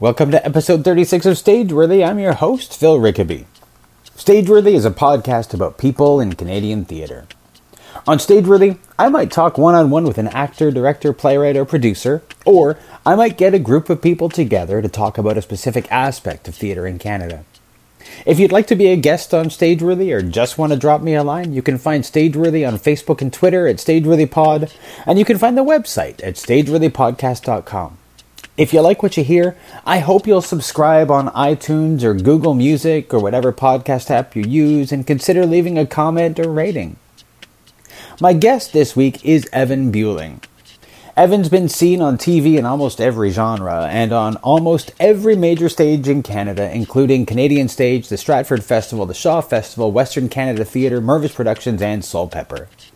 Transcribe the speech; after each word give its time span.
Welcome 0.00 0.32
to 0.32 0.44
episode 0.44 0.82
36 0.82 1.24
of 1.24 1.34
Stageworthy. 1.36 2.04
I'm 2.04 2.18
your 2.18 2.32
host, 2.32 2.76
Phil 2.76 2.98
Rickaby. 2.98 3.46
Stageworthy 4.16 4.74
is 4.74 4.84
a 4.84 4.90
podcast 4.90 5.54
about 5.54 5.78
people 5.78 6.18
in 6.18 6.32
Canadian 6.32 6.84
theatre. 6.84 7.28
On 8.04 8.18
Stageworthy, 8.18 8.78
I 8.98 9.08
might 9.08 9.30
talk 9.30 9.56
one 9.56 9.76
on 9.76 9.90
one 9.90 10.02
with 10.02 10.18
an 10.18 10.26
actor, 10.26 10.72
director, 10.72 11.12
playwright, 11.12 11.56
or 11.56 11.64
producer, 11.64 12.24
or 12.44 12.76
I 13.06 13.14
might 13.14 13.38
get 13.38 13.54
a 13.54 13.60
group 13.60 13.88
of 13.88 14.02
people 14.02 14.28
together 14.28 14.82
to 14.82 14.88
talk 14.88 15.16
about 15.16 15.38
a 15.38 15.42
specific 15.42 15.86
aspect 15.92 16.48
of 16.48 16.56
theatre 16.56 16.88
in 16.88 16.98
Canada. 16.98 17.44
If 18.26 18.40
you'd 18.40 18.50
like 18.50 18.66
to 18.66 18.76
be 18.76 18.88
a 18.88 18.96
guest 18.96 19.32
on 19.32 19.46
Stageworthy 19.46 20.12
or 20.12 20.22
just 20.22 20.58
want 20.58 20.72
to 20.72 20.78
drop 20.78 21.02
me 21.02 21.14
a 21.14 21.22
line, 21.22 21.52
you 21.52 21.62
can 21.62 21.78
find 21.78 22.02
Stageworthy 22.02 22.66
on 22.66 22.80
Facebook 22.80 23.22
and 23.22 23.32
Twitter 23.32 23.68
at 23.68 23.76
StageworthyPod, 23.76 24.74
and 25.06 25.20
you 25.20 25.24
can 25.24 25.38
find 25.38 25.56
the 25.56 25.62
website 25.62 26.20
at 26.24 26.34
StageworthyPodcast.com. 26.34 27.98
If 28.56 28.72
you 28.72 28.82
like 28.82 29.02
what 29.02 29.16
you 29.16 29.24
hear, 29.24 29.56
I 29.84 29.98
hope 29.98 30.28
you'll 30.28 30.40
subscribe 30.40 31.10
on 31.10 31.26
iTunes 31.30 32.04
or 32.04 32.14
Google 32.14 32.54
Music 32.54 33.12
or 33.12 33.18
whatever 33.18 33.52
podcast 33.52 34.12
app 34.12 34.36
you 34.36 34.44
use 34.44 34.92
and 34.92 35.04
consider 35.04 35.44
leaving 35.44 35.76
a 35.76 35.84
comment 35.84 36.38
or 36.38 36.48
rating. 36.48 36.94
My 38.20 38.32
guest 38.32 38.72
this 38.72 38.94
week 38.94 39.24
is 39.24 39.48
Evan 39.52 39.90
Buliung. 39.90 40.44
Evan's 41.16 41.48
been 41.48 41.68
seen 41.68 42.00
on 42.00 42.16
TV 42.16 42.56
in 42.56 42.64
almost 42.64 43.00
every 43.00 43.30
genre 43.30 43.88
and 43.90 44.12
on 44.12 44.36
almost 44.36 44.92
every 45.00 45.34
major 45.34 45.68
stage 45.68 46.06
in 46.06 46.22
Canada, 46.22 46.72
including 46.72 47.26
Canadian 47.26 47.66
Stage, 47.66 48.08
the 48.08 48.16
Stratford 48.16 48.62
Festival, 48.62 49.04
the 49.04 49.14
Shaw 49.14 49.40
Festival, 49.40 49.90
Western 49.90 50.28
Canada 50.28 50.64
Theatre, 50.64 51.00
Mirvish 51.00 51.34
Productions, 51.34 51.82
and 51.82 52.02
Soulpepper. 52.02 52.62
Are 52.62 52.93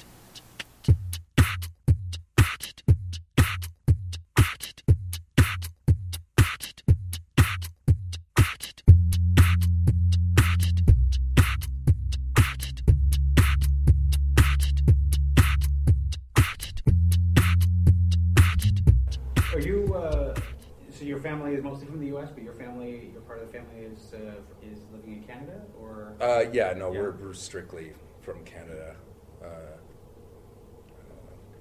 Canada, 25.29 25.61
or? 25.81 26.15
Uh, 26.21 26.45
yeah, 26.53 26.73
no, 26.73 26.93
Yeah. 26.93 27.01
We're, 27.01 27.11
we're 27.13 27.33
strictly 27.35 27.93
from 28.23 28.43
Canada. 28.45 28.97
Uh, 29.43 29.47
uh, 29.47 29.71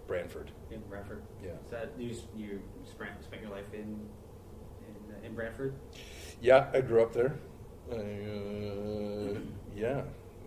Brantford. 0.07 0.51
in 0.71 0.79
Brantford. 0.89 1.21
Yeah. 1.43 1.51
Is 1.65 1.71
that 1.71 1.91
you? 1.97 2.15
You 2.35 2.61
spent 2.85 3.23
spent 3.23 3.41
your 3.41 3.51
life 3.51 3.73
in 3.73 3.79
in, 3.79 5.15
uh, 5.15 5.25
in 5.25 5.35
Brantford? 5.35 5.75
Yeah, 6.41 6.67
I 6.73 6.81
grew 6.81 7.03
up 7.03 7.13
there. 7.13 7.37
Uh, 7.91 7.95
yeah, 9.75 10.01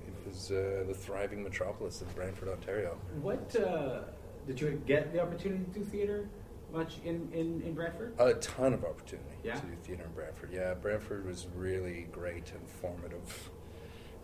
it 0.06 0.26
was 0.26 0.50
uh, 0.50 0.84
the 0.88 0.94
thriving 0.94 1.42
metropolis 1.42 2.00
of 2.00 2.14
Brantford, 2.14 2.48
Ontario. 2.48 2.98
What 3.20 3.54
uh, 3.56 4.00
did 4.46 4.60
you 4.60 4.82
get 4.86 5.12
the 5.12 5.20
opportunity 5.20 5.64
to 5.64 5.78
do 5.78 5.84
theater 5.84 6.28
much 6.72 6.98
in 7.04 7.28
in, 7.32 7.62
in 7.62 7.74
Brantford? 7.74 8.14
A 8.18 8.34
ton 8.34 8.72
of 8.74 8.84
opportunity 8.84 9.36
Yeah? 9.42 9.54
to 9.54 9.66
do 9.66 9.74
theater 9.82 10.04
in 10.04 10.12
Brantford. 10.12 10.50
Yeah, 10.52 10.74
Brantford 10.74 11.26
was 11.26 11.46
really 11.54 12.08
great 12.12 12.52
and 12.52 12.68
formative. 12.68 13.50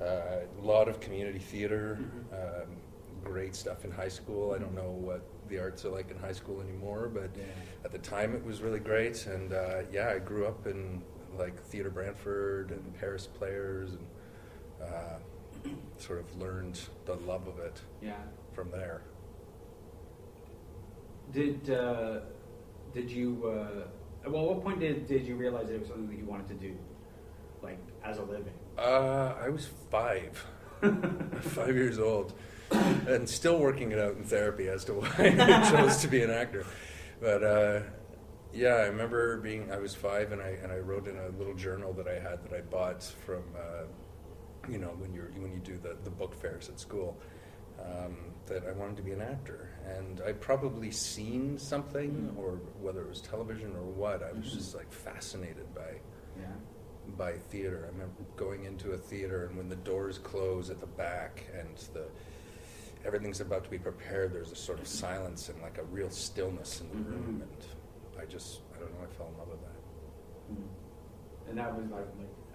Uh, 0.00 0.05
a 0.05 0.62
lot 0.62 0.88
of 0.88 1.00
community 1.00 1.38
theater, 1.38 1.98
Mhm. 2.00 2.62
um, 2.64 2.77
great 3.25 3.55
stuff 3.55 3.84
in 3.84 3.91
high 3.91 4.08
school. 4.08 4.53
I 4.53 4.58
don't 4.58 4.75
know 4.75 4.91
what 4.91 5.22
the 5.48 5.58
arts 5.58 5.84
are 5.84 5.91
like 5.91 6.11
in 6.11 6.19
high 6.19 6.33
school 6.34 6.61
anymore, 6.61 7.08
but 7.12 7.30
Yeah. 7.36 7.44
at 7.84 7.92
the 7.92 7.98
time 7.98 8.34
it 8.34 8.44
was 8.44 8.60
really 8.62 8.81
great. 8.81 9.27
And 9.27 9.53
uh, 9.53 9.83
yeah, 9.91 10.10
I 10.10 10.19
grew 10.19 10.47
up 10.47 10.66
in 10.66 11.03
like 11.38 11.60
Theater 11.62 11.91
Brantford 11.91 12.70
and 12.70 12.94
Paris 12.94 13.27
Players 13.27 13.92
and 13.94 14.06
uh, 14.83 15.19
sort 15.98 16.19
of 16.21 16.37
learned 16.37 16.78
the 17.06 17.15
love 17.16 17.47
of 17.48 17.59
it 17.59 17.81
Yeah. 18.03 18.16
from 18.53 18.71
there. 18.71 19.03
Did 21.32 21.71
uh, 21.71 22.21
did 22.97 23.11
you? 23.11 23.43
Uh, 23.45 24.31
well, 24.31 24.43
at 24.43 24.49
what 24.49 24.65
point 24.65 24.81
did 24.81 25.07
did 25.07 25.27
you 25.27 25.37
realize 25.37 25.69
it 25.69 25.79
was 25.79 25.89
something 25.89 26.09
that 26.09 26.19
you 26.19 26.25
wanted 26.25 26.49
to 26.49 26.55
do, 26.55 26.75
like 27.62 27.79
as 28.03 28.19
a 28.19 28.23
living? 28.23 28.55
Uh, 28.79 29.34
I 29.41 29.51
was 29.51 29.69
five. 29.91 30.45
five 31.41 31.75
years 31.75 31.99
old, 31.99 32.34
and 32.71 33.29
still 33.29 33.59
working 33.59 33.93
it 33.93 33.99
out 33.99 34.17
in 34.17 34.25
therapy 34.25 34.69
as 34.69 34.84
to 34.84 34.95
why 34.95 35.37
I 35.39 35.71
chose 35.71 35.99
to 35.99 36.09
be 36.09 36.23
an 36.23 36.31
actor. 36.31 36.67
But 37.21 37.43
uh, 37.43 37.81
yeah, 38.53 38.75
I 38.75 38.87
remember 38.87 39.39
being 39.39 39.71
I 39.71 39.78
was 39.78 39.95
five, 39.95 40.33
and 40.33 40.41
I 40.41 40.57
and 40.63 40.73
I 40.73 40.78
wrote 40.78 41.07
in 41.07 41.19
a 41.19 41.28
little 41.39 41.55
journal 41.55 41.93
that 41.95 42.09
I 42.09 42.19
had 42.19 42.43
that 42.45 42.53
I 42.53 42.61
bought 42.63 43.03
from 43.25 43.43
uh, 43.57 43.84
you 44.71 44.78
know 44.78 44.95
when 44.99 45.13
you 45.13 45.23
are 45.23 45.33
when 45.37 45.53
you 45.53 45.61
do 45.61 45.78
the 45.83 45.97
the 46.03 46.11
book 46.11 46.34
fairs 46.34 46.69
at 46.71 46.81
school. 46.81 47.19
Um, 47.81 48.16
that 48.47 48.64
I 48.66 48.72
wanted 48.72 48.97
to 48.98 49.03
be 49.03 49.10
an 49.12 49.20
actor, 49.20 49.70
and 49.84 50.20
I'd 50.25 50.41
probably 50.41 50.91
seen 50.92 51.59
something, 51.59 52.32
Mhm. 52.32 52.38
or 52.38 52.56
whether 52.81 53.03
it 53.03 53.09
was 53.09 53.20
television 53.20 53.75
or 53.75 53.82
what. 53.82 54.22
I 54.22 54.31
was 54.32 54.47
Mhm. 54.47 54.54
just 54.54 54.75
like 54.75 54.92
fascinated 54.92 55.75
by 55.75 56.00
Yeah. 56.38 56.53
by 57.16 57.38
theater. 57.38 57.84
I 57.84 57.88
remember 57.88 58.22
going 58.36 58.65
into 58.65 58.92
a 58.92 58.98
theater 58.98 59.44
and 59.47 59.56
when 59.56 59.69
the 59.69 59.76
doors 59.76 60.19
close 60.19 60.70
at 60.70 60.81
the 60.81 60.86
back 60.86 61.44
and 61.54 61.76
the 61.92 62.09
everything's 63.04 63.41
about 63.41 63.62
to 63.65 63.70
be 63.70 63.78
prepared, 63.78 64.32
there's 64.32 64.50
a 64.53 64.56
sort 64.56 64.81
of 64.81 64.86
silence 64.88 65.48
and 65.48 65.60
like 65.62 65.78
a 65.78 65.84
real 65.84 66.10
stillness 66.10 66.81
in 66.81 66.88
the 66.88 66.97
Mhm. 66.97 67.06
room, 67.10 67.42
and 67.42 67.66
I 68.20 68.26
just 68.26 68.60
I 68.75 68.78
don't 68.78 68.92
know, 68.94 69.04
I 69.04 69.06
fell 69.06 69.28
in 69.28 69.38
love 69.38 69.48
with 69.48 69.60
that. 69.62 70.53
Mm. 70.53 70.69
And 71.48 71.59
that 71.59 71.76
was 71.76 71.88
like 71.91 72.06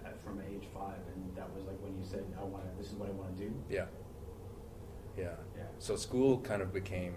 like 0.04 0.18
from 0.20 0.40
age 0.40 0.66
five, 0.74 1.00
and 1.14 1.36
that 1.36 1.52
was 1.54 1.64
like 1.64 1.80
when 1.82 1.96
you 1.98 2.04
said, 2.04 2.24
"I 2.38 2.44
want 2.44 2.64
to. 2.70 2.76
This 2.78 2.90
is 2.92 2.94
what 2.96 3.08
I 3.08 3.12
want 3.12 3.36
to 3.36 3.44
do." 3.48 3.54
Yeah, 3.68 3.86
yeah. 5.16 5.24
Yeah. 5.56 5.62
So 5.78 5.96
school 5.96 6.38
kind 6.40 6.62
of 6.62 6.72
became 6.72 7.14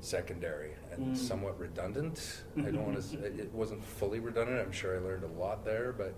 secondary 0.00 0.72
and 0.92 1.08
Mm. 1.12 1.16
somewhat 1.16 1.58
redundant. 1.58 2.42
I 2.56 2.70
don't 2.70 2.84
want 2.86 3.00
to. 3.02 3.24
It 3.24 3.52
wasn't 3.52 3.84
fully 3.84 4.18
redundant. 4.20 4.58
I'm 4.60 4.72
sure 4.72 4.96
I 4.96 4.98
learned 5.00 5.24
a 5.24 5.28
lot 5.40 5.64
there, 5.64 5.92
but. 5.92 6.14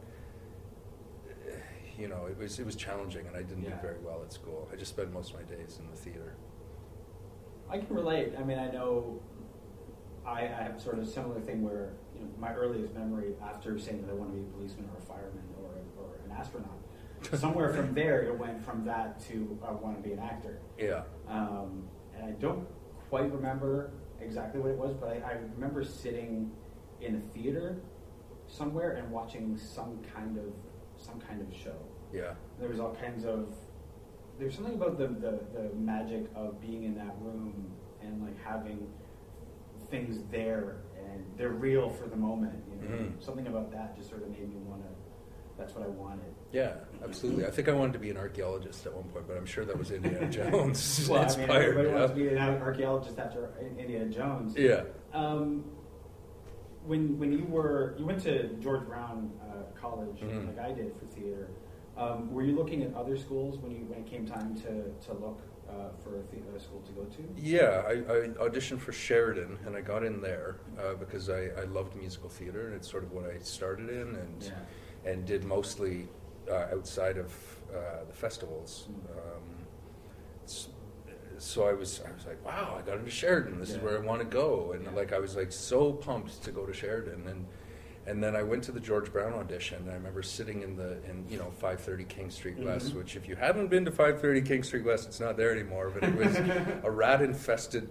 You 1.98 2.09
know, 2.09 2.25
it 2.26 2.38
was 2.38 2.59
it 2.59 2.65
was 2.65 2.75
challenging, 2.75 3.26
and 3.26 3.37
I 3.37 3.43
didn't 3.43 3.65
Yeah. 3.65 3.76
do 3.76 3.82
very 3.82 3.98
well 4.00 4.22
at 4.22 4.32
school. 4.32 4.66
I 4.72 4.76
just 4.76 4.93
spent 4.93 5.12
most 5.12 5.34
of 5.34 5.41
my 5.41 5.43
days 5.43 5.78
in 5.78 5.88
the 5.91 5.97
theater. 5.97 6.34
I 7.69 7.78
can 7.78 7.94
relate. 7.94 8.32
I 8.38 8.43
mean, 8.43 8.59
I 8.59 8.70
know 8.70 9.20
I, 10.25 10.41
I 10.44 10.62
have 10.62 10.81
sort 10.81 10.99
of 10.99 11.04
a 11.04 11.06
similar 11.06 11.38
thing 11.41 11.62
where 11.62 11.91
you 12.14 12.22
know 12.22 12.28
my 12.38 12.54
earliest 12.54 12.94
memory 12.94 13.34
after 13.43 13.78
saying 13.78 14.00
that 14.03 14.10
I 14.10 14.14
want 14.14 14.31
to 14.32 14.37
be 14.38 14.43
a 14.43 14.50
policeman 14.53 14.88
or 14.93 14.99
a 14.99 15.03
fireman 15.03 15.44
or, 15.62 16.03
or 16.03 16.09
an 16.25 16.32
astronaut, 16.32 16.78
somewhere 17.34 17.72
from 17.72 17.94
there 17.94 18.22
it 18.22 18.38
went 18.38 18.65
from 18.65 18.84
that 18.84 19.21
to 19.28 19.59
I 19.66 19.72
want 19.72 19.97
to 19.97 20.03
be 20.03 20.12
an 20.12 20.19
actor. 20.21 20.60
Yeah. 20.78 21.03
Um, 21.28 21.88
and 22.16 22.25
I 22.27 22.31
don't 22.33 22.66
quite 23.09 23.31
remember 23.33 23.93
exactly 24.21 24.60
what 24.60 24.71
it 24.71 24.77
was, 24.78 24.94
but 24.94 25.09
I, 25.10 25.31
I 25.31 25.32
remember 25.55 25.82
sitting 25.84 26.50
in 27.00 27.16
a 27.16 27.21
theater 27.34 27.81
somewhere 28.47 28.93
and 28.93 29.11
watching 29.11 29.56
some 29.56 29.99
kind 30.15 30.38
of 30.38 30.44
some 30.97 31.21
kind 31.21 31.41
of 31.41 31.55
show. 31.56 31.77
Yeah. 32.12 32.34
There 32.61 32.69
was 32.69 32.81
all 32.81 32.94
kinds 32.94 33.25
of 33.25 33.55
there's 34.38 34.55
something 34.55 34.75
about 34.75 34.99
the, 34.99 35.09
the, 35.09 35.41
the 35.53 35.75
magic 35.75 36.25
of 36.34 36.61
being 36.61 36.84
in 36.84 36.94
that 36.97 37.15
room 37.21 37.71
and 38.03 38.22
like 38.22 38.37
having 38.43 38.88
things 39.91 40.21
there 40.31 40.77
and 40.97 41.25
they're 41.37 41.50
real 41.50 41.91
for 41.91 42.09
the 42.09 42.16
moment. 42.16 42.62
You 42.69 42.77
know, 42.88 42.97
Mhm. 42.97 43.22
something 43.22 43.47
about 43.47 43.71
that 43.72 43.94
just 43.97 44.09
sort 44.09 44.22
of 44.22 44.31
made 44.31 44.49
me 44.49 44.56
want 44.65 44.82
to. 44.82 44.88
That's 45.59 45.75
what 45.75 45.84
I 45.84 45.88
wanted. 45.88 46.34
Yeah, 46.52 46.74
absolutely. 47.02 47.46
I 47.46 47.50
think 47.50 47.68
I 47.68 47.72
wanted 47.72 47.94
to 47.94 47.98
be 47.98 48.10
an 48.10 48.16
archaeologist 48.18 48.84
at 48.86 48.92
one 48.94 49.04
point, 49.04 49.26
but 49.26 49.36
I'm 49.36 49.46
sure 49.46 49.64
that 49.64 49.76
was 49.78 49.90
Indiana 49.90 50.28
Jones 50.30 51.06
well, 51.10 51.20
I 51.20 51.22
mean, 51.22 51.38
inspired. 51.40 51.62
everybody 51.62 51.88
yeah. 51.88 51.94
wants 51.94 52.10
to 52.12 52.16
be 52.16 52.28
an 52.28 52.38
archaeologist 52.38 53.18
after 53.18 53.48
Indiana 53.78 54.10
Jones. 54.10 54.54
yeah. 54.56 54.82
Um, 55.12 55.64
when 56.84 57.16
when 57.19 57.32
you 57.32 57.44
were 57.44 57.94
you 57.99 58.04
went 58.04 58.20
to 58.25 58.49
George 58.54 58.84
Brown 58.87 59.31
uh, 59.40 59.62
College 59.81 60.19
Mhm. 60.20 60.49
like 60.49 60.58
I 60.58 60.72
did 60.72 60.93
for 60.99 61.06
theater, 61.06 61.49
um, 61.96 62.32
were 62.34 62.43
you 62.43 62.55
looking 62.56 62.82
at 62.82 62.93
other 62.94 63.16
schools 63.16 63.58
when 63.58 63.70
you 63.70 63.84
when 63.88 64.00
it 64.00 64.06
came 64.06 64.26
time 64.26 64.55
to 64.62 64.90
to 65.06 65.12
look 65.14 65.40
uh, 65.70 65.90
for 66.02 66.19
a 66.19 66.22
theater 66.25 66.58
school 66.58 66.81
to 66.82 66.93
go 66.93 67.05
to? 67.05 67.22
Yeah, 67.40 67.84
I, 67.87 67.93
I 67.93 68.28
auditioned 68.48 68.81
for 68.81 68.90
Sheridan, 68.93 69.58
and 69.64 69.76
I 69.76 69.81
got 69.81 70.02
in 70.05 70.20
there 70.20 70.56
uh, 70.78 70.94
because 70.94 71.31
I, 71.31 71.50
I 71.56 71.64
loved 71.64 71.94
musical 71.96 72.28
theater, 72.28 72.66
and 72.66 72.75
it's 72.75 72.90
sort 72.90 73.05
of 73.05 73.12
what 73.12 73.25
I 73.31 73.38
started 73.38 73.88
in, 73.88 74.16
and 74.16 74.43
Yeah. 74.43 75.10
and 75.12 75.25
did 75.25 75.44
mostly 75.44 76.08
uh, 76.50 76.67
outside 76.75 77.19
of 77.19 77.33
uh, 77.75 78.05
the 78.06 78.12
festivals. 78.15 78.89
Mm. 78.91 79.17
Um, 79.19 79.43
so 81.39 81.67
I 81.67 81.73
was 81.73 82.00
I 82.06 82.12
was 82.12 82.25
like, 82.27 82.44
wow, 82.44 82.77
I 82.79 82.83
got 82.87 82.99
into 82.99 83.11
Sheridan. 83.11 83.59
This 83.59 83.71
is 83.71 83.79
where 83.79 83.97
I 83.97 84.00
want 84.00 84.21
to 84.21 84.27
go, 84.27 84.73
and 84.73 84.85
Yeah. 84.85 84.91
like 84.93 85.12
I 85.12 85.19
was 85.19 85.35
like 85.37 85.50
so 85.53 85.93
pumped 85.93 86.43
to 86.44 86.50
go 86.53 86.67
to 86.67 86.73
Sheridan, 86.73 87.27
and 87.27 87.47
And 88.05 88.21
then 88.21 88.35
I 88.35 88.43
went 88.43 88.65
to 88.65 88.73
the 88.73 88.81
George 88.81 89.12
Brown 89.12 89.33
audition. 89.33 89.79
And 89.83 89.91
I 89.93 89.94
remember 89.94 90.23
sitting 90.25 90.62
in 90.62 90.75
the 90.77 90.99
in 91.09 91.25
you 91.31 91.39
know 91.39 91.50
530 91.53 92.05
King 92.05 92.31
Street 92.31 92.59
West, 92.59 92.91
Mhm. 92.91 92.97
which 92.99 93.15
if 93.15 93.29
you 93.29 93.37
haven't 93.37 93.69
been 93.69 93.85
to 93.85 93.93
530 93.93 94.43
King 94.43 94.65
Street 94.65 94.85
West, 94.85 95.06
it's 95.06 95.21
not 95.21 95.37
there 95.37 95.53
anymore. 95.53 95.89
But 95.94 96.03
it 96.09 96.17
was 96.17 96.35
a 96.83 96.91
rat 96.91 97.23
infested 97.23 97.89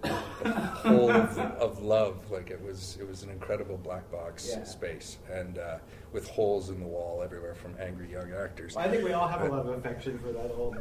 hole 0.84 1.10
of, 1.10 1.38
of 1.38 1.82
love. 1.82 2.30
Like 2.30 2.50
it 2.50 2.60
was 2.62 2.98
it 3.00 3.08
was 3.08 3.22
an 3.22 3.30
incredible 3.30 3.78
black 3.78 4.10
box 4.10 4.48
Yeah. 4.50 4.64
space, 4.64 5.16
and 5.32 5.56
uh, 5.58 5.78
with 6.12 6.28
holes 6.28 6.68
in 6.70 6.78
the 6.80 6.86
wall 6.86 7.22
everywhere 7.24 7.54
from 7.54 7.74
angry 7.80 8.10
young 8.10 8.32
actors. 8.32 8.74
Well, 8.74 8.84
I 8.86 8.90
think 8.90 9.04
we 9.04 9.12
all 9.12 9.28
have 9.28 9.42
a 9.42 9.48
lot 9.48 9.66
of 9.66 9.68
affection 9.78 10.18
for 10.18 10.32
that 10.32 10.50
old 10.56 10.76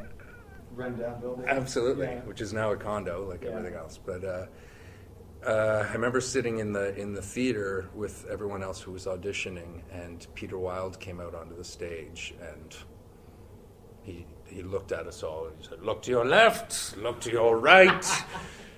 rundown 0.75 1.19
building. 1.21 1.45
Absolutely, 1.47 2.05
Yeah. 2.07 2.19
which 2.21 2.41
is 2.41 2.53
now 2.53 2.71
a 2.71 2.77
condo 2.77 3.27
like 3.27 3.43
Yeah. 3.43 3.51
everything 3.51 3.75
else. 3.75 3.97
But 3.97 4.23
uh, 4.23 4.45
uh, 5.45 5.85
I 5.89 5.93
remember 5.93 6.21
sitting 6.21 6.59
in 6.59 6.73
the 6.73 6.95
in 6.95 7.13
the 7.13 7.21
theater 7.21 7.89
with 7.95 8.25
everyone 8.29 8.61
else 8.63 8.81
who 8.81 8.91
was 8.91 9.05
auditioning, 9.05 9.81
and 9.91 10.25
Peter 10.35 10.57
Wilde 10.57 10.99
came 10.99 11.19
out 11.19 11.33
onto 11.33 11.55
the 11.55 11.63
stage, 11.63 12.33
and 12.41 12.75
he 14.03 14.25
he 14.45 14.61
looked 14.63 14.91
at 14.91 15.07
us 15.07 15.23
all 15.23 15.47
and 15.47 15.55
he 15.59 15.67
said, 15.67 15.81
"Look 15.81 16.01
to 16.03 16.11
your 16.11 16.25
left, 16.25 16.97
look 16.97 17.21
to 17.21 17.31
your 17.31 17.57
right." 17.57 18.05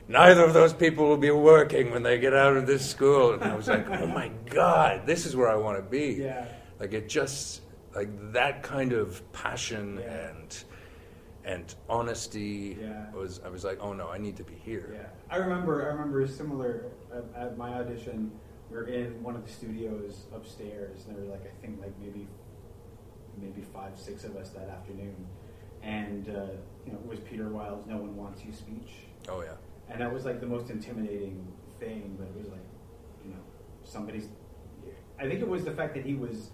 Neither 0.08 0.44
of 0.44 0.54
those 0.54 0.74
people 0.74 1.08
will 1.08 1.18
be 1.18 1.32
working 1.32 1.92
when 1.92 2.04
they 2.04 2.20
get 2.20 2.34
out 2.34 2.58
of 2.58 2.68
this 2.68 2.88
school. 2.90 3.34
And 3.34 3.44
I 3.44 3.56
was 3.56 3.68
like, 3.68 3.90
"Oh 3.90 4.06
my 4.08 4.30
God, 4.50 5.06
this 5.06 5.26
is 5.26 5.36
where 5.36 5.48
I 5.50 5.56
want 5.56 5.78
to 5.78 5.84
be." 5.84 6.22
Yeah. 6.22 6.46
Like 6.80 6.94
it 6.94 7.08
just 7.08 7.62
like 7.96 8.10
that 8.34 8.64
kind 8.64 8.92
of 8.94 9.22
passion 9.32 10.00
Yeah. 10.02 10.30
and 10.30 10.64
and 11.46 11.76
honesty 11.90 12.78
Yeah. 12.82 13.12
was 13.14 13.40
I 13.46 13.50
was 13.50 13.64
like, 13.64 13.78
oh 13.82 13.94
no, 13.94 14.10
I 14.10 14.18
need 14.18 14.36
to 14.38 14.44
be 14.44 14.56
here. 14.56 14.92
Yeah, 14.94 15.08
I 15.30 15.38
remember. 15.38 15.84
I 15.84 15.88
remember 15.94 16.22
a 16.22 16.28
similar 16.28 16.86
at, 17.14 17.24
at 17.36 17.58
my 17.58 17.74
audition. 17.76 18.32
We 18.70 18.78
were 18.78 18.88
in 18.88 19.22
one 19.24 19.36
of 19.36 19.46
the 19.46 19.52
studios 19.52 20.26
upstairs, 20.36 21.06
and 21.08 21.16
there 21.16 21.24
were 21.26 21.32
like 21.32 21.46
I 21.46 21.62
think 21.66 21.80
like 21.82 21.94
maybe 22.02 22.28
maybe 23.40 23.62
five, 23.62 23.98
six 23.98 24.24
of 24.26 24.36
us 24.36 24.50
that 24.50 24.68
afternoon, 24.70 25.16
and 25.82 26.28
uh, 26.30 26.32
you 26.86 26.92
know 26.92 27.00
it 27.00 27.08
was 27.08 27.20
Peter 27.20 27.48
Wilde's 27.50 27.88
"No 27.88 27.98
One 27.98 28.16
Wants 28.18 28.44
You" 28.44 28.52
speech, 28.54 28.92
Oh 29.30 29.42
yeah. 29.42 29.54
And 29.90 30.02
that 30.02 30.12
was 30.14 30.26
like 30.26 30.40
the 30.40 30.48
most 30.48 30.70
intimidating 30.70 31.48
thing. 31.80 32.16
But 32.18 32.28
it 32.28 32.36
was 32.38 32.48
like, 32.50 32.66
you 33.24 33.32
know, 33.32 33.40
somebody's. 33.84 34.28
I 35.20 35.28
think 35.28 35.42
it 35.42 35.48
was 35.48 35.64
the 35.64 35.72
fact 35.72 35.94
that 35.96 36.06
he 36.06 36.16
was 36.16 36.52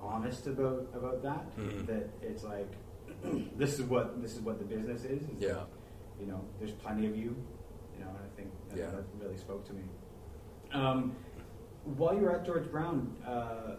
honest 0.00 0.46
about 0.46 0.88
about 0.94 1.22
that. 1.22 1.56
Mhm. 1.56 1.86
That 1.86 2.08
it's 2.22 2.44
like 2.44 2.70
this 3.56 3.78
is 3.78 3.82
what 3.82 4.20
this 4.22 4.34
is 4.34 4.40
what 4.40 4.58
the 4.58 4.64
business 4.64 5.04
is. 5.04 5.22
is 5.22 5.28
Yeah. 5.40 5.48
that, 5.54 5.66
you 6.20 6.26
know, 6.26 6.40
there's 6.58 6.72
plenty 6.72 7.06
of 7.06 7.16
you. 7.16 7.36
You 7.96 8.04
know, 8.04 8.10
and 8.10 8.18
I 8.18 8.36
think 8.36 8.50
think 8.68 8.80
Yeah. 8.80 8.90
that 8.90 9.04
really 9.20 9.36
spoke 9.38 9.64
to 9.66 9.72
me. 9.72 9.82
Um, 10.72 11.14
while 11.96 12.14
you 12.14 12.22
were 12.22 12.32
at 12.36 12.44
George 12.44 12.70
Brown, 12.70 13.16
uh, 13.26 13.76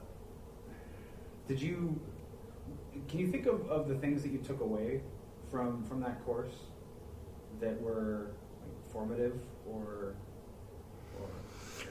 did 1.47 1.61
you? 1.61 1.99
Can 3.07 3.19
you 3.19 3.27
think 3.27 3.45
of, 3.45 3.69
of 3.69 3.87
the 3.87 3.95
things 3.95 4.23
that 4.23 4.29
you 4.31 4.39
took 4.39 4.59
away 4.61 5.01
from 5.51 5.83
from 5.83 5.99
that 6.01 6.25
course 6.25 6.55
that 7.59 7.79
were 7.81 8.31
like, 8.61 8.91
formative 8.91 9.33
or 9.65 10.15
or 11.19 11.29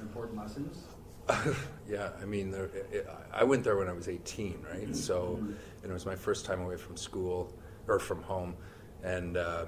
important 0.00 0.38
lessons? 0.38 0.84
yeah, 1.88 2.10
I 2.20 2.24
mean, 2.24 2.50
there, 2.50 2.70
it, 2.92 3.08
I 3.32 3.42
went 3.44 3.64
there 3.64 3.76
when 3.76 3.88
I 3.88 3.92
was 3.92 4.08
18, 4.08 4.64
right? 4.70 4.94
So, 4.94 5.40
Mhm. 5.42 5.54
and 5.82 5.90
it 5.90 5.92
was 5.92 6.06
my 6.06 6.14
first 6.14 6.44
time 6.44 6.60
away 6.60 6.76
from 6.76 6.96
school 6.96 7.52
or 7.88 7.98
from 7.98 8.22
home, 8.22 8.56
and 9.02 9.36
uh, 9.36 9.66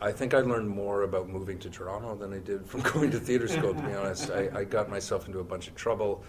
I 0.00 0.12
think 0.12 0.34
I 0.34 0.40
learned 0.40 0.68
more 0.68 1.02
about 1.02 1.28
moving 1.28 1.58
to 1.60 1.70
Toronto 1.70 2.14
than 2.14 2.32
I 2.32 2.38
did 2.38 2.66
from 2.66 2.80
going 2.92 3.10
to 3.10 3.18
theater 3.18 3.48
school. 3.48 3.74
To 3.74 3.82
be 3.82 3.94
honest, 3.94 4.30
I, 4.30 4.48
I 4.54 4.64
got 4.64 4.88
myself 4.90 5.26
into 5.26 5.40
a 5.40 5.44
bunch 5.44 5.68
of 5.68 5.74
trouble. 5.74 6.22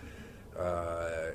Uh, 0.58 1.32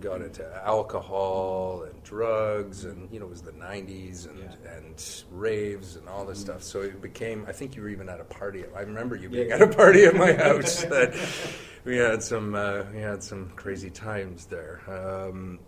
got 0.00 0.22
into 0.22 0.44
alcohol 0.64 1.84
and 1.90 2.02
drugs, 2.02 2.84
and 2.84 3.10
you 3.12 3.18
know, 3.20 3.26
it 3.26 3.30
was 3.30 3.42
the 3.42 3.52
'90s 3.52 4.26
and 4.26 4.38
Yeah. 4.38 4.76
and 4.76 5.24
raves 5.30 5.96
and 5.96 6.08
all 6.08 6.24
this 6.24 6.38
Mhm. 6.38 6.42
stuff. 6.42 6.62
So 6.62 6.80
it 6.82 7.00
became. 7.02 7.44
I 7.48 7.52
think 7.52 7.76
you 7.76 7.82
were 7.82 7.88
even 7.88 8.08
at 8.08 8.20
a 8.20 8.24
party. 8.24 8.64
I 8.74 8.80
remember 8.80 9.16
you 9.16 9.28
being 9.28 9.48
yeah. 9.48 9.56
at 9.56 9.62
a 9.62 9.68
party 9.68 10.04
at 10.04 10.14
my 10.14 10.32
house. 10.32 10.82
that 10.94 11.14
we 11.84 11.96
had 11.96 12.22
some 12.22 12.54
uh, 12.54 12.84
we 12.92 13.00
had 13.00 13.22
some 13.22 13.50
crazy 13.56 13.90
times 13.90 14.46
there. 14.46 14.80
Um, 14.88 15.58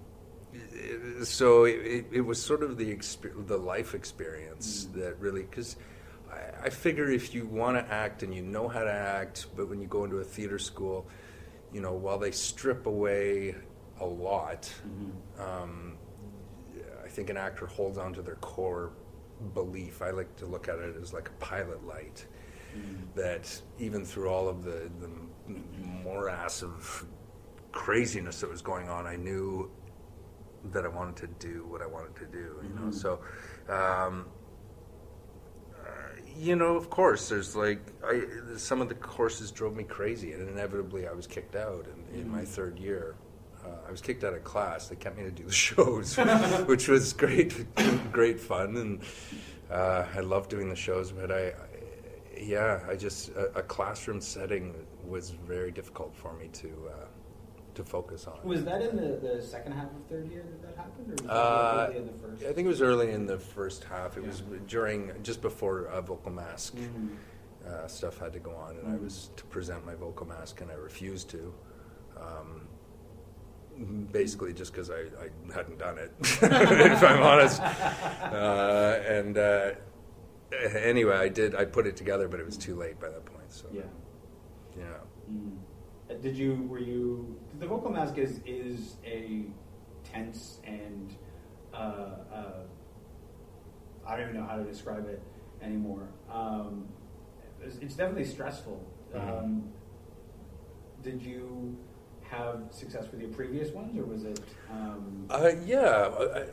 so 1.25 1.65
it, 1.65 1.73
it, 1.87 2.05
it 2.13 2.21
was 2.23 2.43
sort 2.43 2.63
of 2.63 2.77
the 2.77 2.95
exper- 2.95 3.47
the 3.47 3.57
life 3.59 3.95
experience 3.95 4.87
Mhm. 4.87 4.95
that 5.01 5.19
really 5.21 5.43
because. 5.43 5.77
I, 6.33 6.67
I 6.67 6.71
figure 6.71 7.11
if 7.11 7.35
you 7.35 7.45
want 7.45 7.77
to 7.77 7.93
act 7.93 8.23
and 8.23 8.33
you 8.33 8.41
know 8.43 8.69
how 8.69 8.85
to 8.85 8.93
act, 8.93 9.47
but 9.57 9.69
when 9.69 9.81
you 9.81 9.89
go 9.89 10.05
into 10.05 10.19
a 10.19 10.25
theater 10.25 10.61
school, 10.61 11.09
you 11.73 11.81
know, 11.81 11.93
while 11.95 12.19
they 12.19 12.31
strip 12.31 12.87
away 12.87 13.57
a 14.01 14.05
lot, 14.05 14.73
um, 15.39 15.97
I 17.05 17.09
think 17.09 17.31
an 17.31 17.37
actor 17.37 17.67
holds 17.67 17.99
on 17.99 18.13
to 18.15 18.23
their 18.23 18.37
core 18.37 18.93
belief. 19.55 20.03
I 20.03 20.11
like 20.11 20.35
to 20.37 20.47
look 20.47 20.69
at 20.69 20.79
it 20.79 20.97
as 21.01 21.13
like 21.13 21.29
a 21.29 21.33
pilot 21.45 21.87
light 21.87 22.27
that 23.15 23.61
even 23.79 24.05
through 24.05 24.29
all 24.29 24.49
of 24.49 24.63
the, 24.63 24.91
the 25.01 25.11
morass 26.05 26.63
of 26.63 27.05
craziness 27.73 28.41
that 28.41 28.51
was 28.51 28.63
going 28.63 28.89
on, 28.89 29.07
I 29.07 29.17
knew 29.17 29.71
that 30.73 30.85
I 30.85 30.89
wanted 30.89 31.17
to 31.17 31.27
do 31.49 31.67
what 31.69 31.83
I 31.83 31.87
wanted 31.87 32.15
to 32.17 32.27
do. 32.27 32.57
You 32.63 32.75
know, 32.75 32.89
Mhm. 32.89 32.95
so. 32.95 33.21
Um, 33.69 34.27
uh, 35.75 35.87
you 36.37 36.55
know, 36.55 36.77
of 36.77 36.91
course, 36.91 37.29
there's 37.29 37.57
like 37.57 37.81
I, 38.05 38.23
some 38.57 38.81
of 38.81 38.89
the 38.89 38.95
courses 38.95 39.51
drove 39.51 39.75
me 39.75 39.85
crazy, 39.85 40.33
and 40.33 40.49
inevitably 40.49 41.09
I 41.09 41.13
was 41.13 41.27
kicked 41.27 41.57
out 41.57 41.87
in, 42.13 42.21
in 42.21 42.29
my 42.29 42.43
Mhm. 42.43 42.49
third 42.49 42.79
year. 42.79 43.17
Uh, 43.71 43.89
I 43.89 43.91
was 43.91 44.01
kicked 44.01 44.25
out 44.25 44.35
of 44.35 44.45
class. 44.45 44.89
They 44.89 44.97
kept 44.97 45.17
me 45.19 45.25
to 45.25 45.31
do 45.31 45.45
the 45.45 45.53
shows, 45.69 46.17
which 46.67 46.89
was 46.89 47.13
great, 47.13 47.65
great 48.13 48.41
fun, 48.41 48.77
and 48.77 49.01
uh, 49.71 50.07
I 50.15 50.21
loved 50.21 50.51
doing 50.51 50.69
the 50.69 50.77
shows. 50.77 51.13
But 51.13 51.31
I, 51.31 51.49
I 51.49 51.55
yeah, 52.41 52.81
I 52.89 52.97
just 52.97 53.31
a, 53.31 53.59
a 53.59 53.63
classroom 53.63 54.21
setting 54.21 54.75
was 55.07 55.31
very 55.31 55.71
difficult 55.71 56.15
for 56.15 56.33
me 56.35 56.49
to 56.55 56.69
uh, 56.91 57.05
to 57.75 57.85
focus 57.85 58.27
on. 58.27 58.39
Was 58.45 58.65
that 58.65 58.83
in 58.83 58.97
the, 58.97 59.19
the 59.21 59.43
second 59.43 59.73
half 59.73 59.85
of 59.87 60.05
third 60.09 60.31
year 60.31 60.43
that 60.43 60.63
that 60.63 60.77
happened, 60.77 61.09
or 61.09 61.13
was 61.13 61.21
that 61.23 61.31
Uh, 61.33 61.87
early 61.89 61.97
in 61.99 62.07
the 62.07 62.13
first? 62.13 62.43
I 62.45 62.53
think 62.53 62.67
it 62.67 62.69
was 62.69 62.83
early 62.83 63.11
in 63.11 63.27
the 63.27 63.39
first 63.39 63.85
half. 63.85 64.17
It 64.17 64.27
was 64.27 64.43
during 64.67 65.13
just 65.23 65.43
before 65.43 65.87
uh, 65.89 66.01
vocal 66.01 66.33
mask. 66.33 66.75
Mhm. 66.77 67.11
uh, 67.69 67.87
stuff 67.87 68.17
had 68.19 68.33
to 68.33 68.39
go 68.39 68.53
on, 68.53 68.75
and 68.79 68.89
I 68.89 68.93
Mhm. 68.97 69.05
was 69.05 69.29
to 69.37 69.45
present 69.45 69.85
my 69.85 69.95
vocal 69.95 70.27
mask, 70.27 70.63
and 70.63 70.71
I 70.71 70.75
refused 70.75 71.29
to. 71.31 71.53
Um, 72.17 72.67
basically, 74.13 74.53
just 74.53 74.73
because 74.73 74.91
I, 74.91 75.03
I 75.23 75.55
hadn't 75.55 75.79
done 75.79 75.99
it, 75.99 76.13
if 76.21 77.03
I'm 77.03 77.23
honest. 77.23 77.61
Uh, 77.61 79.01
and 79.09 79.39
uh, 79.39 79.71
anyway, 80.77 81.17
I 81.17 81.29
did. 81.29 81.55
I 81.55 81.65
put 81.65 81.87
it 81.87 81.97
together, 81.97 82.29
but 82.29 82.41
it 82.41 82.47
was 82.47 82.57
too 82.57 82.77
late 82.77 83.01
by 83.01 83.09
that 83.09 83.25
point. 83.25 83.51
So 83.53 83.67
Yeah. 83.73 83.83
yeah. 84.79 84.85
Mm. 85.31 85.57
Uh, 86.11 86.15
Did 86.15 86.37
you? 86.37 86.67
Were 86.69 86.79
you? 86.79 87.37
The 87.59 87.67
vocal 87.67 87.91
mask 87.91 88.19
is 88.19 88.41
is 88.45 88.97
a 89.05 89.45
tense 90.05 90.59
and 90.65 91.15
uh, 91.73 91.77
uh, 91.77 92.53
I 94.07 94.17
don't 94.17 94.31
even 94.31 94.41
know 94.41 94.47
how 94.47 94.57
to 94.57 94.65
describe 94.65 95.09
it 95.09 95.23
anymore. 95.63 96.09
Um, 96.33 96.89
it's, 97.63 97.77
it's 97.77 97.95
definitely 97.95 98.25
stressful. 98.25 98.83
Mhm. 99.15 99.39
Um, 99.39 99.73
did 101.03 101.23
you 101.23 101.77
have 102.31 102.63
success 102.71 103.07
with 103.11 103.21
your 103.21 103.31
previous 103.31 103.73
ones, 103.73 103.97
or 103.99 104.05
was 104.05 104.25
it? 104.25 104.41
Um, 104.71 105.27
Uh, 105.29 105.51
yeah, 105.67 106.11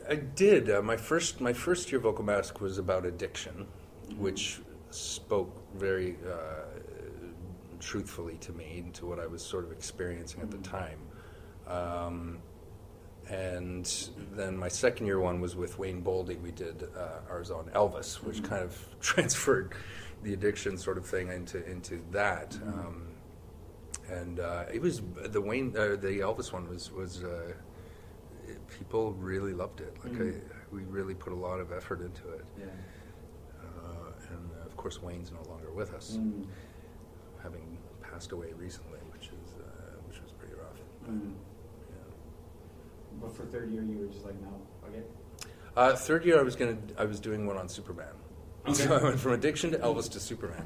I, 0.08 0.12
I 0.12 0.16
did. 0.16 0.70
Uh, 0.70 0.82
my 0.82 0.96
first 0.96 1.40
my 1.40 1.52
first 1.52 1.90
year 1.92 2.00
vocal 2.00 2.24
mask 2.24 2.60
was 2.60 2.78
about 2.78 3.06
addiction, 3.06 3.66
which 4.16 4.60
spoke 4.90 5.54
very 5.76 6.16
uh, 6.26 6.64
truthfully 7.80 8.36
to 8.40 8.52
me 8.52 8.80
and 8.84 8.94
to 8.94 9.06
what 9.06 9.20
I 9.20 9.26
was 9.26 9.42
sort 9.42 9.64
of 9.64 9.72
experiencing 9.72 10.40
at 10.42 10.50
the 10.50 10.56
Mhm. 10.58 10.62
time. 10.64 10.98
Um, 11.68 12.38
and 13.28 14.08
then 14.32 14.56
my 14.56 14.68
second 14.68 15.06
year 15.06 15.20
one 15.20 15.40
was 15.40 15.54
with 15.54 15.78
Wayne 15.78 16.02
Boldy. 16.02 16.40
We 16.40 16.50
did 16.50 16.88
uh, 16.96 17.20
ours 17.30 17.50
on 17.50 17.66
Elvis, 17.74 18.16
which 18.24 18.38
Mhm. 18.42 18.48
kind 18.48 18.64
of 18.64 18.76
transferred 19.00 19.74
the 20.22 20.32
addiction 20.32 20.76
sort 20.78 20.98
of 20.98 21.06
thing 21.06 21.28
into 21.28 21.64
into 21.70 22.00
that. 22.10 22.50
Mhm. 22.52 22.68
Um, 22.86 23.07
and 24.10 24.40
uh, 24.40 24.64
it 24.72 24.80
was 24.80 25.02
the 25.26 25.40
Wayne, 25.40 25.74
uh, 25.76 25.96
the 26.00 26.20
Elvis 26.20 26.52
one 26.52 26.68
was 26.68 26.90
was 26.92 27.22
uh, 27.24 27.52
it- 28.46 28.66
people 28.68 29.12
really 29.14 29.52
loved 29.52 29.80
it. 29.80 29.94
Like 30.04 30.12
Mhm. 30.14 30.40
I, 30.40 30.42
we 30.74 30.82
really 30.84 31.14
put 31.14 31.32
a 31.32 31.36
lot 31.36 31.60
of 31.60 31.72
effort 31.72 32.00
into 32.00 32.28
it. 32.30 32.44
yeah. 32.58 32.66
Uh, 33.62 34.12
and 34.30 34.50
of 34.66 34.76
course, 34.76 35.02
Wayne's 35.02 35.32
no 35.32 35.42
longer 35.50 35.70
with 35.72 35.92
us, 35.94 36.16
Mm. 36.20 36.46
having 37.42 37.78
passed 38.02 38.32
away 38.32 38.52
recently, 38.54 38.98
which 39.12 39.26
is 39.28 39.54
uh, 39.60 39.96
which 40.06 40.20
was 40.22 40.32
pretty 40.32 40.54
rough. 40.54 40.80
Mm. 41.08 41.34
Yeah. 41.90 42.14
But 43.20 43.32
for 43.36 43.44
third 43.46 43.70
year, 43.70 43.82
you 43.82 43.98
were 43.98 44.06
just 44.12 44.24
like, 44.24 44.38
no, 44.40 44.60
okay. 44.88 45.02
Uh, 45.76 45.94
third 45.94 46.24
year, 46.24 46.38
I 46.38 46.42
was 46.42 46.56
gonna 46.56 46.76
I 46.98 47.04
was 47.04 47.20
doing 47.20 47.46
one 47.46 47.56
on 47.56 47.68
Superman. 47.68 48.14
So 48.74 48.96
I 48.96 49.02
went 49.02 49.20
from 49.20 49.32
addiction 49.32 49.70
to 49.72 49.78
Elvis 49.78 50.10
to 50.12 50.20
Superman, 50.20 50.62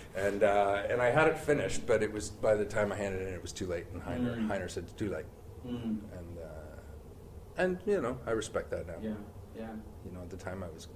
and 0.16 0.42
uh, 0.42 0.82
and 0.88 1.00
I 1.02 1.10
had 1.10 1.28
it 1.28 1.38
finished, 1.38 1.86
but 1.86 2.02
it 2.02 2.12
was 2.12 2.30
by 2.30 2.54
the 2.54 2.64
time 2.64 2.92
I 2.92 2.96
handed 2.96 3.22
it 3.22 3.28
in, 3.28 3.34
it 3.34 3.42
was 3.42 3.52
too 3.52 3.66
late. 3.66 3.86
And 3.92 4.02
Heiner, 4.02 4.36
Mm. 4.38 4.48
Heiner 4.48 4.70
said 4.70 4.84
it's 4.84 4.92
too 4.92 5.10
late, 5.10 5.26
Mm. 5.66 5.98
and 6.18 6.38
uh, 6.38 7.62
and 7.62 7.78
you 7.86 8.00
know 8.00 8.18
I 8.26 8.30
respect 8.32 8.70
that 8.70 8.86
now. 8.86 8.94
Yeah, 9.02 9.14
yeah, 9.56 9.68
You 10.04 10.12
know, 10.12 10.22
at 10.22 10.30
the 10.30 10.36
time 10.36 10.62
I 10.62 10.68
was 10.68 10.88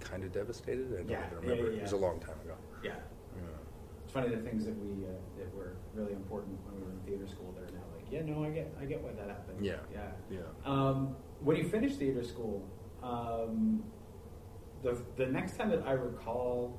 kind 0.00 0.24
of 0.24 0.32
devastated. 0.32 0.86
I 0.92 0.96
don't 0.98 1.08
Yeah, 1.10 1.26
even 1.26 1.42
yeah, 1.48 1.50
remember. 1.50 1.70
yeah, 1.72 1.78
It 1.78 1.82
was 1.82 1.92
a 1.92 1.96
long 1.96 2.18
time 2.20 2.40
ago. 2.44 2.54
yeah. 2.82 2.90
Yeah. 3.36 3.42
It's 4.04 4.12
funny 4.12 4.28
the 4.34 4.42
things 4.42 4.64
that 4.64 4.76
we 4.84 5.04
uh, 5.04 5.10
that 5.38 5.54
were 5.54 5.76
really 5.94 6.12
important 6.14 6.58
when 6.64 6.74
we 6.80 6.82
were 6.86 6.90
in 6.92 6.98
theater 7.06 7.26
school. 7.28 7.54
They're 7.56 7.66
now 7.66 7.84
like, 7.94 8.06
yeah, 8.10 8.22
no, 8.22 8.44
I 8.44 8.50
get, 8.50 8.74
I 8.80 8.84
get 8.86 9.00
why 9.02 9.12
that 9.12 9.28
happened. 9.28 9.64
Yeah. 9.64 9.76
yeah. 9.92 10.10
Yeah. 10.30 10.40
Um, 10.64 11.14
when 11.40 11.56
you 11.56 11.64
finished 11.68 11.98
theater 11.98 12.24
school, 12.24 12.66
um, 13.04 13.84
the 14.82 15.00
the 15.16 15.26
next 15.26 15.56
time 15.56 15.70
that 15.70 15.82
I 15.86 15.92
recall 15.92 16.78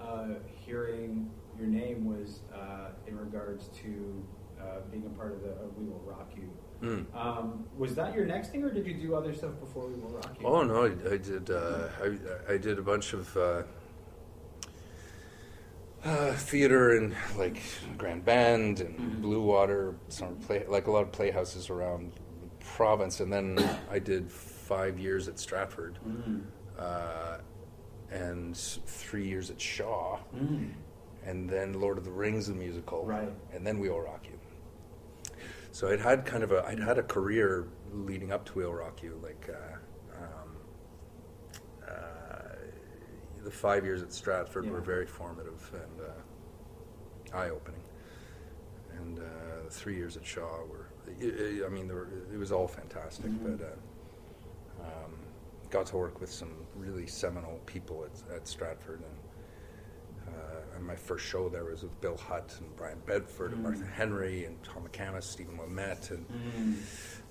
uh, 0.00 0.34
hearing 0.46 1.30
your 1.58 1.66
name 1.68 2.04
was 2.04 2.40
uh, 2.54 2.88
in 3.06 3.16
regards 3.16 3.68
to 3.82 4.24
uh, 4.60 4.80
being 4.90 5.06
a 5.06 5.10
part 5.10 5.32
of 5.32 5.42
the 5.42 5.50
of 5.50 5.76
We 5.78 5.84
Will 5.86 6.02
Rock 6.04 6.30
You. 6.36 6.50
Mm. 6.82 7.16
Um, 7.16 7.64
was 7.78 7.94
that 7.94 8.14
your 8.14 8.26
next 8.26 8.48
thing, 8.50 8.62
or 8.64 8.70
did 8.70 8.86
you 8.86 8.94
do 8.94 9.14
other 9.14 9.32
stuff 9.32 9.52
before 9.60 9.86
We 9.86 9.94
Will 9.94 10.10
Rock 10.10 10.36
You? 10.40 10.46
Oh 10.46 10.62
no, 10.62 10.84
I, 10.84 11.14
I 11.14 11.16
did. 11.18 11.50
Uh, 11.50 11.88
I, 12.02 12.52
I 12.54 12.56
did 12.58 12.78
a 12.78 12.82
bunch 12.82 13.12
of 13.12 13.36
uh, 13.36 13.62
uh, 16.04 16.32
theater 16.34 16.96
and 16.96 17.14
like 17.38 17.62
Grand 17.96 18.24
Bend 18.24 18.80
and 18.80 18.98
Mhm. 18.98 19.22
Blue 19.22 19.42
Water, 19.42 19.94
some 20.08 20.36
play 20.36 20.64
like 20.68 20.86
a 20.86 20.90
lot 20.90 21.02
of 21.02 21.12
playhouses 21.12 21.70
around 21.70 22.12
the 22.42 22.64
province, 22.64 23.20
and 23.20 23.32
then 23.32 23.58
I 23.90 23.98
did 23.98 24.30
five 24.30 24.98
years 24.98 25.28
at 25.28 25.38
Stratford 25.38 25.98
Mm. 26.06 26.42
Uh, 26.78 27.38
and 28.10 28.56
three 28.56 29.26
years 29.26 29.50
at 29.50 29.60
Shaw, 29.60 30.18
Mm. 30.34 30.72
and 31.24 31.48
then 31.48 31.80
Lord 31.80 31.98
of 31.98 32.04
the 32.04 32.10
Rings 32.12 32.46
the 32.46 32.54
musical, 32.54 33.04
Right. 33.04 33.32
and 33.52 33.66
then 33.66 33.78
We 33.78 33.88
Will 33.88 34.00
Rock 34.00 34.26
You. 34.26 34.38
So 35.72 35.88
I'd 35.88 36.00
had 36.00 36.24
kind 36.24 36.42
of 36.44 36.52
a 36.52 36.64
I'd 36.66 36.78
had 36.78 36.98
a 36.98 37.02
career 37.02 37.66
leading 37.92 38.30
up 38.30 38.44
to 38.46 38.54
We 38.54 38.64
Will 38.64 38.74
Rock 38.74 39.02
You, 39.02 39.18
like 39.22 39.48
uh, 39.50 39.76
um, 40.22 40.56
uh, 41.88 42.56
the 43.42 43.50
five 43.50 43.84
years 43.84 44.02
at 44.02 44.12
Stratford 44.12 44.70
were 44.70 44.80
very 44.80 45.06
formative 45.06 45.72
and 45.74 46.00
uh, 46.08 47.36
eye 47.36 47.50
opening, 47.50 47.82
and 48.96 49.18
uh, 49.18 49.22
the 49.64 49.70
three 49.70 49.96
years 49.96 50.16
at 50.16 50.24
Shaw 50.24 50.64
were 50.66 50.86
I 51.08 51.68
mean 51.68 51.88
were, 51.88 52.08
it 52.32 52.38
was 52.38 52.52
all 52.52 52.68
fantastic, 52.68 53.26
Mhm. 53.26 53.58
but. 53.58 53.66
Uh, 53.66 54.84
um, 54.84 55.12
got 55.74 55.86
to 55.86 55.96
work 55.96 56.20
with 56.20 56.30
some 56.30 56.52
really 56.76 57.04
seminal 57.04 57.58
people 57.66 58.04
at, 58.04 58.36
at 58.36 58.46
Stratford, 58.46 59.00
and, 59.02 60.32
uh, 60.36 60.76
and 60.76 60.86
my 60.86 60.94
first 60.94 61.26
show 61.26 61.48
there 61.48 61.64
was 61.64 61.82
with 61.82 62.00
Bill 62.00 62.16
Hutt 62.16 62.54
and 62.60 62.76
Brian 62.76 63.00
Bedford 63.06 63.50
and 63.50 63.58
Mm. 63.60 63.64
Martha 63.64 63.84
Henry 63.86 64.44
and 64.44 64.62
Tom 64.62 64.86
McCamus, 64.86 65.24
Stephen 65.24 65.58
Ouimette, 65.58 66.12
and 66.12 66.24
Mm. 66.28 66.76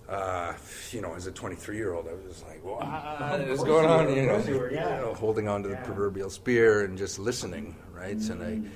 uh, 0.09 0.53
you 0.91 0.99
know, 1.01 1.13
as 1.15 1.25
a 1.25 1.31
23 1.31 1.77
year 1.77 1.93
old, 1.93 2.05
I 2.09 2.13
was 2.15 2.25
just 2.33 2.45
like, 2.45 2.61
"What 2.65 2.83
Of 2.83 3.47
is 3.49 3.63
going 3.63 3.85
on?" 3.85 4.13
You 4.13 4.23
know, 4.25 4.37
you 4.39 4.59
were, 4.59 4.69
yeah. 4.73 4.95
you 4.97 5.01
know, 5.05 5.13
holding 5.13 5.47
on 5.47 5.63
to 5.63 5.69
the 5.69 5.77
proverbial 5.77 6.29
spear 6.29 6.83
and 6.83 6.97
just 6.97 7.19
listening, 7.19 7.77
right? 7.93 8.17
And 8.29 8.41
Mm. 8.41 8.69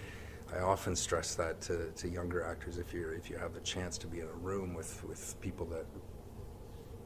I, 0.54 0.60
I 0.60 0.62
often 0.62 0.96
stress 0.96 1.36
that 1.36 1.60
to, 1.68 1.92
to 1.92 2.08
younger 2.08 2.42
actors 2.46 2.78
if 2.78 2.94
you 2.94 3.10
if 3.10 3.30
you 3.30 3.36
have 3.38 3.54
the 3.54 3.60
chance 3.60 3.98
to 3.98 4.08
be 4.08 4.22
in 4.22 4.28
a 4.28 4.40
room 4.50 4.74
with 4.74 5.04
with 5.04 5.36
people 5.42 5.66
that 5.76 5.86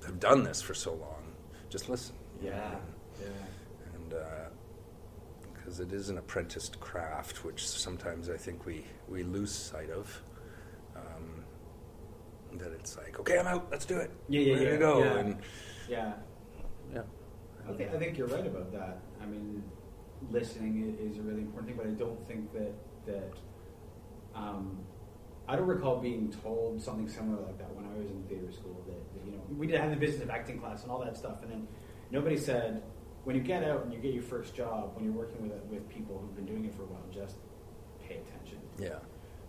have 0.05 0.19
done 0.19 0.43
this 0.43 0.61
for 0.61 0.75
so 0.75 0.93
long, 0.93 1.23
just 1.69 1.89
listen. 1.89 2.15
You 2.41 2.49
know, 2.49 2.55
Yeah, 2.55 2.71
and- 2.71 4.11
yeah. 4.11 4.45
and 4.45 5.53
because 5.53 5.79
it 5.79 5.93
is 5.93 6.09
an 6.09 6.17
apprenticed 6.17 6.79
craft, 6.79 7.43
which 7.43 7.67
sometimes 7.67 8.29
I 8.29 8.37
think 8.37 8.65
we 8.65 8.85
we 9.07 9.23
lose 9.23 9.51
sight 9.51 9.89
of. 9.89 10.21
Um, 10.95 11.45
that 12.57 12.71
it's 12.73 12.97
like, 12.97 13.19
okay, 13.19 13.37
I'm 13.39 13.47
out. 13.47 13.67
Let's 13.71 13.85
do 13.85 13.97
it. 13.97 14.11
Yeah, 14.27 14.41
yeah, 14.41 14.53
Ready 14.53 14.65
yeah, 14.65 14.71
to 14.71 14.77
go. 14.77 14.99
yeah. 14.99 15.17
And 15.19 15.37
Yeah. 15.87 16.13
yeah, 16.93 17.01
I 17.67 17.73
think, 17.73 17.93
I 17.93 17.97
think 17.97 18.17
you're 18.17 18.27
right 18.27 18.45
about 18.45 18.71
that. 18.73 18.99
I 19.21 19.25
mean, 19.25 19.63
listening 20.29 20.97
is 20.99 21.17
a 21.17 21.21
really 21.21 21.41
important 21.41 21.67
thing, 21.69 21.77
but 21.77 21.87
I 21.87 21.91
don't 21.91 22.27
think 22.27 22.51
that 22.53 22.73
that 23.05 23.33
um, 24.35 24.77
I 25.47 25.55
don't 25.55 25.67
recall 25.67 25.97
being 25.97 26.31
told 26.43 26.81
something 26.81 27.07
similar 27.07 27.41
like 27.41 27.57
that 27.57 27.73
when 27.75 27.85
I 27.85 27.97
was 27.97 28.09
in 28.09 28.23
theater 28.27 28.51
school. 28.51 28.83
That, 28.87 29.13
that 29.13 29.25
you 29.25 29.31
know, 29.37 29.41
we 29.57 29.67
did 29.67 29.79
have 29.79 29.89
the 29.91 29.95
business 29.97 30.23
of 30.23 30.29
acting 30.29 30.59
class 30.59 30.83
and 30.83 30.91
all 30.91 30.99
that 31.03 31.15
stuff, 31.17 31.41
and 31.43 31.51
then 31.51 31.67
nobody 32.11 32.37
said 32.37 32.83
when 33.23 33.35
you 33.35 33.41
get 33.41 33.63
out 33.63 33.83
and 33.83 33.93
you 33.93 33.99
get 33.99 34.13
your 34.13 34.23
first 34.23 34.55
job, 34.55 34.91
when 34.95 35.05
you're 35.05 35.13
working 35.13 35.41
with 35.47 35.61
with 35.69 35.87
people 35.89 36.17
who've 36.19 36.35
been 36.35 36.45
doing 36.45 36.65
it 36.65 36.73
for 36.73 36.83
a 36.83 36.85
while, 36.87 37.01
just 37.11 37.35
pay 38.07 38.15
attention. 38.15 38.57
yeah. 38.79 38.99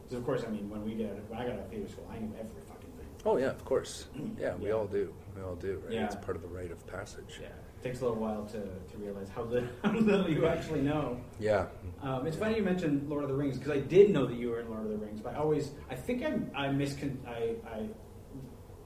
Because 0.02 0.18
of 0.18 0.24
course, 0.26 0.44
I 0.46 0.50
mean, 0.50 0.68
when 0.68 0.84
we 0.84 0.94
get 0.94 1.10
when 1.28 1.38
I 1.40 1.44
got 1.46 1.54
out 1.54 1.60
of 1.60 1.68
theater 1.70 1.88
school, 1.88 2.06
I 2.12 2.18
knew 2.18 2.32
every 2.38 2.60
fucking 2.68 2.90
thing. 2.98 3.06
Oh 3.24 3.36
yeah, 3.38 3.46
of 3.50 3.64
course. 3.64 4.06
Yeah, 4.38 4.54
we 4.56 4.66
Yeah. 4.68 4.72
all 4.74 4.86
do. 4.86 5.12
We 5.36 5.42
all 5.42 5.54
do. 5.56 5.80
Right? 5.84 5.94
Yeah. 5.94 6.04
It's 6.06 6.16
part 6.16 6.36
of 6.36 6.42
the 6.42 6.48
rite 6.48 6.70
of 6.70 6.86
passage. 6.86 7.38
Yeah, 7.40 7.46
it 7.46 7.82
takes 7.82 8.00
a 8.00 8.04
little 8.04 8.18
while 8.20 8.44
to, 8.46 8.60
to 8.60 8.98
realize 8.98 9.28
how 9.34 9.44
little, 9.44 9.68
how 9.84 9.92
little 9.92 10.28
you 10.28 10.44
actually 10.46 10.82
know. 10.82 11.18
Yeah. 11.40 11.66
Um, 12.02 12.26
it's 12.26 12.36
funny 12.36 12.56
you 12.56 12.62
mentioned 12.62 13.08
Lord 13.08 13.22
of 13.22 13.30
the 13.30 13.34
Rings 13.36 13.56
because 13.56 13.72
I 13.72 13.80
did 13.80 14.10
know 14.10 14.26
that 14.26 14.36
you 14.36 14.50
were 14.50 14.60
in 14.60 14.68
Lord 14.68 14.84
of 14.84 14.90
the 14.90 14.98
Rings, 14.98 15.20
but 15.22 15.34
I 15.34 15.38
always 15.38 15.70
I 15.90 15.94
think 15.94 16.22
I 16.22 16.32
I 16.54 16.68
miscon 16.68 17.16
I, 17.26 17.54
I 17.66 17.88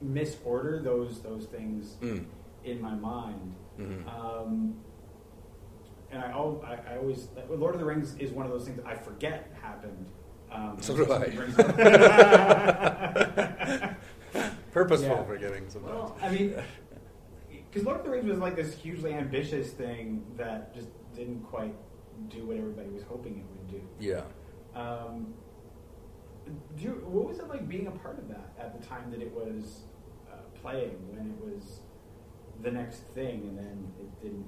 misorder 0.01 0.79
those 0.81 1.21
those 1.21 1.45
things 1.47 1.95
Mm. 2.01 2.25
in 2.63 2.79
my 2.81 2.93
mind. 2.95 3.55
Mhm. 3.79 4.07
Um, 4.07 4.75
and 6.11 6.21
I, 6.23 6.31
I, 6.31 6.93
I 6.93 6.97
always 6.97 7.29
Lord 7.49 7.73
of 7.75 7.79
the 7.79 7.85
Rings 7.85 8.15
is 8.17 8.31
one 8.31 8.45
of 8.45 8.51
those 8.51 8.65
things 8.65 8.79
I 8.85 8.95
forget 8.95 9.51
happened. 9.61 10.09
Um, 10.51 10.77
So 10.81 10.95
do 10.95 11.11
I. 11.11 11.27
Purposeful 14.71 15.09
Yeah. 15.17 15.23
forgetting 15.23 15.69
sometimes. 15.69 15.93
Well, 15.93 16.17
I 16.21 16.29
mean, 16.29 16.55
because 17.49 17.83
Lord 17.85 17.99
of 17.99 18.05
the 18.05 18.11
Rings 18.11 18.29
was 18.29 18.39
like 18.39 18.55
this 18.55 18.73
hugely 18.75 19.13
ambitious 19.13 19.71
thing 19.71 20.23
that 20.37 20.73
just 20.73 20.87
didn't 21.15 21.41
quite 21.43 21.75
do 22.29 22.45
what 22.45 22.57
everybody 22.57 22.89
was 22.89 23.03
hoping 23.03 23.37
it 23.39 23.45
would 23.49 23.67
do. 23.69 23.81
yeah. 23.99 24.21
Um, 24.75 25.33
do 26.77 26.83
you, 26.83 26.91
what 27.05 27.27
was 27.27 27.39
it 27.39 27.47
like 27.49 27.67
being 27.67 27.87
a 27.87 27.91
part 27.91 28.17
of 28.19 28.27
that 28.29 28.53
at 28.59 28.79
the 28.79 28.85
time 28.87 29.09
that 29.11 29.21
it 29.21 29.31
was 29.33 29.81
uh, 30.31 30.35
playing, 30.61 30.95
when 31.11 31.27
it 31.27 31.37
was 31.43 31.81
the 32.61 32.71
next 32.71 32.99
thing, 33.13 33.41
and 33.49 33.57
then 33.57 33.91
it 33.99 34.21
didn't 34.21 34.45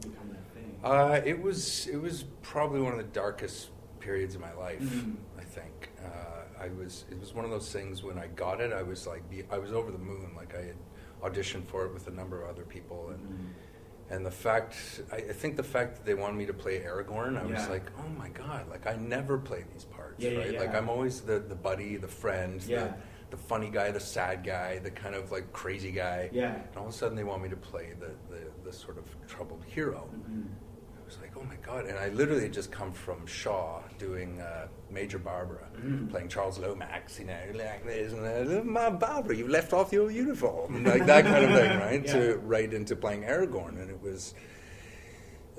become 0.00 0.28
that 0.30 0.54
thing? 0.54 0.76
Uh, 0.84 1.20
it 1.24 1.40
was 1.40 1.86
it 1.88 2.00
was 2.00 2.24
probably 2.42 2.80
one 2.80 2.92
of 2.92 2.98
the 2.98 3.04
darkest 3.12 3.70
periods 4.00 4.34
of 4.34 4.40
my 4.40 4.52
life. 4.54 4.80
Mhm. 4.80 5.16
I 5.38 5.44
think 5.44 5.90
uh, 6.04 6.62
I 6.62 6.68
was. 6.68 7.04
It 7.10 7.18
was 7.20 7.34
one 7.34 7.44
of 7.44 7.50
those 7.50 7.72
things 7.72 8.02
when 8.02 8.18
I 8.18 8.26
got 8.28 8.60
it. 8.60 8.72
I 8.72 8.82
was 8.82 9.06
like, 9.06 9.22
I 9.50 9.58
was 9.58 9.72
over 9.72 9.90
the 9.92 9.98
moon. 9.98 10.32
Like 10.36 10.54
I 10.56 10.62
had 10.62 10.76
auditioned 11.22 11.64
for 11.66 11.84
it 11.86 11.92
with 11.94 12.08
a 12.08 12.10
number 12.10 12.42
of 12.42 12.48
other 12.50 12.64
people, 12.64 13.10
and 13.10 13.20
Mhm. 13.20 14.14
and 14.16 14.26
the 14.26 14.30
fact 14.30 14.74
I, 15.12 15.16
I 15.16 15.32
think 15.32 15.56
the 15.56 15.62
fact 15.62 15.96
that 15.96 16.04
they 16.04 16.14
wanted 16.14 16.36
me 16.36 16.46
to 16.46 16.52
play 16.54 16.80
Aragorn, 16.80 17.38
I 17.40 17.44
was 17.46 17.68
like, 17.68 17.84
oh 17.98 18.08
my 18.18 18.28
god! 18.30 18.68
Like 18.68 18.86
I 18.86 18.96
never 18.96 19.38
play 19.38 19.64
these 19.72 19.84
parts, 19.84 20.22
Yeah, 20.22 20.30
yeah, 20.30 20.38
right? 20.38 20.58
Like. 20.60 20.74
I'm 20.74 20.88
always 20.88 21.20
the 21.20 21.38
the 21.38 21.54
buddy, 21.54 21.96
the 21.96 22.08
friend, 22.08 22.60
Yeah. 22.66 22.84
the 22.84 22.94
the 23.32 23.36
funny 23.38 23.70
guy, 23.70 23.90
the 23.90 23.98
sad 24.16 24.44
guy, 24.44 24.78
the 24.78 24.90
kind 24.90 25.14
of 25.16 25.32
like 25.32 25.52
crazy 25.52 25.90
guy. 25.90 26.28
Yeah. 26.32 26.54
And 26.54 26.76
all 26.76 26.84
of 26.88 26.90
a 26.90 26.96
sudden, 26.96 27.16
they 27.16 27.24
want 27.24 27.42
me 27.42 27.48
to 27.48 27.56
play 27.56 27.86
the 27.98 28.10
the, 28.32 28.40
the 28.64 28.72
sort 28.72 28.96
of 28.98 29.04
troubled 29.26 29.64
hero. 29.66 30.08
Mhm. 30.14 30.44
I 31.00 31.04
was 31.06 31.18
like, 31.20 31.32
oh 31.36 31.42
my 31.52 31.56
god! 31.66 31.86
And 31.86 31.98
I 31.98 32.08
literally 32.10 32.42
had 32.42 32.52
just 32.52 32.70
come 32.70 32.92
from 32.92 33.26
Shaw 33.26 33.80
doing 33.98 34.40
uh, 34.40 34.68
Major 34.90 35.18
Barbara, 35.18 35.66
Mm. 35.82 36.10
playing 36.10 36.28
Charles 36.28 36.58
Lomax, 36.58 37.18
you 37.18 37.24
know, 37.26 37.38
like 37.54 37.84
this, 37.86 38.12
and 38.12 38.24
uh, 38.60 38.62
my 38.64 38.88
Barbara, 38.90 39.34
you 39.36 39.48
left 39.48 39.72
off 39.72 39.92
your 39.92 40.10
uniform, 40.10 40.84
like 40.84 41.04
that 41.06 41.24
kind 41.24 41.44
of 41.46 41.50
thing, 41.58 41.78
right? 41.80 42.02
Yeah. 42.06 42.12
To 42.12 42.36
right 42.54 42.72
into 42.72 42.94
playing 42.96 43.22
Aragorn, 43.24 43.74
and 43.80 43.90
it 43.90 44.00
was 44.00 44.34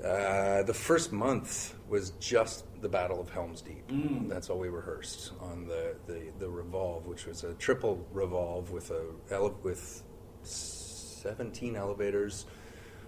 uh, 0.04 0.62
the 0.64 0.74
first 0.74 1.12
month 1.12 1.74
was 1.88 2.10
just 2.20 2.64
the 2.82 2.88
Battle 2.88 3.20
of 3.20 3.30
Helm's 3.30 3.62
Deep. 3.62 3.86
Mm. 3.88 4.28
That's 4.28 4.50
all 4.50 4.58
we 4.58 4.68
rehearsed 4.68 5.32
on 5.40 5.66
the, 5.66 5.96
the, 6.06 6.30
the 6.38 6.48
revolve, 6.48 7.06
which 7.06 7.26
was 7.26 7.44
a 7.44 7.54
triple 7.54 8.06
revolve 8.12 8.70
with 8.70 8.90
a 8.90 9.04
ele- 9.30 9.58
with 9.62 10.02
seventeen 10.42 11.76
elevators 11.76 12.46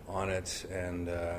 on 0.09 0.31
it, 0.31 0.65
and 0.71 1.09
uh, 1.09 1.39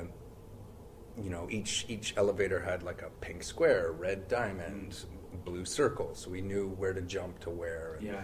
you 1.21 1.29
know 1.29 1.47
each 1.49 1.85
each 1.89 2.13
elevator 2.17 2.59
had 2.59 2.83
like 2.83 3.01
a 3.01 3.09
pink 3.21 3.43
square, 3.43 3.91
red 3.93 4.27
diamond, 4.27 5.05
blue 5.45 5.65
circle, 5.65 6.13
so 6.13 6.29
we 6.29 6.41
knew 6.41 6.69
where 6.77 6.93
to 6.93 7.01
jump 7.01 7.39
to 7.39 7.49
where. 7.49 7.95
and- 7.95 8.05
Yeah. 8.07 8.23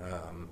um, 0.00 0.48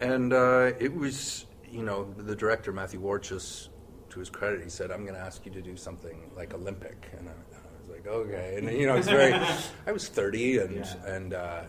and 0.00 0.32
uh, 0.32 0.70
it 0.78 0.94
was, 0.94 1.44
you 1.70 1.82
know, 1.82 2.10
the 2.16 2.34
director 2.34 2.72
Matthew 2.72 3.00
Warchus, 3.02 3.68
to 4.10 4.18
his 4.20 4.30
credit, 4.30 4.62
he 4.62 4.70
said, 4.70 4.90
"I'm 4.90 5.02
going 5.04 5.14
to 5.14 5.20
ask 5.20 5.44
you 5.46 5.52
to 5.52 5.62
do 5.62 5.76
something 5.76 6.30
like 6.36 6.54
Olympic," 6.54 7.08
and 7.18 7.28
I, 7.28 7.32
I 7.32 7.80
was 7.80 7.88
like, 7.88 8.06
"Okay." 8.06 8.56
And 8.58 8.70
you 8.78 8.86
know, 8.86 8.96
it's 8.96 9.08
very. 9.08 9.32
I 9.86 9.92
was 9.92 10.08
30 10.08 10.58
and 10.58 10.76
Yeah. 10.76 11.06
and 11.06 11.34
uh, 11.34 11.62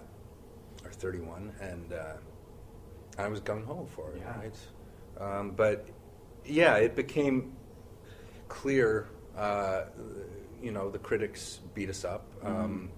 or 0.84 0.92
31, 0.92 1.54
and 1.62 1.94
uh, 1.94 2.14
I 3.18 3.28
was 3.28 3.40
gung 3.42 3.66
ho 3.66 3.88
for 3.96 4.12
it, 4.12 4.22
Yeah. 4.22 4.38
right? 4.40 4.58
Um, 5.40 5.52
but 5.52 5.88
yeah, 6.46 6.76
it 6.78 6.96
became 6.96 7.54
clear 8.48 9.08
Uh, 9.38 9.86
you 10.62 10.72
know, 10.72 10.92
the 10.92 11.00
critics 11.00 11.60
beat 11.74 11.90
us 11.90 12.04
up. 12.04 12.24
Mm-hmm. 12.44 12.48
Um, 12.64 12.90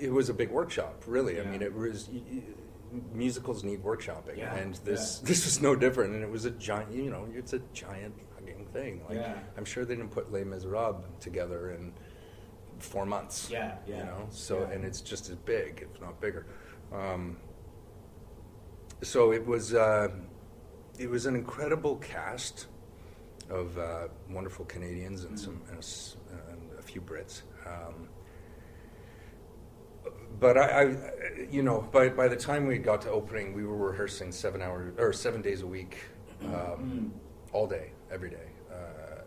it 0.00 0.10
was 0.10 0.28
a 0.30 0.34
big 0.34 0.50
workshop, 0.50 1.04
really. 1.06 1.40
I 1.40 1.44
mean, 1.44 1.62
it 1.62 1.72
was 1.74 2.08
musicals 3.12 3.64
need 3.64 3.82
workshopping, 3.82 4.36
Yeah, 4.36 4.54
and 4.54 4.74
this 4.84 5.20
yeah. 5.22 5.28
this 5.28 5.44
was 5.44 5.60
no 5.60 5.74
different. 5.74 6.14
And 6.14 6.22
it 6.22 6.30
was 6.30 6.44
a 6.44 6.50
giant, 6.50 6.92
you 6.92 7.10
know, 7.10 7.26
it's 7.34 7.52
a 7.52 7.60
giant 7.72 8.14
fucking 8.34 8.66
thing. 8.72 9.02
Like, 9.08 9.18
Yeah. 9.18 9.38
I'm 9.56 9.64
sure 9.64 9.84
they 9.84 9.96
didn't 9.96 10.10
put 10.10 10.32
Les 10.32 10.44
Miserables 10.44 11.04
together 11.20 11.70
in 11.72 11.92
four 12.78 13.06
months. 13.06 13.48
Yeah, 13.50 13.76
yeah, 13.86 13.98
You 13.98 14.04
know, 14.04 14.26
so 14.30 14.64
and 14.64 14.84
it's 14.84 15.00
just 15.00 15.28
as 15.30 15.36
big, 15.36 15.86
if 15.92 16.00
not 16.00 16.20
bigger. 16.20 16.46
Um, 16.92 17.36
so 19.02 19.32
it 19.32 19.44
was 19.46 19.74
uh, 19.74 20.08
it 20.98 21.08
was 21.10 21.26
an 21.26 21.34
incredible 21.36 21.96
cast 21.96 22.66
of 23.50 23.76
uh, 23.78 24.08
wonderful 24.30 24.64
Canadians 24.64 25.24
and 25.24 25.38
some 25.38 25.60
and 25.70 25.78
a, 25.78 26.50
and 26.52 26.78
a 26.78 26.82
few 26.82 27.00
Brits. 27.00 27.42
Um, 27.66 28.08
but 30.40 30.56
I, 30.58 30.62
I, 30.82 30.96
you 31.50 31.62
know, 31.62 31.80
by 31.92 32.08
by 32.08 32.28
the 32.28 32.36
time 32.36 32.66
we 32.66 32.78
got 32.78 33.00
to 33.02 33.10
opening, 33.10 33.54
we 33.54 33.64
were 33.64 33.76
rehearsing 33.76 34.32
seven 34.32 34.60
hours 34.62 34.92
or 34.98 35.12
seven 35.12 35.42
days 35.42 35.62
a 35.62 35.66
week, 35.66 35.96
um, 36.46 37.12
all 37.52 37.66
day, 37.66 37.92
every 38.10 38.30
day, 38.30 38.48
uh, 38.72 39.22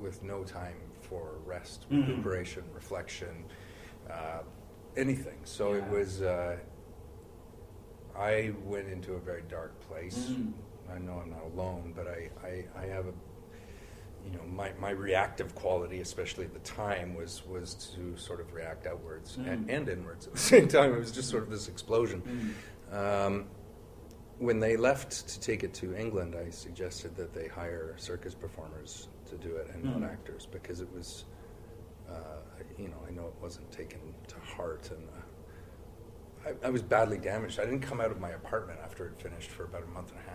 with 0.00 0.22
no 0.22 0.44
time 0.44 0.76
for 1.00 1.34
rest, 1.44 1.86
recuperation, 1.90 2.62
reflection, 2.74 3.44
uh, 4.10 4.40
anything. 4.96 5.38
So 5.44 5.74
it 5.74 5.86
was. 5.88 6.22
Uh, 6.22 6.56
I 8.16 8.52
went 8.64 8.88
into 8.88 9.14
a 9.14 9.18
very 9.18 9.42
dark 9.48 9.78
place. 9.88 10.28
Mhm. 10.30 10.52
I 10.94 10.98
know 10.98 11.22
I'm 11.24 11.30
not 11.30 11.44
alone, 11.54 11.94
but 11.96 12.06
I, 12.06 12.28
I, 12.46 12.64
I 12.82 12.86
have 12.86 13.06
a, 13.06 13.12
you 14.24 14.30
know, 14.32 14.44
my, 14.44 14.72
my 14.80 14.90
reactive 14.90 15.54
quality, 15.54 16.00
especially 16.00 16.44
at 16.44 16.52
the 16.52 16.60
time, 16.60 17.14
was 17.14 17.42
was 17.46 17.74
to 17.96 18.16
sort 18.16 18.40
of 18.40 18.52
react 18.52 18.86
outwards 18.86 19.36
and, 19.36 19.66
Mm. 19.68 19.76
and 19.76 19.88
inwards 19.88 20.26
at 20.26 20.32
the 20.34 20.38
same 20.54 20.68
time. 20.68 20.92
It 20.94 20.98
was 20.98 21.12
just 21.12 21.28
sort 21.28 21.42
of 21.42 21.50
this 21.50 21.68
explosion. 21.68 22.54
Mm. 22.92 23.26
Um, 23.26 23.44
when 24.38 24.58
they 24.58 24.76
left 24.76 25.28
to 25.28 25.40
take 25.40 25.62
it 25.62 25.72
to 25.74 25.94
England, 25.96 26.34
I 26.34 26.50
suggested 26.50 27.14
that 27.16 27.32
they 27.32 27.46
hire 27.48 27.94
circus 27.96 28.34
performers 28.34 29.08
to 29.30 29.36
do 29.36 29.56
it 29.56 29.70
and 29.74 29.84
Mm. 29.84 30.00
not 30.00 30.10
actors 30.10 30.46
because 30.50 30.80
it 30.80 30.92
was, 30.92 31.24
uh, 32.10 32.14
you 32.78 32.88
know, 32.88 32.96
I 33.08 33.10
know 33.12 33.26
it 33.26 33.34
wasn't 33.40 33.70
taken 33.72 34.00
to 34.28 34.36
heart 34.40 34.90
and. 34.90 35.08
Uh, 36.44 36.50
I, 36.62 36.66
I 36.66 36.70
was 36.70 36.82
badly 36.82 37.18
damaged. 37.18 37.58
I 37.60 37.64
didn't 37.64 37.80
come 37.80 38.00
out 38.00 38.10
of 38.10 38.20
my 38.20 38.30
apartment 38.30 38.78
after 38.84 39.06
it 39.06 39.20
finished 39.20 39.50
for 39.50 39.64
about 39.64 39.82
a 39.82 39.86
month 39.86 40.10
and 40.10 40.18
a 40.18 40.30
half, 40.30 40.32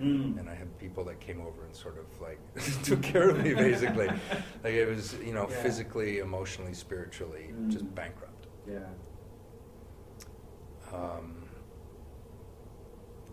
Mm. 0.00 0.38
and 0.38 0.48
I 0.48 0.54
had 0.54 0.78
people 0.78 1.04
that 1.04 1.20
came 1.20 1.40
over 1.42 1.64
and 1.66 1.74
sort 1.74 1.98
of 1.98 2.06
like 2.20 2.38
took 2.84 3.02
care 3.02 3.28
of 3.28 3.42
me 3.42 3.52
basically. 3.54 4.06
like 4.64 4.72
it 4.72 4.86
was, 4.88 5.14
you 5.24 5.32
know, 5.34 5.46
Yeah. 5.50 5.62
physically, 5.62 6.18
emotionally, 6.18 6.72
spiritually, 6.74 7.50
Mm. 7.52 7.68
just 7.70 7.94
bankrupt. 7.94 8.46
Yeah. 8.66 8.78
Um, 10.92 11.44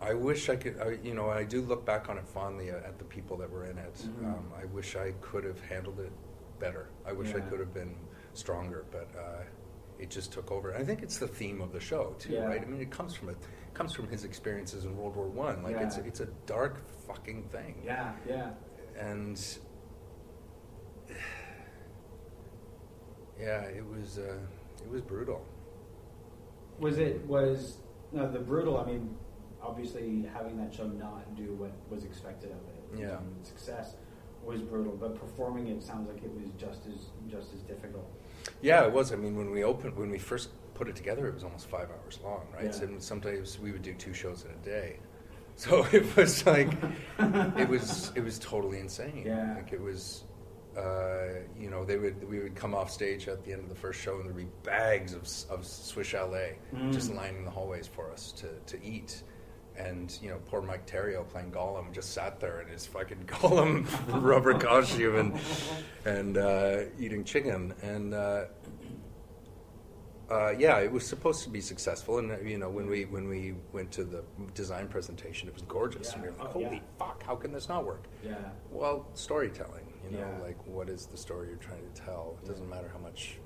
I 0.02 0.12
wish 0.12 0.50
I 0.50 0.56
could, 0.56 0.78
I, 0.78 0.98
you 1.02 1.14
know, 1.14 1.30
I 1.30 1.42
do 1.44 1.62
look 1.62 1.86
back 1.86 2.10
on 2.10 2.18
it 2.18 2.28
fondly 2.28 2.68
at, 2.68 2.84
at 2.84 2.98
the 2.98 3.04
people 3.04 3.36
that 3.38 3.50
were 3.50 3.64
in 3.64 3.78
it. 3.78 3.94
Mhm. 3.94 4.24
Um, 4.26 4.52
I 4.60 4.66
wish 4.66 4.94
I 4.94 5.12
could 5.22 5.44
have 5.44 5.58
handled 5.62 6.00
it 6.00 6.12
better. 6.58 6.88
I 7.06 7.12
wish 7.12 7.34
I 7.34 7.40
could 7.40 7.60
have 7.60 7.72
been 7.72 7.94
stronger, 8.34 8.84
but 8.90 9.08
uh, 9.18 9.42
it 9.98 10.10
just 10.10 10.32
took 10.32 10.50
over. 10.52 10.70
And 10.70 10.82
I 10.82 10.86
think 10.86 11.02
it's 11.02 11.18
the 11.18 11.28
theme 11.28 11.60
of 11.60 11.72
the 11.72 11.80
show 11.80 12.14
too, 12.18 12.32
Yeah. 12.34 12.44
right? 12.46 12.60
I 12.60 12.64
mean, 12.64 12.80
it 12.80 12.90
comes 12.90 13.14
from 13.14 13.28
it 13.30 13.36
comes 13.74 13.92
from 13.92 14.08
his 14.08 14.24
experiences 14.24 14.84
in 14.84 14.96
World 14.96 15.16
War 15.16 15.26
One. 15.28 15.62
Like 15.62 15.76
it's 15.76 15.96
Yeah. 15.96 16.04
it's 16.04 16.20
a 16.20 16.26
dark 16.46 16.82
fucking 17.06 17.44
thing. 17.44 17.82
Yeah. 17.84 18.12
Yeah. 18.28 18.50
And 18.98 19.36
yeah, 23.38 23.62
it 23.62 23.84
was 23.86 24.18
uh, 24.18 24.38
it 24.84 24.90
was 24.90 25.02
brutal. 25.02 25.44
Was 26.78 26.98
it 26.98 27.24
was 27.26 27.78
no 28.12 28.30
the 28.30 28.38
brutal? 28.38 28.78
I 28.78 28.84
mean, 28.86 29.14
obviously 29.62 30.26
having 30.32 30.56
that 30.58 30.74
show 30.74 30.86
not 30.86 31.34
do 31.36 31.54
what 31.54 31.72
was 31.90 32.04
expected 32.04 32.50
of 32.50 32.58
it. 32.68 33.00
Yeah. 33.00 33.18
Success 33.42 33.96
was 34.44 34.60
brutal, 34.62 34.92
but 34.96 35.16
performing 35.18 35.66
it 35.68 35.82
sounds 35.82 36.08
like 36.08 36.22
it 36.22 36.30
was 36.32 36.48
just 36.56 36.86
as 36.86 37.08
just 37.28 37.52
as 37.54 37.60
difficult. 37.62 38.10
Yeah, 38.62 38.84
it 38.84 38.92
was. 38.92 39.12
I 39.12 39.16
mean, 39.16 39.36
when 39.36 39.50
we 39.50 39.64
opened, 39.64 39.96
when 39.96 40.10
we 40.10 40.18
first 40.18 40.50
put 40.74 40.88
it 40.88 40.96
together, 40.96 41.26
it 41.28 41.34
was 41.34 41.44
almost 41.44 41.68
five 41.68 41.88
hours 41.90 42.18
long, 42.22 42.42
right? 42.54 42.64
Yeah. 42.74 42.82
And 42.84 43.02
sometimes 43.02 43.58
we 43.58 43.72
would 43.72 43.82
do 43.82 43.94
two 43.94 44.12
shows 44.14 44.44
in 44.44 44.50
a 44.50 44.64
day. 44.64 44.98
So 45.58 45.86
it 45.90 46.14
was 46.16 46.44
like, 46.44 46.68
it 47.18 47.66
was 47.66 48.12
it 48.14 48.22
was 48.22 48.38
totally 48.38 48.78
insane. 48.78 49.22
Yeah. 49.24 49.54
Like 49.56 49.72
it 49.72 49.80
was, 49.80 50.24
uh, 50.76 51.28
you 51.58 51.70
know, 51.70 51.82
they 51.82 51.96
would 51.96 52.28
we 52.28 52.40
would 52.40 52.54
come 52.54 52.74
off 52.74 52.90
stage 52.90 53.26
at 53.26 53.42
the 53.42 53.52
end 53.54 53.62
of 53.62 53.70
the 53.70 53.74
first 53.74 53.98
show, 53.98 54.16
and 54.16 54.26
there'd 54.26 54.36
be 54.36 54.48
bags 54.64 55.14
of 55.14 55.22
of 55.48 55.64
Swiss 55.64 56.08
chalet 56.08 56.58
Mm. 56.74 56.92
just 56.92 57.10
lining 57.14 57.46
the 57.46 57.50
hallways 57.50 57.86
for 57.86 58.10
us 58.12 58.32
to 58.32 58.48
to 58.66 58.84
eat. 58.84 59.22
And 59.78 60.16
you 60.22 60.30
know, 60.30 60.38
poor 60.46 60.62
Mike 60.62 60.86
Therriault 60.90 61.28
playing 61.28 61.50
Gollum 61.52 61.92
just 61.92 62.12
sat 62.12 62.40
there 62.40 62.60
in 62.62 62.68
his 62.68 62.86
fucking 62.86 63.24
Gollum 63.26 63.86
rubber 64.22 64.54
costume 64.54 65.16
and 65.16 65.40
and 66.04 66.38
uh, 66.38 66.78
eating 66.98 67.24
chicken. 67.24 67.74
And 67.82 68.14
uh, 68.14 68.44
uh, 70.30 70.50
yeah, 70.58 70.78
it 70.78 70.90
was 70.90 71.06
supposed 71.06 71.44
to 71.44 71.50
be 71.50 71.60
successful. 71.60 72.18
And 72.18 72.32
uh, 72.32 72.38
you 72.40 72.58
know, 72.58 72.68
when 72.70 72.86
we 72.86 73.04
when 73.04 73.28
we 73.28 73.54
went 73.72 73.92
to 73.92 74.04
the 74.04 74.24
design 74.54 74.88
presentation, 74.88 75.46
it 75.48 75.54
was 75.54 75.62
gorgeous. 75.62 76.12
And 76.14 76.22
we 76.22 76.28
were 76.30 76.34
Yeah. 76.36 76.42
like, 76.42 76.50
Oh, 76.56 76.64
"Holy 76.64 76.76
yeah. 76.76 76.80
fuck! 76.98 77.22
How 77.22 77.36
can 77.36 77.52
this 77.52 77.68
not 77.68 77.84
work?" 77.84 78.04
Yeah. 78.24 78.34
Well, 78.70 79.06
storytelling. 79.14 79.84
You 80.10 80.18
know, 80.18 80.26
Yeah. 80.38 80.42
like 80.44 80.66
what 80.66 80.88
is 80.88 81.06
the 81.06 81.16
story 81.16 81.48
you're 81.48 81.56
trying 81.58 81.82
to 81.92 82.00
tell? 82.00 82.38
It 82.42 82.48
doesn't 82.48 82.68
matter 82.68 82.88
how 82.92 82.98
much 82.98 83.38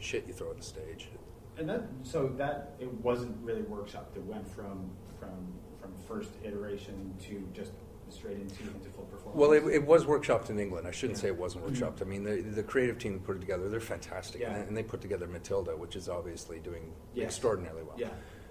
shit 0.00 0.26
you 0.26 0.32
throw 0.34 0.50
at 0.50 0.56
the 0.58 0.62
stage. 0.62 1.08
And 1.58 1.68
that 1.68 1.82
so 2.02 2.28
that 2.36 2.74
it 2.80 2.92
wasn't 3.02 3.36
really 3.44 3.62
workshopped. 3.62 4.16
It 4.16 4.24
went 4.24 4.46
from 4.48 4.90
from 5.20 5.52
from 5.80 5.92
first 6.08 6.30
iteration 6.42 7.14
to 7.26 7.46
just 7.52 7.72
straight 8.10 8.38
into 8.38 8.62
into 8.74 8.90
full 8.90 9.04
performance. 9.04 9.36
Well, 9.40 9.52
it, 9.52 9.64
it 9.72 9.84
was 9.86 10.04
workshopped 10.04 10.50
in 10.50 10.58
England. 10.58 10.86
I 10.86 10.90
shouldn't 10.90 11.18
Yeah. 11.18 11.22
say 11.22 11.28
it 11.28 11.36
wasn't 11.36 11.66
workshopped. 11.66 12.02
I 12.02 12.04
mean, 12.04 12.22
the, 12.24 12.40
the 12.42 12.62
creative 12.62 12.98
team 12.98 13.18
put 13.20 13.36
it 13.36 13.40
together, 13.40 13.68
they're 13.68 13.80
fantastic. 13.80 14.40
Yeah. 14.40 14.54
And, 14.54 14.68
and 14.68 14.76
they 14.76 14.82
put 14.82 15.00
together 15.00 15.26
Matilda, 15.26 15.76
which 15.76 15.96
is 15.96 16.08
obviously 16.08 16.58
doing 16.58 16.92
Yes. 17.14 17.26
extraordinarily 17.26 17.82
well. 17.82 17.96
Yeah. 17.98 18.08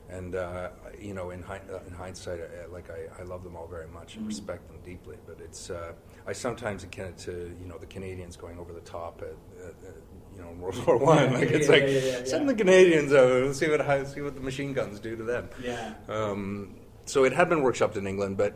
And, 0.09 0.35
uh, 0.35 0.69
you 0.99 1.13
know, 1.13 1.29
in, 1.29 1.41
hi- 1.41 1.61
uh, 1.71 1.79
in 1.87 1.93
hindsight, 1.93 2.41
uh, 2.41 2.69
like, 2.71 2.89
I, 2.89 3.21
I 3.21 3.23
love 3.23 3.43
them 3.43 3.55
all 3.55 3.67
very 3.67 3.87
much 3.87 4.15
and 4.15 4.25
Mhm. 4.25 4.29
respect 4.29 4.67
them 4.67 4.77
deeply. 4.83 5.15
But 5.25 5.39
it's, 5.39 5.69
uh, 5.69 5.93
I 6.27 6.33
sometimes 6.33 6.83
akin 6.83 7.05
it 7.05 7.17
to, 7.19 7.55
you 7.61 7.67
know, 7.67 7.77
the 7.77 7.85
Canadians 7.85 8.35
going 8.35 8.59
over 8.59 8.73
the 8.73 8.81
top 8.81 9.21
at, 9.21 9.37
at, 9.63 9.69
at 9.87 10.12
you 10.35 10.41
know, 10.41 10.51
World 10.59 10.85
War 10.85 10.97
One. 10.97 11.31
Yeah, 11.31 11.37
like, 11.37 11.51
it's 11.51 11.67
yeah, 11.67 11.73
like, 11.73 11.83
yeah, 11.87 12.23
send 12.25 12.49
the 12.49 12.55
Canadians 12.55 13.11
over, 13.13 13.45
let's 13.47 13.59
see 13.59 13.69
what, 13.69 13.81
how, 13.81 14.03
see 14.03 14.21
what 14.21 14.35
the 14.35 14.41
machine 14.41 14.73
guns 14.73 14.99
do 14.99 15.15
to 15.15 15.23
them. 15.23 15.49
Yeah. 15.63 15.93
Um, 16.07 16.75
so 17.05 17.25
it 17.25 17.33
had 17.33 17.49
been 17.49 17.59
workshopped 17.59 17.97
in 17.97 18.07
England, 18.07 18.37
but 18.37 18.55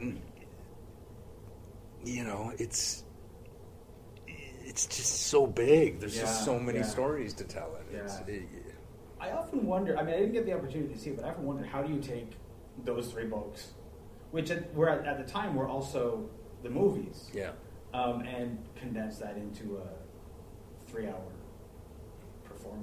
you 2.04 2.24
know, 2.24 2.54
it's 2.58 3.04
it's 4.28 4.86
just 4.86 5.28
so 5.28 5.48
big. 5.48 6.00
There's 6.00 6.16
just 6.16 6.46
so 6.46 6.60
many 6.60 6.84
stories 6.84 7.34
to 7.36 7.44
tell 7.44 7.76
it. 7.76 7.96
It's, 7.96 8.20
Yeah. 8.28 8.36
it. 8.36 8.44
I 9.20 9.32
often 9.32 9.66
wonder. 9.66 9.98
I 9.98 10.04
mean, 10.04 10.14
I 10.14 10.20
didn't 10.20 10.34
get 10.34 10.46
the 10.46 10.54
opportunity 10.54 10.94
to 10.94 11.00
see 11.00 11.10
it, 11.10 11.18
but 11.18 11.26
I 11.26 11.30
often 11.30 11.46
wonder 11.46 11.66
how 11.66 11.82
do 11.82 11.92
you 11.92 12.00
take 12.00 12.32
those 12.86 13.12
three 13.12 13.26
books, 13.26 13.72
which 14.32 14.52
at, 14.52 14.74
were 14.76 14.90
at, 14.90 15.06
at 15.06 15.18
the 15.18 15.30
time 15.32 15.56
were 15.56 15.68
also 15.68 16.30
the 16.64 16.70
movies, 16.70 17.30
Yeah, 17.34 17.52
um, 17.94 18.22
and 18.22 18.60
condense 18.76 19.18
that 19.18 19.36
into 19.36 19.78
a 19.78 20.90
three-hour 20.90 21.32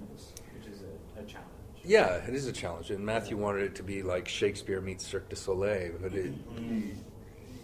performance, 0.01 0.33
which 0.59 0.73
is 0.73 0.81
a, 0.83 1.21
a 1.21 1.25
challenge. 1.25 1.49
yeah, 1.85 2.17
it 2.27 2.35
is 2.35 2.47
a 2.47 2.53
challenge. 2.53 2.91
And 2.91 3.05
Matthew 3.05 3.37
wanted 3.37 3.63
it 3.63 3.75
to 3.77 3.83
be 3.83 4.03
like 4.03 4.29
Shakespeare 4.29 4.81
meets 4.81 5.07
Cirque 5.07 5.29
du 5.29 5.37
Soleil, 5.37 5.93
but 6.01 6.15
it. 6.15 6.33
Mm. 6.57 6.97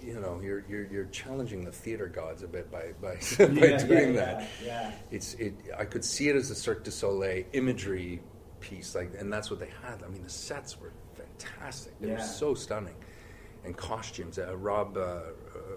You 0.02 0.18
know, 0.18 0.40
you're, 0.42 0.64
you're 0.66 0.86
you're 0.86 1.04
challenging 1.06 1.62
the 1.62 1.70
theater 1.72 2.06
gods 2.06 2.42
a 2.42 2.48
bit 2.48 2.70
by 2.72 2.92
by, 3.02 3.16
by 3.38 3.52
Yeah, 3.52 3.76
doing 3.76 4.14
yeah, 4.14 4.20
that. 4.24 4.48
Yeah. 4.64 4.92
It's 5.10 5.34
it. 5.34 5.52
I 5.78 5.84
could 5.84 6.04
see 6.04 6.30
it 6.30 6.36
as 6.36 6.50
a 6.50 6.54
Cirque 6.54 6.84
du 6.84 6.90
Soleil 6.90 7.44
imagery 7.52 8.22
piece, 8.60 8.94
like, 8.94 9.12
and 9.18 9.30
that's 9.30 9.50
what 9.50 9.60
they 9.60 9.68
had. 9.82 10.02
I 10.02 10.08
mean, 10.08 10.22
the 10.22 10.30
sets 10.30 10.80
were 10.80 10.92
fantastic. 11.14 11.92
They 12.00 12.12
were 12.12 12.18
so 12.18 12.54
stunning, 12.54 12.94
and 13.62 13.76
costumes. 13.76 14.38
Uh, 14.38 14.56
Rob 14.56 14.96
uh, 14.96 15.00
uh, 15.00 15.22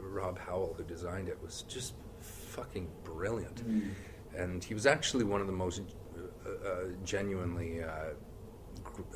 Rob 0.01 0.39
Howell, 0.39 0.75
who 0.77 0.83
designed 0.85 1.27
it, 1.27 1.37
was 1.43 1.63
just 1.67 1.93
fucking 2.21 2.87
brilliant. 3.03 3.67
Mm. 3.69 3.89
And 4.37 4.63
he 4.63 4.73
was 4.73 4.85
actually 4.85 5.25
one 5.25 5.41
of 5.41 5.47
the 5.47 5.53
most 5.53 5.81
uh, 6.45 6.49
uh, 6.69 6.83
genuinely. 7.03 7.83
Uh, 7.83 8.13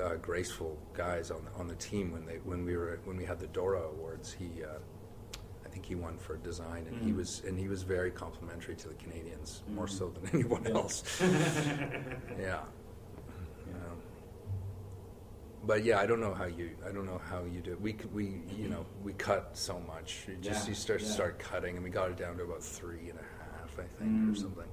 uh, 0.02 0.16
graceful 0.16 0.78
guys 0.94 1.30
on 1.30 1.44
the, 1.46 1.52
on 1.60 1.68
the 1.68 1.76
team 1.76 2.12
when 2.12 2.26
they 2.26 2.38
when 2.46 2.66
we 2.66 2.76
were 2.78 3.00
when 3.06 3.16
we 3.18 3.26
had 3.26 3.40
the 3.40 3.48
Dora 3.48 3.82
Awards. 3.82 4.32
He, 4.34 4.64
uh, 4.64 4.70
I 5.66 5.70
think 5.70 5.86
he 5.86 5.94
won 5.94 6.18
for 6.18 6.38
design, 6.38 6.88
and 6.88 6.98
he 7.04 7.12
Mm. 7.12 7.18
was 7.18 7.44
and 7.46 7.60
he 7.60 7.68
was 7.68 7.84
very 7.84 8.10
complimentary 8.10 8.76
to 8.76 8.88
the 8.88 8.96
Canadians, 8.96 9.64
more 9.68 9.86
Mm. 9.86 9.90
so 9.90 10.10
than 10.10 10.30
anyone 10.34 10.64
Yeah. 10.64 10.72
else. 10.76 11.04
yeah. 12.40 12.62
Um, 13.74 13.98
but 15.64 15.84
yeah, 15.84 16.00
I 16.00 16.06
don't 16.06 16.22
know 16.22 16.34
how 16.34 16.46
you. 16.46 16.72
I 16.88 16.92
don't 16.92 17.06
know 17.06 17.22
how 17.30 17.44
you 17.44 17.60
do. 17.62 17.74
it. 17.74 17.82
We 17.82 17.96
we 18.14 18.42
you 18.58 18.70
know 18.70 18.86
we 19.04 19.14
cut 19.14 19.56
so 19.58 19.80
much. 19.82 20.24
You 20.28 20.36
just 20.42 20.64
Yeah, 20.66 20.70
you 20.70 20.76
start 20.76 21.02
yeah. 21.02 21.08
start 21.10 21.40
cutting, 21.40 21.76
and 21.76 21.84
we 21.84 21.90
got 21.90 22.10
it 22.10 22.18
down 22.18 22.38
to 22.38 22.44
about 22.44 22.64
three 22.64 23.10
and 23.10 23.20
a 23.20 23.28
half, 23.60 23.78
I 23.78 23.84
think, 24.00 24.12
or 24.30 24.32
Mm. 24.34 24.38
something. 24.38 24.70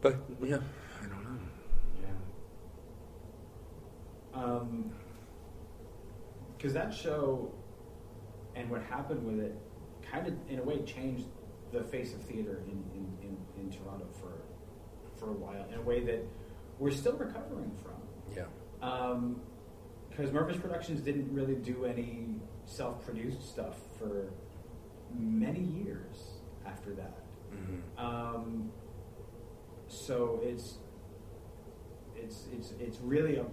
But 0.00 0.16
yeah, 0.42 0.58
I 1.02 1.06
don't 1.06 1.24
know. 1.24 1.38
Yeah. 4.34 4.42
Um, 4.42 4.92
because 6.56 6.72
that 6.74 6.94
show 6.94 7.52
and 8.54 8.70
what 8.70 8.82
happened 8.82 9.24
with 9.24 9.40
it 9.44 9.58
kind 10.10 10.26
of, 10.28 10.34
in 10.48 10.58
a 10.58 10.62
way, 10.62 10.82
changed 10.82 11.26
the 11.72 11.82
face 11.82 12.14
of 12.14 12.22
theater 12.22 12.62
in, 12.66 12.84
in, 12.94 13.18
in, 13.22 13.36
in 13.58 13.70
Toronto 13.70 14.06
for 14.20 14.42
for 15.18 15.30
a 15.30 15.34
while 15.34 15.64
in 15.72 15.78
a 15.78 15.82
way 15.82 16.00
that 16.00 16.24
we're 16.78 16.90
still 16.90 17.16
recovering 17.16 17.72
from. 17.82 17.94
Yeah. 18.34 18.46
Because 20.10 20.30
Mirvish 20.30 20.60
Productions 20.60 21.00
didn't 21.00 21.32
really 21.32 21.54
do 21.54 21.84
any 21.84 22.40
self-produced 22.64 23.48
stuff 23.48 23.76
for 23.98 24.32
many 25.16 25.60
years 25.60 26.40
after 26.66 26.94
that. 26.94 27.18
Mm-hmm. 27.54 28.04
Um, 28.04 28.72
so 29.88 30.40
it's 30.42 30.78
it's 32.22 32.46
it's 32.52 32.72
it's 32.80 32.98
really 33.00 33.36
a 33.36 33.44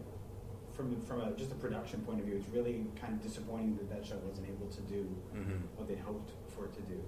from 0.71 0.99
from 1.01 1.21
a 1.21 1.31
just 1.31 1.51
a 1.51 1.55
production 1.55 2.01
point 2.01 2.19
of 2.19 2.25
view, 2.25 2.35
it's 2.37 2.47
really 2.49 2.85
kind 2.99 3.13
of 3.13 3.21
disappointing 3.21 3.75
that 3.77 3.89
that 3.89 4.05
show 4.05 4.15
wasn't 4.27 4.47
able 4.47 4.67
to 4.67 4.81
do 4.81 5.01
hmm 5.33 5.57
what 5.75 5.87
they 5.87 5.95
hoped 5.95 6.31
for 6.53 6.65
it 6.65 6.73
to 6.73 6.81
do. 6.81 7.01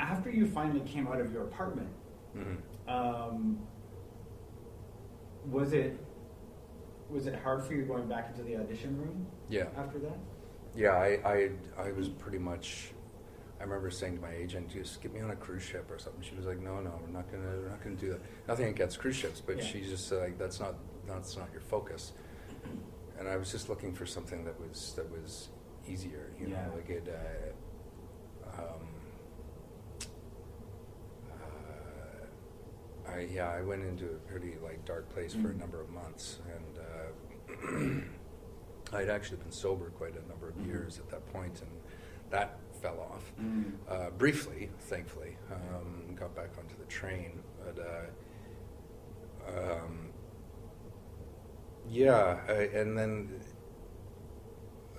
After 0.00 0.30
you 0.30 0.46
finally 0.46 0.80
came 0.80 1.06
out 1.06 1.20
of 1.20 1.32
your 1.32 1.42
apartment, 1.42 1.88
hmm 2.34 2.54
um, 2.90 3.58
was 5.50 5.72
it 5.72 5.98
was 7.10 7.26
it 7.26 7.34
hard 7.34 7.62
for 7.62 7.74
you 7.74 7.82
going 7.82 8.08
back 8.08 8.30
into 8.30 8.42
the 8.42 8.56
audition 8.56 8.96
room 8.96 9.26
Yeah. 9.50 9.66
after 9.76 9.98
that? 9.98 10.16
Yeah, 10.74 10.92
I, 10.92 11.18
I, 11.26 11.50
I 11.78 11.92
was 11.92 12.08
pretty 12.08 12.38
much. 12.38 12.92
I 13.60 13.64
remember 13.64 13.90
saying 13.90 14.16
to 14.16 14.22
my 14.22 14.32
agent, 14.32 14.70
"Just 14.70 15.02
get 15.02 15.12
me 15.12 15.20
on 15.20 15.30
a 15.30 15.36
cruise 15.36 15.62
ship 15.62 15.90
or 15.90 15.98
something." 15.98 16.22
She 16.22 16.34
was 16.34 16.46
like, 16.46 16.60
"No, 16.60 16.80
no, 16.80 16.98
we're 17.02 17.12
not 17.12 17.30
gonna, 17.30 17.44
we're 17.62 17.68
not 17.68 17.84
gonna 17.84 17.96
do 17.96 18.08
that." 18.12 18.20
Nothing 18.48 18.68
against 18.68 18.98
cruise 18.98 19.14
ships, 19.16 19.42
but 19.44 19.58
Yeah. 19.58 19.64
she's 19.64 19.88
just 19.90 20.10
like, 20.10 20.38
"That's 20.38 20.58
not, 20.58 20.74
that's 21.06 21.36
not 21.36 21.50
your 21.52 21.60
focus." 21.62 22.12
And 23.18 23.28
I 23.28 23.36
was 23.36 23.50
just 23.52 23.68
looking 23.68 23.92
for 23.94 24.06
something 24.06 24.44
that 24.44 24.58
was 24.60 24.94
that 24.96 25.10
was 25.10 25.48
easier, 25.86 26.32
you 26.40 26.48
Yeah. 26.48 26.66
know, 26.66 26.74
like 26.76 26.88
it. 26.90 27.08
Uh, 27.08 28.60
um, 28.62 28.88
uh, 31.30 33.10
I 33.10 33.20
yeah, 33.20 33.48
I 33.50 33.62
went 33.62 33.82
into 33.84 34.06
a 34.06 34.18
pretty 34.30 34.56
like 34.62 34.84
dark 34.84 35.08
place 35.10 35.32
for 35.34 35.50
a 35.50 35.54
Mm. 35.54 35.58
number 35.60 35.80
of 35.80 35.90
months, 35.90 36.38
and. 36.54 36.78
Uh, 36.78 37.10
I'd 38.94 39.08
actually 39.08 39.38
been 39.38 39.50
sober 39.52 39.88
quite 39.88 40.14
a 40.16 40.28
number 40.28 40.48
of 40.50 40.54
Mhm. 40.56 40.66
years 40.66 40.98
at 40.98 41.08
that 41.08 41.26
point, 41.32 41.62
and 41.62 41.70
that 42.28 42.58
fell 42.82 43.00
off 43.00 43.32
Mm. 43.40 43.72
uh, 43.88 44.10
briefly. 44.10 44.68
Thankfully, 44.80 45.38
um, 45.50 46.14
got 46.14 46.34
back 46.34 46.58
onto 46.58 46.76
the 46.76 46.84
train, 46.84 47.42
but 47.64 47.78
uh, 47.78 48.06
um, 49.48 50.11
yeah, 51.92 52.38
I, 52.48 52.52
and 52.74 52.96
then 52.98 53.28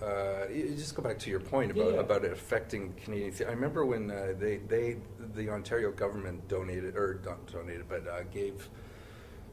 uh, 0.02 0.48
just 0.76 0.96
go 0.96 1.02
back 1.02 1.18
to 1.20 1.30
your 1.30 1.40
point 1.40 1.72
about 1.72 1.86
Yeah, 1.88 1.94
yeah. 1.94 2.00
about 2.00 2.26
it 2.26 2.32
affecting 2.32 2.94
Canadian. 3.04 3.32
The- 3.32 3.48
I 3.48 3.52
remember 3.52 3.86
when 3.86 4.12
uh, 4.12 4.34
they 4.38 4.58
they 4.58 4.98
the 5.34 5.50
Ontario 5.50 5.92
government 5.92 6.48
donated 6.48 6.96
or 6.96 7.22
not 7.26 7.46
donated, 7.52 7.88
but 7.90 8.08
uh, 8.08 8.24
gave. 8.32 8.70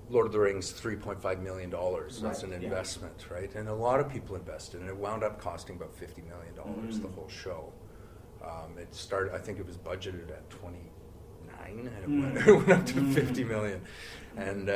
Lord 0.09 0.26
of 0.26 0.33
the 0.33 0.40
Rings, 0.40 0.72
three 0.72 0.96
point 0.96 1.22
five 1.22 1.40
million 1.40 1.70
dollars. 1.70 2.20
That's 2.20 2.42
Right, 2.42 2.53
an 2.53 2.62
yeah. 2.62 2.66
investment, 2.68 3.26
right? 3.31 3.55
And 3.55 3.68
a 3.68 3.74
lot 3.74 4.00
of 4.00 4.09
people 4.09 4.35
invested, 4.35 4.81
and 4.81 4.88
it 4.90 4.96
wound 4.96 5.22
up 5.22 5.40
costing 5.40 5.76
about 5.76 5.94
fifty 5.94 6.22
million 6.22 6.53
dollars 6.57 6.98
Mm. 6.98 7.03
the 7.03 7.09
whole 7.09 7.29
show. 7.29 7.72
Um, 8.42 8.76
it 8.76 8.92
started. 8.92 9.33
I 9.35 9.38
think 9.38 9.61
it 9.61 9.66
was 9.66 9.76
budgeted 9.76 10.29
at 10.31 10.50
twenty 10.50 10.90
nine, 11.46 11.88
and 11.94 12.03
it, 12.03 12.09
went, 12.22 12.35
Mm. 12.35 12.46
it 12.48 12.66
went 12.66 12.81
up 12.81 12.87
to 12.87 12.94
Mm. 12.94 13.14
fifty 13.14 13.44
million. 13.44 13.81
And 14.37 14.68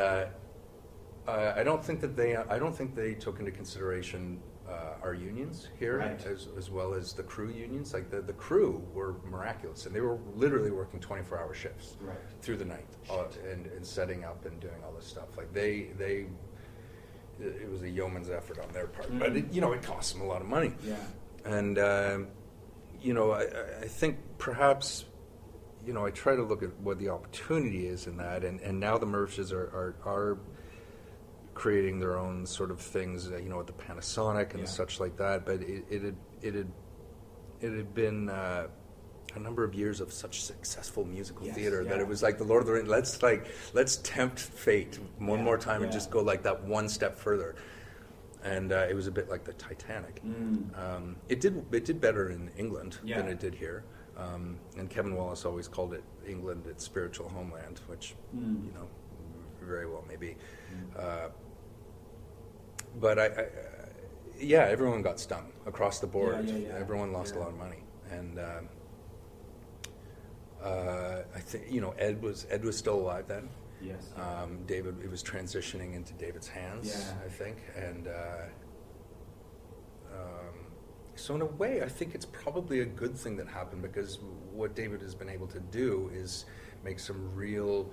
uh, 1.26 1.52
I 1.56 1.62
don't 1.64 1.84
think 1.84 2.00
that 2.00 2.16
they. 2.16 2.36
I 2.36 2.58
don't 2.58 2.76
think 2.76 2.94
they 2.94 3.14
took 3.14 3.38
into 3.38 3.50
consideration 3.50 4.40
uh, 4.68 4.94
our 5.02 5.14
unions 5.14 5.68
here, 5.78 5.98
Right. 5.98 6.24
as, 6.26 6.48
as 6.58 6.70
well 6.70 6.94
as 6.94 7.12
the 7.12 7.22
crew 7.22 7.50
unions. 7.50 7.92
Like 7.94 8.10
the, 8.10 8.20
the 8.22 8.32
crew 8.32 8.82
were 8.92 9.16
miraculous, 9.24 9.86
and 9.86 9.94
they 9.94 10.00
were 10.00 10.18
literally 10.34 10.70
working 10.70 11.00
twenty 11.00 11.22
four 11.22 11.38
hour 11.38 11.54
shifts 11.54 11.96
Right. 12.00 12.16
through 12.42 12.56
the 12.58 12.64
night 12.64 12.86
uh, 13.10 13.24
and, 13.50 13.66
and 13.66 13.86
setting 13.86 14.24
up 14.24 14.44
and 14.44 14.58
doing 14.60 14.74
all 14.84 14.92
this 14.92 15.06
stuff. 15.06 15.36
Like 15.36 15.52
they 15.52 15.88
they. 15.98 16.26
It 17.40 17.68
was 17.68 17.82
a 17.82 17.90
yeoman's 17.90 18.30
effort 18.30 18.60
on 18.60 18.70
their 18.72 18.86
part, 18.86 19.08
but 19.18 19.32
Mm. 19.32 19.36
it, 19.38 19.52
you 19.52 19.60
know 19.60 19.72
it 19.72 19.82
cost 19.82 20.12
them 20.12 20.22
a 20.22 20.26
lot 20.26 20.40
of 20.40 20.46
money. 20.46 20.72
Yeah. 20.86 20.94
And 21.44 21.78
um, 21.78 22.28
you 23.00 23.12
know, 23.12 23.32
I, 23.32 23.42
I- 23.82 23.88
think 23.88 24.18
perhaps, 24.38 25.04
you 25.84 25.92
know, 25.92 26.06
I 26.06 26.10
try 26.10 26.36
to 26.36 26.42
look 26.42 26.62
at 26.62 26.72
what 26.80 26.98
the 26.98 27.08
opportunity 27.10 27.86
is 27.86 28.06
in 28.06 28.16
that, 28.18 28.44
and, 28.44 28.60
and 28.60 28.78
now 28.78 28.98
the 28.98 29.06
Murphys 29.06 29.52
are, 29.52 29.64
are 29.64 29.94
are 30.06 30.38
creating 31.54 32.00
their 32.00 32.18
own 32.18 32.44
sort 32.46 32.70
of 32.70 32.80
things, 32.80 33.30
uh, 33.30 33.36
you 33.36 33.48
know, 33.48 33.58
with 33.58 33.66
the 33.68 33.72
Panasonic 33.72 34.50
and 34.50 34.60
Yeah. 34.60 34.66
such 34.66 35.00
like 35.00 35.16
that. 35.16 35.44
But 35.46 35.62
it, 35.62 35.84
it 35.90 36.02
had 36.02 36.16
it 36.42 36.54
had 36.54 36.72
it 37.60 37.72
had 37.72 37.94
been. 37.94 38.28
Uh, 38.28 38.68
a 39.36 39.38
number 39.40 39.64
of 39.64 39.74
years 39.74 40.00
of 40.00 40.12
such 40.12 40.44
successful 40.44 41.04
musical 41.04 41.44
Yes, 41.44 41.56
theater 41.56 41.82
that 41.82 41.98
it 41.98 42.06
was 42.06 42.22
like 42.22 42.38
the 42.38 42.44
Lord 42.44 42.60
of 42.60 42.68
the 42.68 42.72
Rings. 42.74 42.88
Let's 42.88 43.20
like 43.20 43.48
let's 43.72 43.96
tempt 44.04 44.38
fate 44.38 45.00
one 45.18 45.40
Yeah, 45.40 45.44
more 45.44 45.58
time 45.58 45.82
and 45.82 45.90
just 45.90 46.08
go 46.08 46.20
like 46.22 46.44
that 46.44 46.62
one 46.62 46.88
step 46.88 47.18
further. 47.18 47.56
And 48.44 48.70
uh, 48.70 48.86
it 48.88 48.94
was 48.94 49.08
a 49.08 49.10
bit 49.10 49.28
like 49.28 49.42
the 49.42 49.54
Titanic. 49.54 50.22
Mm. 50.24 50.78
Um, 50.78 51.16
it 51.28 51.40
did 51.40 51.64
it 51.72 51.84
did 51.84 52.00
better 52.00 52.28
in 52.30 52.48
England 52.56 52.98
Yeah. 53.02 53.16
than 53.16 53.26
it 53.28 53.40
did 53.40 53.56
here, 53.56 53.82
um, 54.16 54.56
and 54.76 54.88
Kevin 54.88 55.16
Wallace 55.16 55.44
always 55.44 55.66
called 55.66 55.94
it 55.94 56.04
England 56.24 56.68
its 56.68 56.84
spiritual 56.84 57.28
homeland, 57.28 57.80
which 57.88 58.14
Mm. 58.36 58.66
you 58.66 58.72
know 58.72 58.86
very 59.62 59.86
well 59.86 60.04
maybe. 60.06 60.36
Mm. 60.96 60.96
Uh, 61.02 61.28
but 63.00 63.18
I, 63.18 63.26
I, 63.26 63.46
yeah, 64.38 64.64
everyone 64.64 65.02
got 65.02 65.20
stung 65.20 65.52
across 65.66 65.98
the 66.00 66.06
board. 66.06 66.46
Yeah, 66.48 66.56
yeah, 66.56 66.68
yeah. 66.68 66.78
Everyone 66.78 67.12
lost 67.12 67.34
a 67.36 67.38
lot 67.38 67.48
of 67.48 67.58
money, 67.58 67.82
and 68.10 68.38
um, 68.38 68.68
uh, 70.62 71.22
I 71.34 71.40
think 71.40 71.64
you 71.70 71.80
know 71.80 71.90
Ed 71.98 72.22
was 72.22 72.46
Ed 72.50 72.64
was 72.64 72.76
still 72.76 72.96
alive 72.96 73.26
then. 73.28 73.48
Yes. 73.82 74.12
Um, 74.16 74.64
David, 74.66 74.96
it 75.02 75.10
was 75.10 75.22
transitioning 75.22 75.94
into 75.94 76.14
David's 76.14 76.48
hands, 76.48 76.88
Yeah. 76.88 77.26
I 77.26 77.28
think, 77.28 77.58
and 77.76 78.08
uh, 78.08 78.46
um, 80.14 80.54
so 81.16 81.34
in 81.34 81.42
a 81.42 81.46
way, 81.46 81.82
I 81.82 81.88
think 81.88 82.14
it's 82.14 82.24
probably 82.24 82.80
a 82.80 82.86
good 82.86 83.14
thing 83.14 83.36
that 83.36 83.46
happened 83.48 83.82
because 83.82 84.18
what 84.52 84.74
David 84.74 85.02
has 85.02 85.14
been 85.14 85.28
able 85.28 85.46
to 85.48 85.60
do 85.60 86.10
is 86.14 86.46
make 86.82 86.98
some 86.98 87.34
real 87.34 87.90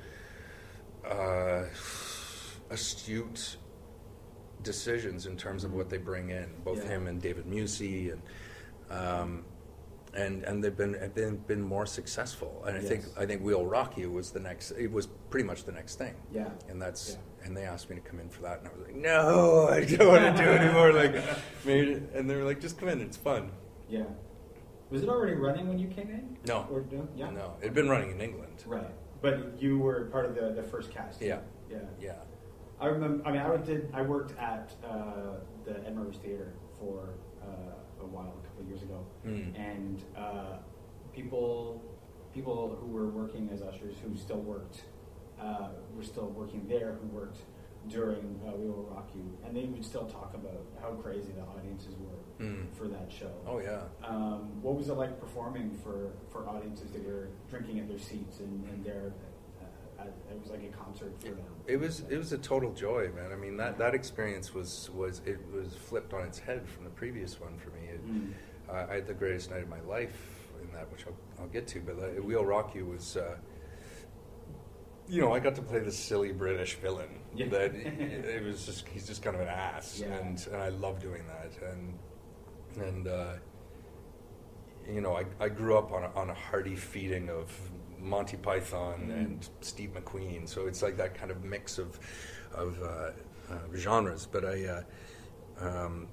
uh, 1.06 1.64
astute 2.70 3.58
decisions 4.64 5.26
in 5.26 5.38
terms 5.38 5.64
of 5.64 5.74
what 5.74 5.90
they 5.90 5.98
bring 5.98 6.30
in, 6.30 6.48
both 6.64 6.84
Yeah. 6.84 6.90
him 6.92 7.08
and 7.08 7.22
David 7.22 7.46
Musey, 7.46 8.12
and 8.12 8.22
um, 8.90 9.46
and 10.14 10.44
and 10.44 10.64
they've 10.64 10.76
been 10.76 10.94
have 10.96 11.16
been 11.16 11.38
been 11.38 11.62
more 11.62 11.86
successful. 11.86 12.64
And 12.68 12.76
I 12.78 12.82
think 12.82 13.06
I 13.18 13.26
think 13.26 13.42
We'll 13.44 13.66
Rock 13.66 13.98
You 13.98 14.12
was 14.12 14.32
the 14.32 14.40
next. 14.40 14.72
It 14.72 14.92
was 14.92 15.08
pretty 15.30 15.46
much 15.48 15.64
the 15.64 15.72
next 15.72 15.96
thing. 15.96 16.16
Yeah. 16.32 16.50
And 16.70 16.82
that's 16.82 17.12
Yeah. 17.42 17.46
and 17.48 17.56
they 17.58 17.64
asked 17.64 17.90
me 17.90 17.96
to 17.96 18.02
come 18.02 18.20
in 18.20 18.30
for 18.30 18.42
that, 18.44 18.60
and 18.60 18.68
I 18.68 18.72
was 18.74 18.82
like, 18.82 18.96
no, 18.96 19.68
I 19.70 19.86
don't 19.86 20.08
want 20.08 20.36
to 20.38 20.44
do 20.44 20.50
it 20.50 20.62
anymore. 20.62 20.92
Like, 20.92 21.16
maybe, 21.66 21.94
and 22.14 22.30
they 22.30 22.36
were 22.36 22.44
like, 22.44 22.60
just 22.60 22.78
come 22.78 22.90
in, 22.90 23.02
it's 23.02 23.18
fun. 23.18 23.52
Yeah. 23.90 24.04
Was 24.90 25.04
it 25.04 25.10
already 25.10 25.36
running 25.36 25.70
when 25.70 25.80
you 25.80 25.88
came 25.88 26.10
in? 26.10 26.38
No. 26.46 26.68
Or 26.70 26.84
no? 26.92 27.08
Yeah. 27.16 27.30
No, 27.30 27.54
it'd 27.62 27.74
been 27.74 27.88
running 27.88 28.12
in 28.12 28.20
England. 28.20 28.64
Right. 28.66 28.94
But 29.22 29.62
you 29.62 29.78
were 29.80 30.06
part 30.12 30.26
of 30.26 30.36
the, 30.36 30.52
the 30.54 30.64
first 30.64 30.92
cast. 30.92 31.22
Yeah. 31.22 31.40
Yeah. 31.70 31.78
Yeah. 32.00 32.16
I 32.82 32.88
remember. 32.88 33.26
I 33.28 33.32
mean, 33.32 33.42
I 33.42 33.56
did. 33.58 33.90
I 33.94 34.02
worked 34.02 34.38
at 34.40 34.72
uh, 34.84 35.36
the 35.66 35.72
Ed 35.86 35.96
Mirvish 35.96 36.18
Theater 36.22 36.54
for 36.80 37.14
uh, 37.42 38.02
a 38.04 38.06
while, 38.06 38.34
a 38.44 38.48
couple 38.48 38.64
of 38.64 38.68
years 38.68 38.82
ago, 38.82 39.06
Mm. 39.26 39.54
and 39.60 40.04
uh, 40.18 40.58
people, 41.14 41.82
people 42.34 42.76
who 42.80 42.88
were 42.88 43.08
working 43.10 43.50
as 43.54 43.62
ushers 43.62 43.96
who 44.04 44.18
still 44.18 44.40
worked, 44.42 44.82
uh, 45.40 45.70
were 45.96 46.04
still 46.04 46.28
working 46.30 46.66
there, 46.68 46.98
who 47.00 47.08
worked 47.16 47.38
during 47.88 48.40
uh, 48.48 48.52
We 48.56 48.68
Will 48.68 48.84
Rock 48.92 49.10
You, 49.16 49.26
and 49.46 49.56
they 49.56 49.66
would 49.66 49.84
still 49.86 50.06
talk 50.06 50.34
about 50.34 50.66
how 50.82 50.92
crazy 50.94 51.32
the 51.34 51.42
audiences 51.44 51.96
were 52.00 52.18
Mm. 52.46 52.74
for 52.74 52.88
that 52.88 53.12
show. 53.12 53.32
Oh 53.46 53.60
yeah. 53.60 53.82
Um, 54.04 54.60
what 54.64 54.74
was 54.76 54.90
it 54.90 54.94
like 54.94 55.20
performing 55.20 55.70
for, 55.84 56.14
for 56.32 56.48
audiences 56.50 56.90
that 56.92 57.06
were 57.06 57.30
drinking 57.52 57.80
at 57.80 57.88
their 57.88 58.00
seats 58.00 58.40
and, 58.40 58.66
and 58.70 58.84
there? 58.84 59.14
It 60.08 60.40
was 60.42 60.50
like 60.50 60.64
a 60.64 60.76
concert 60.76 61.14
for 61.20 61.28
them. 61.30 61.40
It 61.68 61.78
was 61.78 62.04
it 62.10 62.18
was 62.18 62.32
a 62.34 62.38
total 62.38 62.72
joy, 62.74 63.10
man. 63.16 63.32
I 63.32 63.36
mean 63.36 63.58
that, 63.58 63.78
that 63.78 63.94
experience 63.94 64.54
was 64.54 64.90
was 64.94 65.22
it 65.26 65.40
was 65.54 65.76
flipped 65.76 66.14
on 66.14 66.22
its 66.26 66.40
head 66.40 66.68
from 66.68 66.84
the 66.84 66.90
previous 66.92 67.40
one 67.40 67.58
for 67.58 67.70
me. 67.70 67.88
It, 67.88 68.02
Mm. 68.08 68.34
uh, 68.70 68.86
I 68.90 68.96
had 68.96 69.08
the 69.08 69.14
greatest 69.14 69.50
night 69.52 69.62
of 69.64 69.70
my 69.70 69.82
life 69.82 70.18
in 70.64 70.72
that, 70.74 70.92
which 70.92 71.06
I'll, 71.08 71.16
I'll 71.44 71.50
get 71.50 71.68
to. 71.70 71.80
But 71.82 71.98
uh, 72.00 72.22
We'll 72.22 72.46
Rock 72.46 72.74
You 72.76 72.86
was, 72.86 73.18
uh, 73.18 73.36
you 75.08 75.22
know, 75.22 75.34
I 75.34 75.40
got 75.40 75.56
to 75.56 75.62
play 75.62 75.80
this 75.80 75.98
silly 75.98 76.32
British 76.32 76.76
villain. 76.76 77.10
Yeah. 77.36 77.48
That 77.50 77.76
it, 77.76 78.26
it 78.26 78.44
was 78.44 78.66
just 78.66 78.88
he's 78.88 79.08
just 79.08 79.22
kind 79.22 79.36
of 79.36 79.42
an 79.42 79.48
ass, 79.50 80.00
Yeah. 80.02 80.14
and, 80.16 80.48
and 80.52 80.62
I 80.62 80.70
love 80.70 81.00
doing 81.00 81.24
that. 81.28 81.52
And 81.72 82.00
and 82.86 83.08
uh, 83.08 83.34
you 84.90 85.02
know, 85.02 85.16
I, 85.16 85.26
I 85.40 85.50
grew 85.50 85.78
up 85.78 85.92
on 85.92 86.04
a, 86.04 86.12
on 86.16 86.30
a 86.30 86.34
hearty 86.34 86.76
feeding 86.76 87.30
of 87.30 87.52
Monty 88.02 88.38
Python 88.38 89.08
Mhm. 89.10 89.14
and 89.14 89.50
Steve 89.62 89.92
McQueen. 89.94 90.48
So 90.48 90.68
it's 90.68 90.82
like 90.82 90.98
that 90.98 91.14
kind 91.16 91.32
of 91.32 91.44
mix 91.44 91.78
of 91.78 92.00
of 92.54 92.82
uh, 92.82 93.12
uh, 93.54 93.58
genres. 93.76 94.26
But 94.32 94.46
I. 94.46 94.66
Uh, 94.66 94.84
um, 95.60 96.08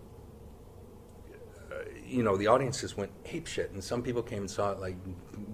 uh, 1.71 1.75
you 2.07 2.23
know, 2.23 2.37
the 2.37 2.47
audience 2.47 2.81
just 2.81 2.97
went 2.97 3.11
ape 3.27 3.47
shit, 3.47 3.71
and 3.73 3.83
some 3.85 4.03
people 4.03 4.23
came 4.23 4.39
and 4.41 4.51
saw 4.51 4.73
it 4.73 4.79
like 4.81 4.97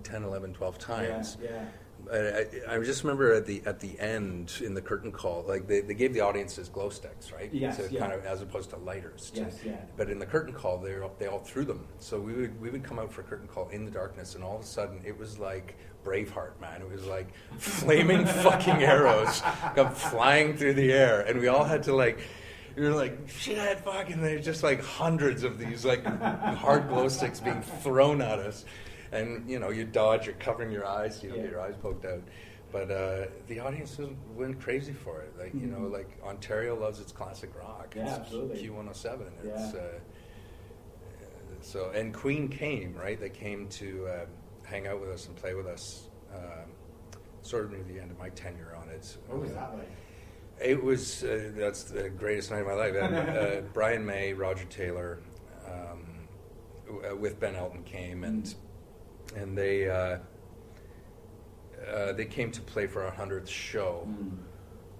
10, 0.04 0.22
11, 0.22 0.54
12 0.54 0.78
times. 0.78 1.36
Yeah, 1.42 1.50
yeah. 1.50 2.46
I, 2.68 2.74
I, 2.74 2.78
just 2.84 3.02
remember 3.02 3.32
at 3.32 3.46
the 3.46 3.62
at 3.64 3.80
the 3.80 3.98
end 3.98 4.60
in 4.62 4.74
the 4.74 4.82
curtain 4.82 5.10
call, 5.10 5.42
like 5.48 5.66
they, 5.66 5.80
they 5.80 5.94
gave 5.94 6.12
the 6.12 6.20
audiences 6.20 6.68
glow 6.68 6.90
sticks, 6.90 7.32
right? 7.32 7.52
Yes, 7.52 7.78
To 7.78 7.90
yeah. 7.90 7.98
kind 8.00 8.12
of 8.12 8.24
as 8.26 8.42
opposed 8.42 8.70
to 8.70 8.76
lighters. 8.76 9.30
to- 9.30 9.40
Yes, 9.40 9.58
yeah. 9.64 9.76
But 9.96 10.10
in 10.10 10.18
the 10.18 10.26
curtain 10.26 10.52
call, 10.52 10.76
they 10.78 10.98
all, 10.98 11.14
they 11.18 11.26
all 11.28 11.38
threw 11.40 11.64
them. 11.64 11.88
So 11.98 12.20
we 12.20 12.34
would 12.34 12.60
we 12.60 12.68
would 12.70 12.84
come 12.84 12.98
out 12.98 13.10
for 13.12 13.22
curtain 13.22 13.48
call 13.48 13.68
in 13.70 13.84
the 13.86 13.90
darkness, 13.90 14.34
and 14.34 14.44
all 14.44 14.56
of 14.56 14.62
a 14.62 14.66
sudden 14.66 15.00
it 15.04 15.16
was 15.18 15.38
like 15.38 15.76
Braveheart, 16.04 16.60
man. 16.60 16.82
It 16.82 16.90
was 16.90 17.06
like 17.06 17.28
flaming 17.58 18.26
fucking 18.26 18.82
arrows 18.82 19.40
come 19.74 19.90
flying 19.92 20.56
through 20.56 20.74
the 20.74 20.92
air, 20.92 21.20
and 21.22 21.40
we 21.40 21.48
all 21.48 21.64
had 21.64 21.82
to 21.84 21.94
like. 21.94 22.20
You're 22.76 22.92
like 22.92 23.28
shit, 23.28 23.78
fucking. 23.80 24.20
There's 24.20 24.44
just 24.44 24.62
like 24.64 24.82
hundreds 24.82 25.44
of 25.44 25.58
these 25.58 25.84
like 25.84 26.04
hard 26.04 26.88
glow 26.88 27.08
sticks 27.08 27.38
being 27.40 27.62
thrown 27.62 28.20
at 28.20 28.40
us, 28.40 28.64
and 29.12 29.48
you 29.48 29.58
know 29.60 29.70
you 29.70 29.84
dodge. 29.84 30.26
You're 30.26 30.34
covering 30.36 30.72
your 30.72 30.84
eyes. 30.86 31.22
You 31.22 31.28
don't 31.28 31.38
get 31.38 31.44
Yeah. 31.46 31.50
your 31.52 31.60
eyes 31.60 31.74
poked 31.80 32.04
out. 32.04 32.22
But 32.72 32.90
uh, 32.90 33.26
the 33.46 33.60
audience 33.60 33.96
went 34.34 34.60
crazy 34.60 34.92
for 34.92 35.20
it. 35.20 35.32
Like 35.38 35.54
you 35.54 35.68
know, 35.68 35.78
Mhm. 35.86 35.92
like 35.92 36.10
Ontario 36.24 36.74
loves 36.74 36.98
its 36.98 37.12
classic 37.12 37.50
rock. 37.56 37.94
Yeah, 37.96 38.02
it's 38.08 38.18
absolutely. 38.18 38.56
Q107. 38.68 39.20
It's 39.44 39.72
Yeah. 39.74 39.80
uh, 39.80 39.84
so 41.60 41.90
and 41.90 42.12
Queen 42.12 42.48
came 42.48 42.94
right. 42.96 43.18
They 43.20 43.30
came 43.30 43.68
to 43.68 44.06
uh, 44.08 44.26
hang 44.64 44.86
out 44.86 45.00
with 45.00 45.10
us 45.10 45.26
and 45.26 45.36
play 45.36 45.54
with 45.54 45.66
us. 45.66 46.08
Um, 46.34 46.70
sort 47.42 47.66
of 47.66 47.72
near 47.72 47.82
the 47.82 48.00
end 48.00 48.10
of 48.10 48.18
my 48.18 48.30
tenure 48.30 48.74
on 48.76 48.88
it. 48.88 49.16
What 49.28 49.40
was 49.40 49.52
that 49.52 49.74
like? 49.76 49.90
It 50.60 50.82
was 50.82 51.22
uh, 51.24 51.50
that's 51.54 51.84
the 51.84 52.08
greatest 52.08 52.50
night 52.50 52.60
of 52.60 52.66
my 52.66 52.74
life. 52.74 52.94
And, 52.94 53.14
uh, 53.16 53.60
Brian 53.72 54.04
May, 54.04 54.32
Roger 54.32 54.64
Taylor, 54.64 55.18
um, 55.66 56.06
w- 56.86 57.12
uh, 57.12 57.16
with 57.16 57.38
Ben 57.40 57.54
Elton 57.54 57.82
came 57.82 58.24
and 58.24 58.54
and 59.36 59.56
they 59.58 59.90
uh, 59.90 60.18
uh, 61.92 62.12
they 62.12 62.24
came 62.24 62.50
to 62.52 62.60
play 62.60 62.86
for 62.86 63.04
our 63.04 63.10
hundredth 63.10 63.48
show. 63.48 64.06
Mm. 64.08 64.38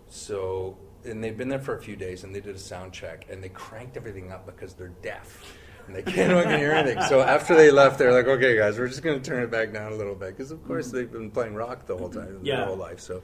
So 0.08 0.76
and 1.04 1.22
they've 1.22 1.36
been 1.36 1.48
there 1.48 1.60
for 1.60 1.76
a 1.76 1.80
few 1.82 1.96
days 1.96 2.24
and 2.24 2.34
they 2.34 2.40
did 2.40 2.56
a 2.56 2.58
sound 2.58 2.92
check 2.92 3.26
and 3.30 3.42
they 3.42 3.48
cranked 3.50 3.96
everything 3.96 4.32
up 4.32 4.46
because 4.46 4.74
they're 4.74 4.92
deaf. 5.02 5.56
And 5.86 5.94
they 5.96 6.02
can't 6.02 6.32
fucking 6.32 6.58
hear 6.58 6.72
anything. 6.72 7.02
So 7.04 7.20
after 7.20 7.54
they 7.54 7.70
left, 7.70 7.98
they're 7.98 8.12
like, 8.12 8.26
"Okay, 8.26 8.56
guys, 8.56 8.78
we're 8.78 8.88
just 8.88 9.02
going 9.02 9.20
to 9.20 9.30
turn 9.30 9.42
it 9.42 9.50
back 9.50 9.72
down 9.72 9.92
a 9.92 9.96
little 9.96 10.14
bit," 10.14 10.36
because 10.36 10.50
of 10.50 10.64
course 10.66 10.90
they've 10.90 11.10
been 11.10 11.30
playing 11.30 11.54
rock 11.54 11.86
the 11.86 11.96
whole 11.96 12.08
time, 12.08 12.40
Yeah. 12.42 12.56
their 12.56 12.66
whole 12.66 12.76
life. 12.76 13.00
So, 13.00 13.22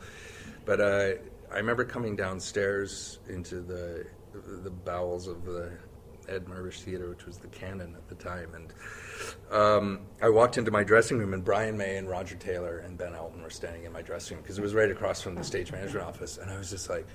but 0.67 0.81
uh, 0.81 1.11
I 1.53 1.57
remember 1.57 1.85
coming 1.85 2.17
downstairs 2.17 3.19
into 3.29 3.61
the 3.61 4.07
the 4.63 4.71
bowels 4.71 5.27
of 5.27 5.45
the 5.45 5.73
Ed 6.29 6.45
Mirvish 6.47 6.83
Theater, 6.83 7.09
which 7.09 7.27
was 7.27 7.39
the 7.39 7.49
Canon 7.49 7.95
at 7.97 8.09
the 8.09 8.15
time, 8.15 8.51
and 8.55 8.73
um, 9.51 10.01
I 10.23 10.29
walked 10.29 10.59
into 10.59 10.71
my 10.71 10.85
dressing 10.85 11.19
room, 11.19 11.33
and 11.35 11.45
Brian 11.45 11.77
May 11.77 11.97
and 11.97 12.09
Roger 12.09 12.37
Taylor 12.37 12.79
and 12.79 12.97
Ben 12.97 13.15
Elton 13.15 13.43
were 13.43 13.51
standing 13.51 13.85
in 13.85 13.93
my 13.93 14.03
dressing 14.03 14.37
room 14.37 14.43
because 14.43 14.59
it 14.59 14.63
was 14.63 14.75
right 14.75 14.91
across 14.91 15.21
from 15.23 15.35
the 15.35 15.43
stage 15.45 15.73
management 15.73 16.07
office, 16.07 16.39
and 16.39 16.51
I 16.51 16.57
was 16.59 16.71
just 16.71 16.89
like. 16.91 17.07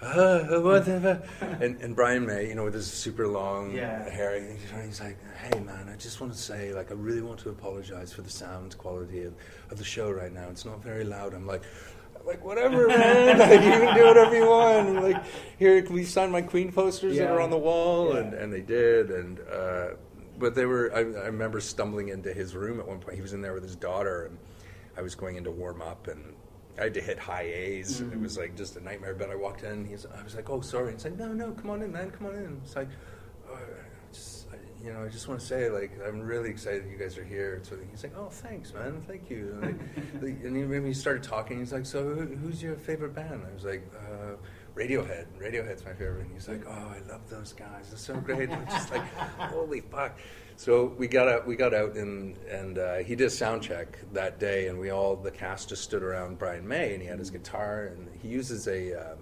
Uh, 0.00 0.40
what 0.60 0.84
the 0.84 1.22
fu-" 1.38 1.46
and, 1.64 1.80
and 1.80 1.96
Brian 1.96 2.26
May, 2.26 2.48
you 2.48 2.54
know, 2.54 2.64
with 2.64 2.74
his 2.74 2.86
super 2.86 3.26
long 3.26 3.72
Yeah. 3.72 4.08
hair, 4.10 4.40
he's- 4.40 4.60
he's 4.86 5.00
like, 5.00 5.16
"Hey, 5.36 5.60
man, 5.60 5.88
I 5.92 5.96
just 5.96 6.20
want 6.20 6.32
to 6.32 6.38
say, 6.38 6.72
like, 6.74 6.90
I 6.90 6.94
really 6.94 7.22
want 7.22 7.38
to 7.40 7.50
apologize 7.50 8.12
for 8.12 8.22
the 8.22 8.30
sound 8.30 8.76
quality 8.78 9.22
of, 9.24 9.34
of 9.70 9.78
the 9.78 9.84
show 9.84 10.10
right 10.10 10.32
now. 10.32 10.48
It's 10.50 10.64
not 10.64 10.82
very 10.82 11.04
loud." 11.04 11.32
I'm 11.32 11.46
like, 11.46 11.62
"Like, 12.26 12.44
whatever, 12.44 12.86
man. 12.88 13.38
like, 13.38 13.60
you 13.62 13.70
can 13.70 13.94
do 13.96 14.04
whatever 14.04 14.34
you 14.36 14.46
want. 14.46 14.88
And, 14.88 15.02
like, 15.02 15.22
here, 15.58 15.80
can 15.82 15.94
we 15.94 16.04
sign 16.04 16.30
my 16.30 16.42
Queen 16.42 16.70
posters 16.72 17.16
that 17.16 17.30
are 17.30 17.40
on 17.40 17.50
the 17.50 17.58
wall?" 17.58 18.12
Yeah. 18.12 18.20
And 18.20 18.34
and 18.34 18.52
they 18.52 18.62
did. 18.62 19.10
And 19.10 19.40
uh, 19.50 19.86
but 20.38 20.54
they 20.54 20.66
were. 20.66 20.92
I, 20.94 20.98
I 20.98 21.26
remember 21.26 21.60
stumbling 21.60 22.08
into 22.08 22.32
his 22.32 22.54
room 22.54 22.78
at 22.80 22.86
one 22.86 22.98
point. 22.98 23.14
He 23.16 23.22
was 23.22 23.32
in 23.32 23.40
there 23.40 23.54
with 23.54 23.62
his 23.62 23.76
daughter, 23.76 24.24
and 24.26 24.38
I 24.98 25.02
was 25.02 25.14
going 25.14 25.36
in 25.36 25.44
to 25.44 25.50
warm 25.50 25.80
up 25.80 26.08
and. 26.08 26.33
I 26.78 26.84
had 26.84 26.94
to 26.94 27.00
hit 27.00 27.18
high 27.18 27.42
A's. 27.42 28.00
It 28.00 28.10
Mhm. 28.10 28.22
was 28.22 28.36
like 28.36 28.56
just 28.56 28.76
a 28.76 28.80
nightmare. 28.82 29.14
But 29.14 29.30
I 29.30 29.36
walked 29.36 29.62
in. 29.62 29.84
He's. 29.84 30.06
I 30.06 30.22
was 30.22 30.34
like, 30.34 30.50
"Oh, 30.50 30.60
sorry." 30.60 30.88
And 30.88 30.94
he's 30.94 31.04
like, 31.04 31.16
"No, 31.18 31.32
no, 31.32 31.52
come 31.52 31.70
on 31.70 31.82
in, 31.82 31.92
man. 31.92 32.10
Come 32.10 32.26
on 32.26 32.34
in." 32.34 32.60
It's 32.64 32.74
like, 32.74 32.88
oh, 33.48 33.58
just, 34.12 34.46
I, 34.52 34.56
you 34.84 34.92
know, 34.92 35.04
I 35.04 35.08
just 35.08 35.28
want 35.28 35.38
to 35.40 35.46
say, 35.46 35.70
like, 35.70 35.92
I'm 36.04 36.20
really 36.20 36.50
excited 36.50 36.84
that 36.84 36.90
you 36.90 36.96
guys 36.98 37.16
are 37.16 37.24
here. 37.24 37.60
So 37.62 37.76
he's 37.90 38.02
like, 38.02 38.16
"Oh, 38.16 38.28
thanks, 38.28 38.74
man. 38.74 39.02
Thank 39.06 39.30
you." 39.30 39.50
And, 39.52 39.62
like, 39.62 39.76
like, 40.22 40.44
and 40.44 40.56
he, 40.56 40.64
when 40.64 40.84
he 40.84 40.94
started 40.94 41.22
talking, 41.22 41.58
he's 41.60 41.72
like, 41.72 41.86
"So, 41.86 42.02
who, 42.02 42.26
who's 42.36 42.60
your 42.62 42.74
favorite 42.76 43.14
band?" 43.14 43.42
I 43.48 43.54
was 43.54 43.64
like, 43.64 43.88
uh, 43.96 44.34
"Radiohead. 44.74 45.26
Radiohead's 45.40 45.84
my 45.84 45.92
favorite." 45.92 46.22
And 46.26 46.32
he's 46.32 46.48
like, 46.48 46.64
"Oh, 46.66 46.72
I 46.96 46.98
love 47.08 47.28
those 47.30 47.52
guys. 47.52 47.90
They're 47.90 47.98
so 47.98 48.16
great." 48.16 48.50
I'm 48.52 48.66
just 48.66 48.90
like, 48.90 49.06
"Holy 49.38 49.80
fuck!" 49.80 50.18
So 50.56 50.86
we 50.98 51.08
got 51.08 51.28
out. 51.28 51.46
We 51.46 51.56
got 51.56 51.74
out, 51.74 51.94
and 51.96 52.36
and 52.48 52.78
uh, 52.78 52.96
he 52.98 53.16
did 53.16 53.26
a 53.26 53.30
sound 53.30 53.62
check 53.62 53.98
that 54.12 54.38
day, 54.38 54.68
and 54.68 54.78
we 54.78 54.90
all 54.90 55.16
the 55.16 55.30
cast 55.30 55.68
just 55.68 55.82
stood 55.82 56.02
around 56.02 56.38
Brian 56.38 56.66
May, 56.66 56.94
and 56.94 57.02
he 57.02 57.08
had 57.08 57.18
his 57.18 57.30
guitar, 57.30 57.86
and 57.86 58.08
he 58.22 58.28
uses 58.28 58.68
a 58.68 58.94
um, 59.12 59.18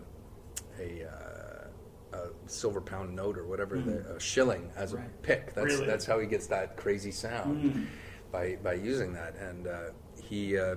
a, 0.78 1.04
uh, 1.06 2.16
a 2.18 2.28
silver 2.46 2.80
pound 2.80 3.14
note 3.16 3.38
or 3.38 3.46
whatever, 3.46 3.78
the, 3.78 4.14
a 4.16 4.20
shilling 4.20 4.70
as 4.76 4.92
a 4.92 4.98
pick. 5.22 5.54
That's 5.54 5.74
Really? 5.74 5.86
that's 5.86 6.04
how 6.04 6.18
he 6.18 6.26
gets 6.26 6.46
that 6.48 6.76
crazy 6.76 7.10
sound 7.10 7.62
Mm. 7.74 7.86
by 8.30 8.56
by 8.62 8.74
using 8.74 9.12
that. 9.14 9.34
And 9.36 9.66
uh, 9.66 9.78
he, 10.22 10.58
uh, 10.58 10.76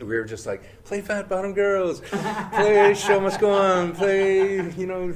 we 0.00 0.16
were 0.16 0.24
just 0.24 0.46
like, 0.46 0.62
play 0.84 1.00
Fat 1.00 1.28
Bottom 1.28 1.52
Girls, 1.54 2.00
play 2.00 2.94
Show 2.94 3.20
Must 3.20 3.38
Go 3.40 3.50
On, 3.52 3.94
play 3.94 4.56
you 4.72 4.86
know 4.86 5.12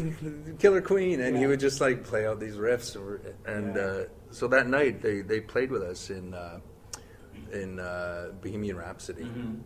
Killer 0.58 0.82
Queen, 0.82 1.20
and 1.20 1.36
he 1.36 1.46
would 1.46 1.60
just 1.60 1.80
like 1.80 2.04
play 2.04 2.26
out 2.26 2.40
these 2.40 2.56
riffs. 2.56 2.94
And, 2.96 3.34
and 3.46 3.76
Yeah. 3.76 3.82
uh, 3.82 4.04
so 4.30 4.48
that 4.48 4.66
night 4.68 5.00
they 5.02 5.20
they 5.22 5.40
played 5.40 5.70
with 5.70 5.82
us 5.82 6.10
in 6.10 6.34
uh, 6.34 6.60
in 7.52 7.78
uh, 7.80 8.32
Bohemian 8.42 8.76
Rhapsody. 8.76 9.22
Mhm. 9.24 9.60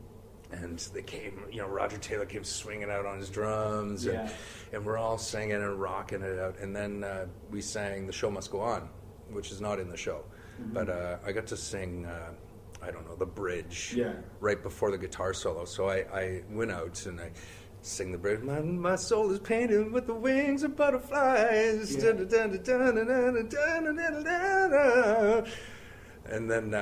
And 0.51 0.79
they 0.95 1.03
came, 1.03 1.43
you 1.53 1.59
know, 1.61 1.69
Roger 1.69 1.99
Taylor 1.99 2.25
came 2.25 2.43
swinging 2.43 2.91
out 2.91 3.05
on 3.05 3.19
his 3.19 3.29
drums, 3.29 4.07
and, 4.07 4.15
Yeah. 4.15 4.31
and 4.73 4.87
we're 4.87 4.97
all 4.97 5.19
singing 5.19 5.53
and 5.57 5.79
rocking 5.79 6.23
it 6.23 6.39
out. 6.39 6.59
And 6.59 6.75
then 6.75 7.05
uh, 7.05 7.27
we 7.51 7.61
sang 7.61 8.07
"The 8.07 8.15
Show 8.15 8.31
Must 8.31 8.51
Go 8.51 8.61
On," 8.61 8.89
which 9.31 9.51
is 9.53 9.61
not 9.61 9.79
in 9.79 9.91
the 9.91 9.97
show, 9.99 10.25
Mm-hmm. 10.59 10.73
but 10.73 10.89
uh, 10.89 11.19
I 11.27 11.33
got 11.33 11.47
to 11.49 11.57
sing, 11.57 12.07
uh, 12.07 12.31
I 12.83 12.91
don't 12.91 13.09
know, 13.09 13.17
the 13.17 13.27
bridge. 13.27 13.95
Yeah. 13.97 14.13
Right 14.41 14.63
before 14.63 14.91
the 14.91 14.99
guitar 14.99 15.33
solo. 15.33 15.65
So 15.65 15.89
I, 15.89 16.05
I 16.13 16.43
went 16.51 16.71
out 16.71 17.05
and 17.07 17.21
I 17.21 17.31
sing 17.83 18.13
the 18.13 18.19
bridge. 18.19 18.41
My, 18.43 18.61
my 18.61 18.97
soul 18.97 19.31
is 19.31 19.39
painted 19.39 19.93
with 19.93 20.07
the 20.07 20.15
wings 20.15 20.63
of 20.63 20.77
butterflies. 20.77 21.95
Yeah. 21.95 22.11
And 26.27 26.51
then 26.51 26.75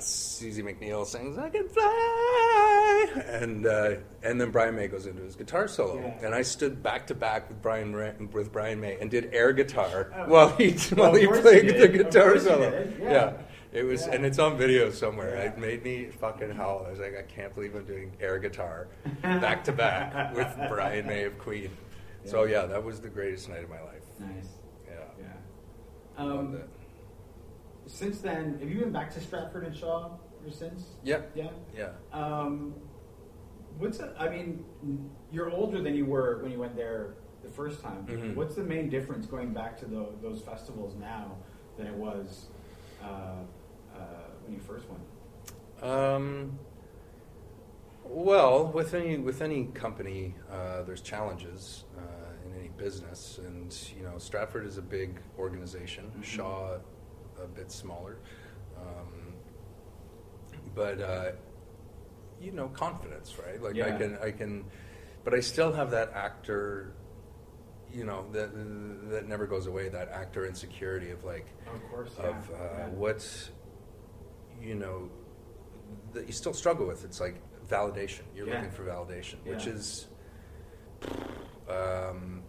Suzie 0.00 0.62
McNeil 0.62 1.06
sings, 1.06 1.38
I 1.38 1.48
can 1.48 1.68
fly. 1.68 3.06
And, 3.26 3.66
uh, 3.66 3.94
and 4.22 4.40
then 4.40 4.50
Brian 4.50 4.76
May 4.76 4.88
goes 4.88 5.06
into 5.06 5.22
his 5.22 5.36
guitar 5.36 5.68
solo. 5.68 6.00
Yeah. 6.00 6.26
And 6.26 6.34
I 6.34 6.42
stood 6.42 6.82
back 6.82 7.06
to 7.06 7.14
back 7.14 7.48
with 7.48 7.62
Brian, 7.62 7.92
with 8.32 8.52
Brian 8.52 8.80
May 8.80 8.98
and 9.00 9.10
did 9.10 9.32
air 9.32 9.52
guitar 9.52 10.12
oh. 10.14 10.28
while 10.28 10.48
he, 10.56 10.72
while 10.94 11.12
well, 11.12 11.20
he 11.20 11.26
played 11.26 11.68
the 11.80 11.88
guitar 11.88 12.38
solo. 12.38 12.86
Yeah. 13.00 13.10
yeah. 13.10 13.32
It 13.72 13.84
was, 13.84 14.06
Yeah. 14.06 14.14
and 14.14 14.24
it's 14.26 14.38
on 14.38 14.56
video 14.58 14.90
somewhere. 14.90 15.36
Yeah. 15.36 15.42
It 15.52 15.58
made 15.58 15.84
me 15.84 16.06
fucking 16.06 16.50
howl. 16.50 16.84
I 16.86 16.90
was 16.90 16.98
like, 16.98 17.16
I 17.16 17.22
can't 17.22 17.54
believe 17.54 17.74
I'm 17.76 17.84
doing 17.84 18.12
air 18.20 18.38
guitar 18.38 18.88
back 19.22 19.62
to 19.64 19.72
back 19.72 20.34
with 20.34 20.52
Brian 20.68 21.06
May 21.06 21.24
of 21.24 21.38
Queen. 21.38 21.70
So 22.24 22.44
Yeah. 22.44 22.62
yeah, 22.62 22.66
that 22.66 22.82
was 22.84 23.00
the 23.00 23.08
greatest 23.08 23.48
night 23.48 23.62
of 23.62 23.70
my 23.70 23.80
life. 23.82 24.02
Nice. 24.18 24.48
Yeah, 24.86 24.94
Yeah. 25.20 26.22
Um, 26.24 26.60
since 27.86 28.20
then, 28.20 28.58
have 28.58 28.68
you 28.68 28.80
been 28.80 28.92
back 28.92 29.10
to 29.14 29.20
Stratford 29.20 29.64
and 29.64 29.74
Shaw 29.76 30.10
ever 30.42 30.50
since? 30.50 30.94
Yeah, 31.02 31.22
Yeah. 31.34 31.50
yeah. 31.76 31.90
Um, 32.12 32.74
what's 33.78 34.00
it? 34.00 34.10
I 34.18 34.28
mean, 34.28 34.64
you're 35.32 35.50
older 35.50 35.80
than 35.80 35.94
you 35.94 36.06
were 36.06 36.38
when 36.42 36.50
you 36.52 36.58
went 36.58 36.76
there 36.76 37.14
the 37.42 37.48
first 37.48 37.80
time. 37.82 38.06
Mhm. 38.06 38.34
What's 38.34 38.54
the 38.54 38.62
main 38.64 38.90
difference 38.90 39.26
going 39.26 39.52
back 39.54 39.78
to 39.78 39.86
tho- 39.86 40.14
those 40.20 40.42
festivals 40.42 40.94
now 40.96 41.36
than 41.76 41.86
it 41.86 41.94
was 41.94 42.48
uh, 43.02 43.36
when 44.50 44.58
you 44.58 44.64
first 44.64 44.86
went? 44.88 45.92
Um, 45.92 46.58
well, 48.04 48.66
with 48.66 48.94
any 48.94 49.16
with 49.18 49.40
any 49.42 49.66
company, 49.66 50.34
uh, 50.50 50.82
there's 50.82 51.00
challenges 51.00 51.84
uh, 51.96 52.02
in 52.46 52.58
any 52.58 52.68
business, 52.70 53.38
and 53.38 53.76
you 53.96 54.02
know, 54.04 54.18
Stratford 54.18 54.66
is 54.66 54.78
a 54.78 54.82
big 54.82 55.20
organization. 55.38 56.10
Mhm. 56.18 56.24
Shaw, 56.24 56.78
a 57.42 57.46
bit 57.46 57.70
smaller, 57.70 58.18
um, 58.76 59.34
but 60.74 61.00
uh, 61.00 61.32
you 62.40 62.52
know, 62.52 62.68
confidence, 62.68 63.36
right? 63.38 63.62
Like 63.62 63.78
I 63.80 63.96
can, 63.96 64.18
I 64.22 64.30
can, 64.32 64.64
but 65.24 65.34
I 65.34 65.40
still 65.40 65.72
have 65.72 65.90
that 65.92 66.12
actor. 66.12 66.94
You 67.92 68.04
know 68.04 68.24
that 68.32 68.50
that 69.10 69.26
never 69.28 69.46
goes 69.46 69.66
away. 69.66 69.88
That 69.88 70.08
actor 70.10 70.46
insecurity 70.46 71.10
of 71.10 71.24
like, 71.24 71.46
Of 71.72 71.82
course. 71.90 72.14
of 72.18 72.34
uh, 72.50 72.88
what 72.90 73.50
you 74.62 74.74
know 74.74 75.08
that 76.12 76.26
you 76.26 76.32
still 76.32 76.52
struggle 76.52 76.86
with. 76.86 77.04
It's 77.04 77.20
like 77.20 77.40
validation. 77.68 78.22
You're 78.34 78.48
Yeah. 78.48 78.56
looking 78.56 78.70
for 78.70 78.84
validation, 78.84 79.36
which 79.44 79.66
is 79.66 80.08
um, 81.68 82.42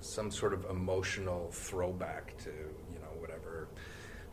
some 0.00 0.30
sort 0.30 0.52
of 0.52 0.64
emotional 0.70 1.50
throwback 1.52 2.36
to 2.38 2.50
you 2.50 2.98
know 2.98 3.12
whatever 3.18 3.68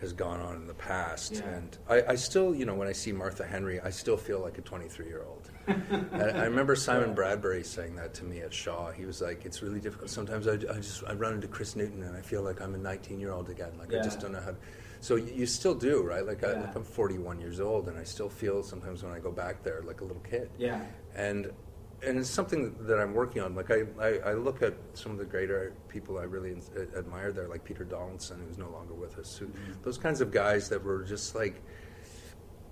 has 0.01 0.11
gone 0.11 0.41
on 0.41 0.55
in 0.57 0.67
the 0.67 0.73
past. 0.73 1.35
Yeah. 1.35 1.43
And 1.49 1.77
I, 1.87 2.03
I 2.09 2.15
still, 2.15 2.53
you 2.53 2.65
know, 2.65 2.75
when 2.75 2.87
I 2.87 2.91
see 2.91 3.13
Martha 3.13 3.45
Henry, 3.45 3.79
I 3.79 3.89
still 3.91 4.17
feel 4.17 4.41
like 4.41 4.57
a 4.57 4.61
23 4.61 5.05
year 5.05 5.23
old. 5.23 5.49
I, 6.11 6.17
I 6.41 6.43
remember 6.45 6.75
Simon 6.75 7.13
Bradbury 7.13 7.63
saying 7.63 7.95
that 7.95 8.13
to 8.15 8.25
me 8.25 8.39
at 8.41 8.53
Shaw. 8.53 8.91
He 8.91 9.05
was 9.05 9.21
like, 9.21 9.45
"It's 9.45 9.61
really 9.61 9.79
difficult. 9.79 10.09
Sometimes 10.09 10.47
I, 10.47 10.53
I 10.53 10.77
just 10.77 11.03
I 11.07 11.13
run 11.13 11.33
into 11.33 11.47
Chris 11.47 11.75
Newton 11.75 12.03
and 12.03 12.15
I 12.15 12.21
feel 12.21 12.41
like 12.41 12.61
I'm 12.61 12.75
a 12.75 12.77
19 12.77 13.19
year 13.19 13.31
old 13.31 13.49
again. 13.49 13.71
Like 13.79 13.93
I 13.93 14.01
just 14.03 14.19
don't 14.19 14.33
know 14.33 14.41
how." 14.41 14.51
to... 14.51 14.57
So 15.05 15.17
you, 15.17 15.31
you 15.35 15.45
still 15.45 15.75
do, 15.75 16.01
right? 16.01 16.25
Like, 16.25 16.43
I, 16.43 16.53
like 16.53 16.75
I'm 16.75 16.83
41 16.83 17.39
years 17.39 17.59
old 17.59 17.89
and 17.89 17.95
I 17.95 18.03
still 18.03 18.27
feel 18.27 18.63
sometimes 18.63 19.03
when 19.03 19.13
I 19.13 19.19
go 19.19 19.31
back 19.31 19.61
there 19.61 19.83
like 19.85 20.01
a 20.01 20.03
little 20.03 20.23
kid 20.23 20.49
Yeah. 20.57 20.81
and 21.15 21.51
and 22.01 22.17
it's 22.17 22.29
something 22.29 22.75
that 22.87 22.99
I'm 22.99 23.13
working 23.13 23.43
on. 23.43 23.53
Like 23.53 23.69
I, 23.69 23.83
I, 23.99 24.31
I 24.31 24.33
look 24.33 24.63
at 24.63 24.73
some 24.93 25.11
of 25.11 25.19
the 25.19 25.25
greater 25.25 25.73
people 25.89 26.17
I 26.17 26.23
really 26.23 26.57
admire 26.97 27.31
there, 27.31 27.47
like 27.47 27.63
Peter 27.63 27.83
Donaldson, 27.83 28.41
who's 28.47 28.57
no 28.57 28.69
longer 28.71 28.95
with 28.95 29.19
us. 29.19 29.37
Who, 29.37 29.47
Those 29.83 29.99
kinds 29.99 30.21
of 30.21 30.31
guys 30.31 30.69
that 30.69 30.83
were 30.83 31.03
just 31.03 31.35
like 31.35 31.61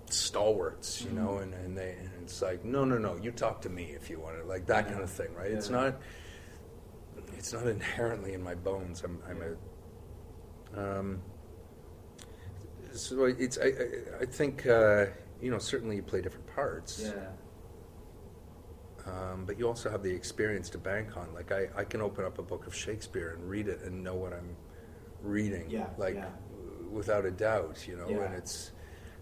stalwarts, 0.10 1.04
you 1.04 1.12
know, 1.12 1.38
and, 1.38 1.54
and 1.54 1.78
they 1.78 1.98
and 2.00 2.10
it's 2.24 2.41
like, 2.41 2.65
no, 2.65 2.84
no, 2.84 2.98
no, 2.98 3.15
you 3.15 3.32
talk 3.32 3.62
to 3.62 3.69
me 3.69 3.93
if 3.96 4.10
you 4.10 4.19
want 4.19 4.38
it, 4.38 4.48
like 4.48 4.65
that 4.65 4.86
Yeah. 4.86 4.91
kind 4.93 5.04
of 5.04 5.10
thing, 5.12 5.32
right? 5.36 5.52
It's 5.52 5.69
not, 5.69 6.02
it's 7.38 7.54
not 7.54 7.67
inherently 7.67 8.34
in 8.34 8.41
my 8.41 8.56
bones. 8.56 9.04
I'm, 9.04 9.19
I'm 9.30 9.41
a, 10.76 11.00
um, 11.00 11.22
so 12.93 13.25
it's 13.25 13.58
I, 13.58 13.65
I, 13.65 14.21
I 14.21 14.25
think 14.25 14.65
uh, 14.65 15.06
you 15.41 15.51
know 15.51 15.58
certainly 15.60 15.95
you 15.97 16.03
play 16.03 16.21
different 16.21 16.47
parts. 16.47 17.01
Yeah. 17.03 17.12
Um, 19.06 19.43
but 19.45 19.60
you 19.60 19.67
also 19.67 19.89
have 19.89 20.01
the 20.01 20.12
experience 20.12 20.69
to 20.71 20.77
bank 20.77 21.17
on. 21.17 21.34
Like 21.34 21.51
I, 21.51 21.67
I 21.75 21.84
can 21.84 22.01
open 22.01 22.23
up 22.23 22.39
a 22.39 22.41
book 22.41 22.67
of 22.67 22.73
Shakespeare 22.73 23.32
and 23.38 23.49
read 23.49 23.67
it 23.67 23.82
and 23.82 24.01
know 24.01 24.15
what 24.15 24.32
I'm 24.32 24.56
reading. 25.21 25.69
Yeah, 25.69 25.88
Like 25.97 26.15
yeah. 26.15 26.27
w- 26.56 26.88
without 26.89 27.25
a 27.25 27.32
doubt, 27.32 27.86
you 27.86 27.97
know. 27.97 28.08
Yeah. 28.08 28.23
And 28.23 28.36
it's 28.36 28.71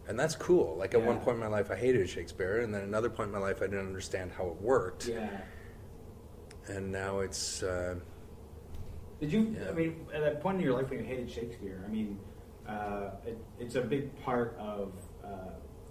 and 0.07 0.19
that's 0.19 0.36
cool. 0.36 0.75
Like 0.77 0.93
at 0.93 1.01
one 1.01 1.17
point 1.19 1.36
in 1.36 1.39
my 1.39 1.47
life, 1.47 1.71
I 1.71 1.75
hated 1.75 2.07
Shakespeare, 2.10 2.60
and 2.62 2.71
then 2.73 2.81
another 2.84 3.10
point 3.10 3.27
in 3.27 3.34
my 3.34 3.39
life, 3.39 3.57
I 3.63 3.65
didn't 3.65 3.88
understand 3.88 4.31
how 4.38 4.47
it 4.49 4.62
worked. 4.62 5.07
Yeah. 5.07 5.29
And 6.67 6.91
now 6.91 7.19
it's 7.21 7.63
uh, 7.63 7.95
Did 9.19 9.31
you? 9.31 9.55
Yeah. 9.60 9.69
I 9.69 9.71
mean, 9.73 10.05
at 10.13 10.21
that 10.21 10.41
point 10.41 10.57
in 10.57 10.63
your 10.63 10.73
life 10.79 10.91
when 10.91 10.99
you 10.99 11.05
hated 11.05 11.31
Shakespeare, 11.31 11.84
I 11.88 11.89
mean, 11.89 12.19
uh, 12.71 13.12
it, 13.25 13.38
it's 13.60 13.75
a 13.75 13.81
big 13.81 14.03
part 14.23 14.55
of 14.60 14.93
uh, 15.23 15.27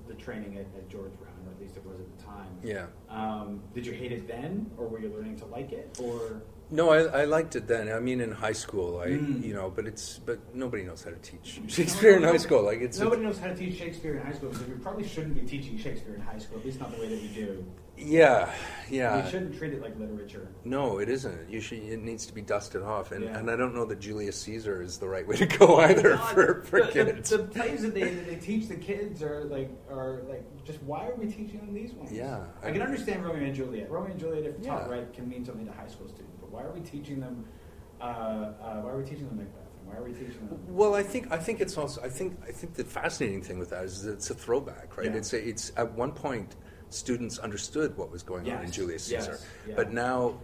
the 0.08 0.14
training 0.14 0.56
at, 0.56 0.66
at 0.78 0.88
George 0.88 1.12
Brown, 1.20 1.34
or 1.46 1.52
at 1.52 1.60
least 1.60 1.76
it 1.76 1.84
was 1.86 1.98
at 2.00 2.18
the 2.18 2.24
time. 2.24 2.52
yeah. 2.62 2.86
Um, 3.08 3.62
did 3.74 3.86
you 3.86 3.92
hate 3.92 4.12
it 4.12 4.26
then, 4.26 4.70
or 4.76 4.88
were 4.88 5.00
you 5.00 5.08
learning 5.16 5.36
to 5.40 5.46
like 5.46 5.72
it, 5.72 5.98
or? 6.02 6.42
No, 6.72 6.90
I, 6.90 7.22
I 7.22 7.24
liked 7.24 7.56
it 7.56 7.66
then. 7.66 7.90
I 7.90 7.98
mean, 7.98 8.20
in 8.20 8.30
high 8.30 8.52
school, 8.52 9.00
I 9.00 9.08
Mm. 9.08 9.42
you 9.44 9.54
know, 9.54 9.70
but 9.74 9.86
it's 9.88 10.20
but 10.24 10.38
nobody 10.54 10.84
knows 10.84 11.02
how 11.02 11.10
to 11.10 11.16
teach 11.16 11.60
Shakespeare 11.76 12.16
in 12.16 12.22
high 12.22 12.36
school. 12.36 12.62
Like 12.62 12.80
it's 12.80 12.98
Nobody 13.00 13.22
knows 13.22 13.40
how 13.40 13.48
to 13.48 13.56
teach 13.56 13.76
Shakespeare 13.78 14.14
in 14.16 14.24
high 14.24 14.32
school, 14.32 14.54
so 14.54 14.60
we 14.68 14.74
probably 14.86 15.06
shouldn't 15.06 15.34
be 15.34 15.40
teaching 15.42 15.76
Shakespeare 15.76 16.14
in 16.14 16.20
high 16.20 16.38
school. 16.38 16.58
At 16.60 16.64
least 16.64 16.78
not 16.78 16.92
the 16.94 17.00
way 17.00 17.08
that 17.08 17.20
we 17.20 17.28
do. 17.28 17.64
Yeah, 18.00 18.52
yeah. 18.90 19.24
We 19.24 19.30
shouldn't 19.30 19.56
treat 19.56 19.72
it 19.72 19.82
like 19.82 19.98
literature. 19.98 20.48
No, 20.64 20.98
it 20.98 21.08
isn't. 21.08 21.48
You 21.50 21.60
should, 21.60 21.78
it 21.78 22.00
needs 22.02 22.26
to 22.26 22.32
be 22.34 22.40
dusted 22.42 22.82
off, 22.82 23.12
and, 23.12 23.24
Yeah. 23.24 23.38
and 23.38 23.50
I 23.50 23.56
don't 23.56 23.74
know 23.74 23.84
that 23.84 24.00
Julius 24.00 24.36
Caesar 24.40 24.82
is 24.82 24.98
the 24.98 25.08
right 25.08 25.26
way 25.26 25.36
to 25.36 25.46
go 25.46 25.76
either 25.80 26.16
God, 26.16 26.28
for, 26.34 26.62
for 26.62 26.80
the, 26.80 26.86
the- 26.86 26.92
kids. 26.92 27.30
The, 27.30 27.38
plays 27.38 27.82
that 27.82 27.94
they, 27.94 28.02
that 28.14 28.26
they 28.26 28.36
teach 28.36 28.68
the 28.68 28.76
kids 28.76 29.22
are 29.22 29.44
like 29.44 29.70
are 29.90 30.22
like 30.28 30.44
just 30.64 30.82
why 30.82 31.06
are 31.08 31.14
we 31.14 31.26
teaching 31.26 31.58
them 31.60 31.72
these 31.74 31.92
ones? 31.92 32.10
Yeah. 32.12 32.44
I 32.62 32.70
can 32.72 32.82
understand 32.82 33.24
Romeo 33.24 33.44
and 33.44 33.54
Juliet. 33.54 33.90
Romeo 33.90 34.10
and 34.10 34.20
Juliet, 34.20 34.44
if 34.46 34.56
taught 34.66 34.86
Yeah. 34.86 34.92
right, 34.94 35.12
can 35.12 35.28
mean 35.28 35.44
something 35.44 35.66
to 35.66 35.72
high 35.72 35.88
school 35.88 36.08
students. 36.08 36.36
But 36.40 36.50
why 36.50 36.62
are 36.62 36.72
we 36.72 36.80
teaching 36.80 37.20
them? 37.20 37.44
Uh, 38.00 38.04
uh, 38.04 38.80
why 38.80 38.90
are 38.90 38.96
we 38.98 39.04
teaching 39.04 39.28
them 39.28 39.36
Macbeth? 39.36 39.56
And 39.80 39.88
why 39.88 39.96
are 39.96 40.02
we 40.02 40.12
teaching 40.12 40.46
them? 40.48 40.58
well, 40.68 40.94
I 40.94 41.02
think 41.02 41.30
I 41.30 41.36
think 41.36 41.60
it's 41.60 41.76
also 41.76 42.00
I 42.02 42.08
think 42.08 42.38
I 42.48 42.50
think 42.50 42.74
the 42.74 42.84
fascinating 42.84 43.42
thing 43.42 43.58
with 43.58 43.70
that 43.70 43.84
is 43.84 44.02
that 44.02 44.12
it's 44.14 44.30
a 44.30 44.34
throwback, 44.34 44.96
right? 44.96 45.06
Yeah. 45.10 45.16
It's 45.18 45.32
a, 45.34 45.48
it's 45.48 45.72
at 45.76 45.92
one 45.92 46.12
point 46.12 46.56
students 46.90 47.38
understood 47.38 47.96
what 47.96 48.11
was 48.11 48.22
going 48.22 48.50
on 48.50 48.59
in 48.59 48.66
Yes, 48.66 48.70
Julius 48.76 49.11
yes, 49.11 49.26
Caesar, 49.26 49.38
yeah. 49.68 49.74
but 49.76 49.92
now 49.92 50.38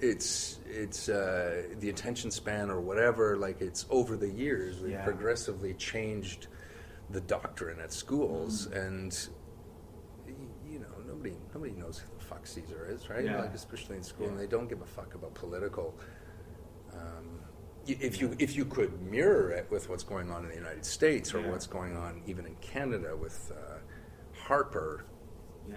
it's 0.00 0.58
it's 0.66 1.08
uh, 1.08 1.64
the 1.80 1.90
attention 1.90 2.30
span 2.30 2.70
or 2.70 2.80
whatever. 2.80 3.36
Like 3.36 3.60
it's 3.60 3.84
over 3.90 4.16
the 4.16 4.28
years, 4.28 4.80
we've 4.80 4.92
Yeah. 4.92 5.04
progressively 5.04 5.74
changed 5.74 6.46
the 7.10 7.20
doctrine 7.20 7.78
at 7.80 7.92
schools, 7.92 8.68
Mm. 8.68 8.86
and 8.86 9.28
you 10.70 10.78
know 10.78 10.86
nobody 11.06 11.34
nobody 11.54 11.72
knows 11.72 11.98
who 11.98 12.08
the 12.18 12.24
fuck 12.24 12.46
Caesar 12.46 12.88
is, 12.90 13.10
right? 13.10 13.24
Yeah. 13.24 13.40
Like 13.40 13.54
especially 13.54 13.96
in 13.96 14.02
school, 14.02 14.28
and 14.28 14.38
they 14.38 14.46
don't 14.46 14.68
give 14.68 14.80
a 14.80 14.86
fuck 14.86 15.14
about 15.14 15.34
political. 15.34 15.94
Um, 16.94 17.40
if 17.86 18.20
you 18.20 18.34
if 18.38 18.54
you 18.56 18.64
could 18.64 19.02
mirror 19.02 19.50
it 19.50 19.66
with 19.70 19.88
what's 19.88 20.04
going 20.04 20.30
on 20.30 20.44
in 20.44 20.48
the 20.50 20.54
United 20.56 20.84
States 20.84 21.34
or 21.34 21.40
Yeah. 21.40 21.50
what's 21.50 21.66
going 21.66 21.96
on 21.96 22.22
even 22.26 22.46
in 22.46 22.54
Canada 22.56 23.16
with 23.16 23.50
uh, 23.54 23.78
Harper, 24.34 25.04
Yeah. 25.68 25.76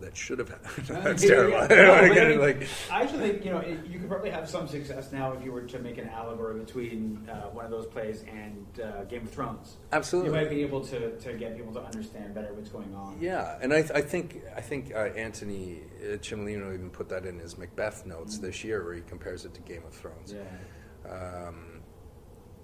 that 0.00 0.16
should 0.16 0.38
have 0.38 0.48
happened. 0.48 0.86
That's 1.04 1.22
terrible. 1.22 1.56
I 1.58 1.66
No, 1.66 1.88
wanna 1.92 2.08
but 2.08 2.14
get 2.14 2.26
I, 2.26 2.26
it, 2.26 2.30
mean, 2.30 2.40
like, 2.40 2.68
I 2.90 3.02
actually 3.02 3.28
think 3.30 3.44
you 3.44 3.50
know 3.50 3.58
it, 3.58 3.84
you 3.86 3.98
could 3.98 4.08
probably 4.08 4.30
have 4.30 4.48
some 4.48 4.68
success 4.68 5.10
now 5.12 5.32
if 5.32 5.42
you 5.44 5.50
were 5.50 5.62
to 5.62 5.78
make 5.80 5.98
an 5.98 6.08
allegory 6.08 6.58
between 6.60 7.28
uh, 7.28 7.48
one 7.50 7.64
of 7.64 7.70
those 7.72 7.86
plays 7.86 8.22
and 8.32 8.64
uh, 8.80 9.04
Game 9.04 9.22
of 9.22 9.30
Thrones. 9.30 9.76
Absolutely. 9.92 10.30
you 10.30 10.36
might 10.36 10.50
be 10.50 10.62
able 10.62 10.82
to, 10.86 11.18
to 11.18 11.32
get 11.34 11.56
people 11.56 11.72
to 11.74 11.80
understand 11.82 12.32
better 12.34 12.52
what's 12.54 12.68
going 12.68 12.94
on. 12.94 13.16
Yeah, 13.20 13.58
and 13.60 13.72
I, 13.74 13.78
I 13.78 14.00
think 14.02 14.40
I 14.56 14.60
think 14.60 14.92
uh, 14.94 14.98
Anthony 14.98 15.80
uh, 16.00 16.16
Cimolino 16.18 16.72
even 16.74 16.90
put 16.90 17.08
that 17.08 17.26
in 17.26 17.38
his 17.40 17.58
Macbeth 17.58 18.06
notes 18.06 18.38
Mm. 18.38 18.42
this 18.42 18.62
year, 18.62 18.84
where 18.84 18.94
he 18.94 19.00
compares 19.00 19.44
it 19.44 19.54
to 19.54 19.60
Game 19.62 19.82
of 19.84 19.92
Thrones. 19.94 20.32
Yeah. 20.32 21.10
Um, 21.48 21.80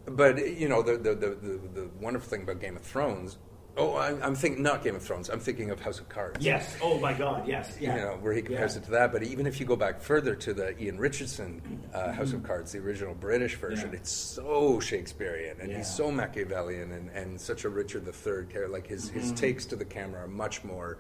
but 0.07 0.37
you 0.59 0.69
know 0.69 0.83
the, 0.83 0.99
the 0.99 1.15
the, 1.15 1.29
the 1.35 1.61
the 1.81 1.91
wonderful 2.01 2.29
thing 2.29 2.43
about 2.43 2.61
Game 2.61 2.77
of 2.77 2.83
Thrones. 2.83 3.39
Oh, 3.77 3.97
I'm, 3.97 4.23
I'm 4.23 4.35
thinking 4.37 4.63
not 4.63 4.85
Game 4.85 4.95
of 4.95 5.03
Thrones. 5.03 5.29
I'm 5.29 5.41
thinking 5.41 5.71
of 5.71 5.81
House 5.81 5.99
of 5.99 6.09
Cards. 6.09 6.45
Yes. 6.45 6.77
Oh 6.81 7.01
my 7.01 7.13
God. 7.13 7.49
Yes. 7.49 7.77
Yeah. 7.81 7.97
You 7.97 8.01
know, 8.03 8.19
where 8.21 8.33
he 8.33 8.41
compares 8.41 8.75
Yeah. 8.77 8.83
it 8.83 8.85
to 8.85 8.91
that. 8.93 9.13
But 9.13 9.25
even 9.25 9.49
if 9.49 9.59
you 9.59 9.67
go 9.67 9.75
back 9.75 10.01
further 10.01 10.37
to 10.37 10.55
the 10.55 10.81
Ian 10.81 10.97
Richardson 10.99 11.83
uh, 11.93 12.13
House 12.13 12.33
of 12.33 12.45
Cards, 12.45 12.71
the 12.71 12.79
original 12.79 13.15
British 13.15 13.57
version, 13.57 13.87
Mm-hmm. 13.87 13.95
Yeah. 13.95 14.01
it's 14.01 14.13
so 14.13 14.79
Shakespearean 14.79 15.61
and 15.61 15.73
he's 15.73 15.93
so 15.93 16.11
Machiavellian 16.13 16.93
and, 16.93 17.11
and 17.11 17.41
such 17.41 17.65
a 17.65 17.69
Richard 17.69 18.07
III 18.07 18.13
character. 18.47 18.69
Like 18.69 18.87
his, 18.87 19.09
his 19.09 19.27
Mm-hmm. 19.27 19.35
takes 19.35 19.65
to 19.67 19.77
the 19.77 19.85
camera 19.85 20.23
are 20.25 20.29
much 20.29 20.63
more 20.63 20.99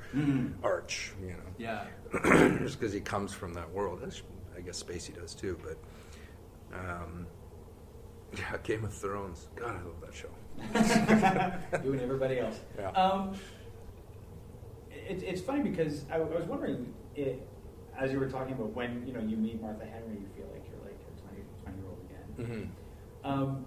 arch, 0.64 1.12
you 1.22 1.28
know, 1.28 1.36
Yeah. 1.58 1.84
just 2.58 2.80
because 2.80 2.92
he 2.92 3.00
comes 3.00 3.32
from 3.32 3.54
that 3.54 3.70
world. 3.70 4.00
As 4.04 4.22
I 4.56 4.60
guess 4.62 4.82
Spacey 4.82 5.14
does 5.14 5.34
too. 5.34 5.56
But 5.62 6.76
um, 6.76 7.26
yeah, 8.36 8.56
Game 8.64 8.84
of 8.84 8.92
Thrones. 8.92 9.48
God, 9.54 9.70
I 9.70 9.82
love 9.84 10.00
that 10.04 10.14
show. 10.14 10.28
you 11.84 11.92
and 11.92 12.00
everybody 12.00 12.38
else. 12.38 12.60
Yeah. 12.78 12.90
Um, 12.90 13.34
it, 14.90 15.22
it's 15.22 15.40
funny 15.40 15.62
because 15.62 16.04
I, 16.10 16.16
I 16.16 16.18
was 16.20 16.44
wondering, 16.44 16.92
it, 17.14 17.46
as 17.98 18.12
you 18.12 18.18
were 18.18 18.28
talking 18.28 18.54
about 18.54 18.74
when 18.74 19.06
you 19.06 19.12
know 19.12 19.20
you 19.20 19.36
meet 19.36 19.60
Martha 19.60 19.84
Henry, 19.84 20.18
you 20.20 20.28
feel 20.36 20.46
like 20.52 20.64
you're 20.68 20.82
like 20.84 20.98
a 21.16 21.20
20, 21.20 21.42
20 21.62 21.78
year 21.78 21.86
old 21.88 22.46
again. 22.46 22.70
hmm 23.22 23.28
Um, 23.28 23.66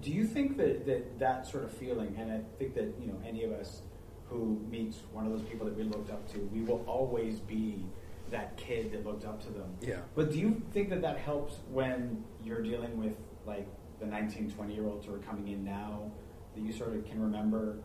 do 0.00 0.12
you 0.12 0.24
think 0.24 0.56
that, 0.58 0.86
that 0.86 1.18
that 1.18 1.46
sort 1.46 1.64
of 1.64 1.72
feeling, 1.72 2.14
and 2.18 2.30
I 2.32 2.40
think 2.58 2.74
that 2.74 2.94
you 3.00 3.08
know 3.08 3.20
any 3.26 3.44
of 3.44 3.52
us 3.52 3.82
who 4.28 4.60
meets 4.70 4.98
one 5.12 5.26
of 5.26 5.32
those 5.32 5.42
people 5.42 5.66
that 5.66 5.76
we 5.76 5.82
looked 5.82 6.10
up 6.10 6.30
to, 6.32 6.38
we 6.52 6.60
will 6.62 6.84
always 6.86 7.40
be 7.40 7.84
that 8.30 8.56
kid 8.56 8.92
that 8.92 9.04
looked 9.04 9.24
up 9.26 9.42
to 9.44 9.50
them. 9.52 9.74
Yeah. 9.80 9.96
But 10.14 10.32
do 10.32 10.38
you 10.38 10.62
think 10.72 10.88
that 10.90 11.02
that 11.02 11.18
helps 11.18 11.56
when 11.70 12.24
you're 12.42 12.62
dealing 12.62 12.96
with 12.98 13.14
like 13.46 13.68
the 14.02 14.08
19, 14.08 14.50
20 14.50 14.74
year 14.74 14.86
olds 14.86 15.06
who 15.06 15.14
are 15.14 15.18
coming 15.18 15.48
in 15.48 15.64
now, 15.64 16.10
that 16.54 16.60
you 16.60 16.72
sort 16.72 16.94
of 16.94 17.04
can 17.06 17.20
remember 17.20 17.78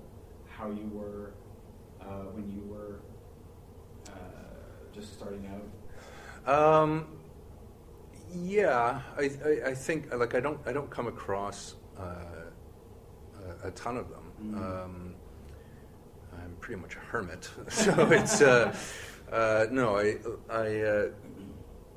how 0.49 0.69
you 0.69 0.89
were 0.91 1.33
uh, 2.01 2.25
when 2.33 2.49
you 2.49 2.63
were 2.67 2.99
uh, 4.07 4.13
just 4.93 5.13
starting 5.13 5.47
out? 6.45 6.51
Um, 6.51 7.07
yeah, 8.33 9.01
I, 9.17 9.31
I, 9.45 9.69
I 9.69 9.73
think 9.73 10.13
like 10.13 10.33
I 10.35 10.39
don't 10.39 10.59
I 10.65 10.73
don't 10.73 10.89
come 10.89 11.07
across 11.07 11.75
uh, 11.97 12.03
a, 13.63 13.67
a 13.67 13.71
ton 13.71 13.97
of 13.97 14.09
them. 14.09 14.31
Mhm. 14.41 14.55
Um, 14.57 15.15
I'm 16.33 16.55
pretty 16.59 16.81
much 16.81 16.95
a 16.95 16.99
hermit, 16.99 17.49
so 17.69 18.11
it's 18.11 18.41
uh, 18.41 18.75
uh, 19.31 19.65
no. 19.71 19.97
I 19.97 20.15
I 20.49 20.81
uh, 20.81 21.09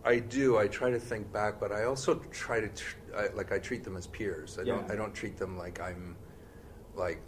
I 0.04 0.18
do. 0.18 0.58
I 0.58 0.66
try 0.68 0.90
to 0.90 0.98
think 0.98 1.32
back, 1.32 1.60
but 1.60 1.72
I 1.72 1.84
also 1.84 2.14
try 2.30 2.60
to 2.60 2.68
tr- 2.68 2.96
I, 3.16 3.28
like 3.34 3.52
I 3.52 3.58
treat 3.58 3.84
them 3.84 3.96
as 3.96 4.06
peers. 4.06 4.58
I 4.60 4.64
don't 4.64 4.90
I 4.90 4.96
don't 4.96 5.14
treat 5.14 5.36
them 5.36 5.56
like 5.58 5.80
I'm 5.80 6.16
like 6.94 7.20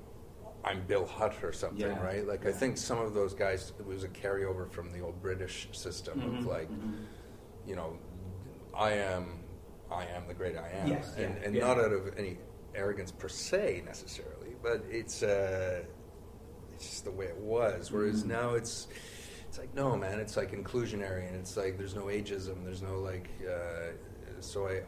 I'm 0.65 0.83
Bill 0.87 1.07
Hutt 1.07 1.35
or 1.43 1.53
something, 1.53 1.81
Yeah, 1.81 2.01
right? 2.03 2.27
Like 2.27 2.47
I 2.47 2.53
think 2.53 2.77
some 2.77 2.99
of 2.99 3.15
those 3.15 3.35
guys 3.35 3.73
it 3.79 3.87
was 3.87 4.05
a 4.05 4.09
carryover 4.09 4.71
from 4.71 4.91
the 4.93 5.01
old 5.01 5.21
British 5.21 5.69
system 5.73 6.21
Mhm, 6.21 6.39
of 6.41 6.47
like 6.47 6.71
mhm. 6.71 7.07
you 7.67 7.77
know, 7.77 7.99
I 8.75 8.93
am, 8.93 9.41
I 9.91 10.05
am 10.07 10.27
the 10.29 10.35
great 10.35 10.57
I 10.57 10.69
am, 10.71 10.89
Yes, 10.89 11.15
and, 11.17 11.37
yeah, 11.37 11.45
and 11.47 11.55
yeah. 11.55 11.67
not 11.67 11.79
out 11.79 11.93
of 11.93 12.17
any 12.17 12.39
arrogance 12.75 13.13
per 13.13 13.29
se 13.29 13.83
necessarily, 13.85 14.55
but 14.63 14.83
it's 14.91 15.23
uh, 15.23 15.83
it's 16.75 16.89
just 16.89 17.05
the 17.05 17.11
way 17.11 17.27
it 17.27 17.37
was. 17.37 17.93
Whereas 17.93 18.25
now 18.25 18.55
it's 18.55 18.89
it's 19.49 19.59
like 19.59 19.75
no 19.75 19.97
man, 19.97 20.19
it's 20.21 20.37
like 20.37 20.53
inclusionary 20.53 21.27
and 21.29 21.37
it's 21.37 21.57
like 21.57 21.77
there's 21.77 21.95
no 21.95 22.05
ageism, 22.05 22.65
there's 22.65 22.83
no 22.83 23.01
like. 23.01 23.29
Uh, 23.47 23.93
so 24.41 24.67
I. 24.69 24.83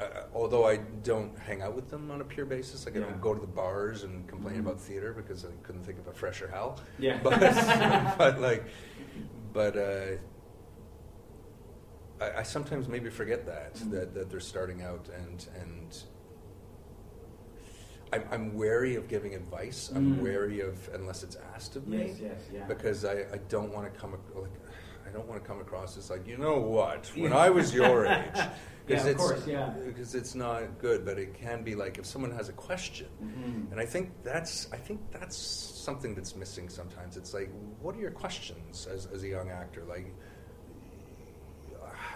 Uh, 0.00 0.04
although 0.34 0.66
I 0.66 0.78
don't 0.78 1.38
hang 1.38 1.62
out 1.62 1.74
with 1.76 1.88
them 1.88 2.10
on 2.10 2.20
a 2.20 2.24
pure 2.24 2.46
basis, 2.46 2.84
like 2.84 2.96
I 2.96 2.98
Yeah. 2.98 3.06
don't 3.06 3.20
go 3.20 3.32
to 3.32 3.40
the 3.40 3.46
bars 3.46 4.02
and 4.02 4.26
complain 4.26 4.56
Mhm. 4.56 4.60
about 4.66 4.80
theater 4.80 5.12
because 5.12 5.44
I 5.44 5.50
couldn't 5.62 5.84
think 5.84 5.98
of 6.00 6.08
a 6.08 6.12
fresher 6.12 6.48
hell. 6.48 6.80
Yeah. 6.98 7.20
but, 7.22 7.38
but 8.18 8.40
like, 8.40 8.64
but 9.52 9.76
uh, 9.76 10.06
I, 12.20 12.40
I 12.40 12.42
sometimes 12.42 12.88
maybe 12.88 13.08
forget 13.08 13.46
that 13.46 13.74
Mhm. 13.76 13.90
that 13.92 14.14
that 14.14 14.30
they're 14.30 14.40
starting 14.40 14.82
out 14.82 15.08
and 15.16 15.46
and 15.60 15.96
I'm, 18.12 18.24
I'm 18.30 18.54
wary 18.54 18.96
of 18.96 19.08
giving 19.08 19.34
advice. 19.34 19.90
I'm 19.94 20.16
Mm. 20.16 20.22
wary 20.22 20.60
of 20.60 20.88
unless 20.92 21.22
it's 21.22 21.36
asked 21.54 21.76
of 21.76 21.86
me 21.88 21.98
Yes, 21.98 22.20
yes, 22.20 22.40
yeah. 22.52 22.64
because 22.66 23.04
I, 23.04 23.26
I 23.32 23.38
don't 23.48 23.72
want 23.72 23.92
to 23.92 23.98
come 24.00 24.12
like 24.34 24.50
I 25.06 25.10
don't 25.10 25.26
want 25.28 25.42
to 25.42 25.46
come 25.46 25.60
across 25.60 25.96
as 25.96 26.10
like 26.10 26.26
you 26.26 26.36
know 26.36 26.58
what? 26.58 27.10
When 27.16 27.32
I 27.32 27.50
was 27.50 27.74
your 27.74 28.06
age. 28.06 28.24
Yeah, 28.86 29.06
it's 29.06 29.16
course, 29.16 29.46
yeah. 29.46 29.70
because 29.86 30.14
it's 30.14 30.34
not 30.34 30.78
good 30.78 31.06
but 31.06 31.18
it 31.18 31.32
can 31.34 31.62
be 31.62 31.74
like 31.74 31.96
if 31.96 32.04
someone 32.04 32.30
has 32.32 32.48
a 32.48 32.52
question. 32.52 33.08
Mhm. 33.22 33.70
and 33.72 33.80
I 33.80 33.86
think 33.86 34.10
that's 34.22 34.68
I 34.72 34.76
think 34.76 35.00
that's 35.10 35.36
something 35.36 36.14
that's 36.14 36.36
missing 36.36 36.68
sometimes. 36.68 37.16
It's 37.16 37.32
like 37.32 37.50
what 37.80 37.94
are 37.96 38.00
your 38.00 38.10
questions 38.10 38.86
as, 38.86 39.06
as 39.06 39.22
a 39.22 39.28
young 39.28 39.50
actor? 39.50 39.84
Like 39.88 40.12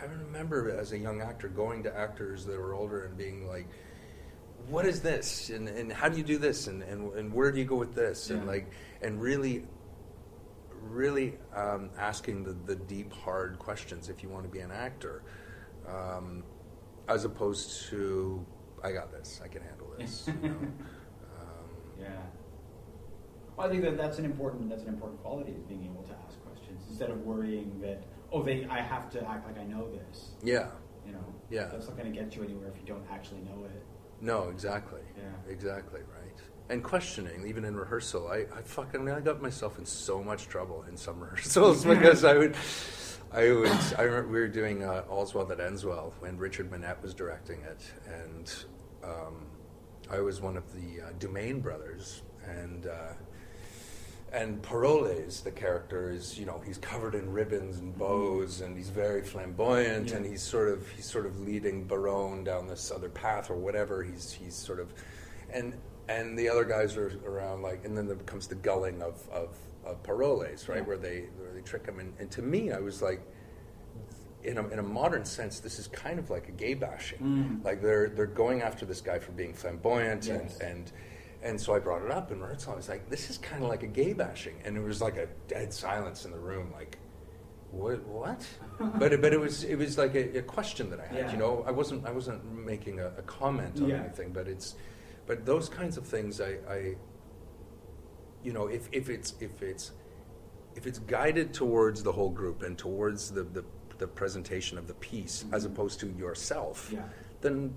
I 0.00 0.04
remember 0.04 0.70
as 0.70 0.92
a 0.92 0.98
young 0.98 1.20
actor 1.22 1.48
going 1.48 1.82
to 1.84 1.96
actors 1.96 2.44
that 2.46 2.58
were 2.58 2.74
older 2.74 3.04
and 3.04 3.16
being 3.16 3.48
like 3.48 3.68
what 4.68 4.84
is 4.84 5.00
this? 5.00 5.48
And, 5.48 5.68
and 5.68 5.90
how 5.90 6.08
do 6.10 6.18
you 6.18 6.24
do 6.24 6.36
this? 6.36 6.66
And, 6.66 6.82
and, 6.82 7.12
and 7.14 7.32
where 7.32 7.50
do 7.50 7.58
you 7.58 7.64
go 7.64 7.76
with 7.76 7.94
this? 7.94 8.28
And 8.28 8.46
like 8.46 8.70
and 9.00 9.20
really 9.20 9.64
really 10.82 11.36
um, 11.54 11.90
asking 11.98 12.44
the, 12.44 12.52
the 12.52 12.76
deep 12.76 13.12
hard 13.12 13.58
questions 13.58 14.08
if 14.08 14.22
you 14.22 14.28
want 14.28 14.44
to 14.44 14.50
be 14.50 14.60
an 14.60 14.70
actor 14.70 15.22
um, 15.86 16.44
as 17.08 17.24
opposed 17.24 17.86
to 17.88 18.44
i 18.84 18.92
got 18.92 19.10
this 19.10 19.40
i 19.44 19.48
can 19.48 19.62
handle 19.62 19.88
this 19.98 20.28
you 20.42 20.48
know? 20.48 20.54
um, 20.56 21.68
Yeah. 22.00 22.08
Well, 23.56 23.66
I 23.66 23.70
think 23.70 23.82
that 23.82 23.96
that's 23.96 24.18
an 24.18 24.24
important 24.24 24.68
that's 24.70 24.82
an 24.82 24.88
important 24.88 25.20
quality 25.22 25.52
is 25.52 25.62
being 25.64 25.84
able 25.84 26.02
to 26.04 26.12
ask 26.26 26.40
questions 26.44 26.82
instead 26.88 27.10
of 27.10 27.22
worrying 27.24 27.80
that 27.80 28.02
oh 28.32 28.42
they 28.42 28.66
I 28.66 28.80
have 28.80 29.10
to 29.10 29.28
act 29.28 29.46
like 29.46 29.58
I 29.58 29.64
know 29.64 29.88
this. 29.90 30.30
yeah 30.42 30.68
You 31.06 31.12
know. 31.12 31.24
Yeah. 31.50 31.66
That's 31.72 31.88
not 31.88 31.96
going 31.96 32.12
to 32.12 32.18
get 32.18 32.36
you 32.36 32.42
anywhere 32.44 32.68
if 32.68 32.78
you 32.80 32.86
don't 32.86 33.04
actually 33.10 33.40
know 33.40 33.64
it. 33.64 33.82
no 34.20 34.48
exactly 34.50 35.00
Yeah. 35.16 35.52
exactly 35.52 36.00
right 36.00 36.17
and 36.70 36.84
questioning 36.84 37.46
even 37.46 37.64
in 37.64 37.74
rehearsal 37.76 38.28
i, 38.28 38.44
I 38.56 38.62
fucking 38.62 39.08
i 39.10 39.20
got 39.20 39.40
myself 39.40 39.78
in 39.78 39.86
so 39.86 40.22
much 40.22 40.48
trouble 40.48 40.84
in 40.88 40.96
some 40.96 41.20
rehearsals 41.24 41.84
because 41.84 42.24
i 42.24 42.36
would 42.36 42.54
I 43.30 43.52
would. 43.52 43.70
I 43.98 44.02
remember 44.04 44.28
we 44.32 44.40
were 44.40 44.48
doing 44.48 44.82
uh, 44.82 45.04
All's 45.10 45.34
Well 45.34 45.44
That 45.44 45.60
Ends 45.60 45.84
Well 45.84 46.14
when 46.20 46.38
Richard 46.38 46.70
Monette 46.70 47.02
was 47.02 47.12
directing 47.12 47.60
it, 47.60 47.82
and 48.10 48.50
um, 49.04 49.44
I 50.10 50.20
was 50.20 50.40
one 50.40 50.56
of 50.56 50.64
the 50.72 51.02
uh, 51.02 51.10
Dumaine 51.18 51.60
brothers, 51.62 52.22
and 52.46 52.86
uh, 52.86 53.12
and 54.32 54.62
Parolles, 54.62 55.42
the 55.42 55.50
character, 55.50 56.10
is 56.10 56.38
you 56.38 56.46
know 56.46 56.62
he's 56.64 56.78
covered 56.78 57.14
in 57.14 57.30
ribbons 57.30 57.76
and 57.80 57.94
bows, 57.98 58.62
and 58.62 58.74
he's 58.78 58.88
very 58.88 59.20
flamboyant, 59.20 60.08
Yeah. 60.08 60.16
and 60.16 60.24
he's 60.24 60.40
sort 60.40 60.70
of 60.70 60.88
he's 60.92 61.04
sort 61.04 61.26
of 61.26 61.38
leading 61.40 61.84
Barone 61.86 62.44
down 62.44 62.66
this 62.66 62.90
other 62.90 63.10
path 63.10 63.50
or 63.50 63.56
whatever. 63.56 64.02
He's 64.02 64.32
he's 64.32 64.54
sort 64.54 64.80
of, 64.80 64.94
and 65.52 65.74
and 66.08 66.38
the 66.38 66.48
other 66.48 66.64
guys 66.64 66.96
are 66.96 67.12
around 67.26 67.62
like, 67.62 67.84
and 67.84 67.96
then 67.96 68.06
there 68.06 68.16
comes 68.16 68.46
the 68.46 68.54
gulling 68.54 69.02
of 69.02 69.28
of, 69.30 69.56
of 69.84 70.02
Parolles, 70.02 70.68
right, 70.68 70.78
Yeah. 70.78 70.82
where 70.84 70.96
they 70.96 71.28
where 71.38 71.52
they 71.52 71.60
trick 71.62 71.86
him, 71.86 71.98
and, 72.00 72.14
and 72.18 72.30
to 72.32 72.42
me, 72.42 72.72
I 72.72 72.78
was 72.78 73.02
like. 73.02 73.20
In 74.44 74.56
a, 74.56 74.68
in 74.68 74.78
a 74.78 74.82
modern 74.84 75.24
sense, 75.24 75.58
this 75.58 75.80
is 75.80 75.88
kind 75.88 76.16
of 76.20 76.30
like 76.30 76.48
a 76.48 76.52
gay 76.52 76.72
bashing. 76.74 77.18
Mm. 77.18 77.64
Like 77.64 77.82
they're 77.82 78.08
they're 78.08 78.24
going 78.24 78.62
after 78.62 78.86
this 78.86 79.00
guy 79.00 79.18
for 79.18 79.32
being 79.32 79.52
flamboyant 79.52 80.26
Yes. 80.26 80.58
and, 80.60 80.70
and 80.70 80.92
and 81.42 81.60
so 81.60 81.74
I 81.74 81.80
brought 81.80 82.02
it 82.02 82.12
up 82.12 82.30
and. 82.30 82.42
I 82.44 82.52
was 82.76 82.88
like, 82.88 83.10
"This 83.10 83.30
is 83.30 83.36
kind 83.38 83.64
of 83.64 83.68
like 83.68 83.82
a 83.82 83.88
gay 83.88 84.12
bashing," 84.12 84.54
and 84.64 84.76
it 84.76 84.80
was 84.80 85.02
like 85.02 85.16
a 85.16 85.26
dead 85.48 85.74
silence 85.74 86.24
in 86.24 86.30
the 86.30 86.38
room. 86.38 86.70
Like, 86.72 86.98
what? 87.72 88.00
What? 88.06 88.46
but 89.00 89.12
it, 89.12 89.20
but 89.20 89.32
it 89.32 89.40
was 89.40 89.64
it 89.64 89.74
was 89.76 89.98
like 89.98 90.14
a, 90.14 90.38
a 90.38 90.42
question 90.42 90.88
that 90.90 91.00
I 91.00 91.06
had. 91.06 91.16
Yeah. 91.16 91.32
You 91.32 91.38
know, 91.38 91.64
I 91.66 91.72
wasn't 91.72 92.06
I 92.06 92.12
wasn't 92.12 92.44
making 92.64 93.00
a, 93.00 93.06
a 93.18 93.22
comment 93.22 93.80
on 93.82 93.88
Yeah. 93.88 93.96
anything, 93.96 94.30
but 94.32 94.46
it's 94.46 94.76
but 95.28 95.44
those 95.46 95.68
kinds 95.68 95.96
of 95.98 96.04
things. 96.06 96.40
I, 96.40 96.56
I 96.68 96.94
you 98.42 98.52
know, 98.52 98.66
if 98.66 98.88
if 98.90 99.08
it's 99.10 99.34
if 99.40 99.62
it's 99.62 99.92
if 100.74 100.86
it's 100.86 100.98
guided 101.00 101.52
towards 101.54 102.02
the 102.02 102.10
whole 102.10 102.30
group 102.30 102.62
and 102.62 102.76
towards 102.76 103.30
the 103.30 103.44
the, 103.44 103.64
the 103.98 104.06
presentation 104.08 104.78
of 104.78 104.86
the 104.88 104.94
piece 104.94 105.44
as 105.52 105.64
Mhm. 105.66 105.70
opposed 105.72 106.00
to 106.00 106.08
yourself, 106.08 106.90
Yeah. 106.92 107.02
then 107.42 107.74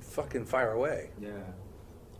fucking 0.00 0.44
fire 0.46 0.72
away. 0.72 1.10
Yeah. 1.20 1.30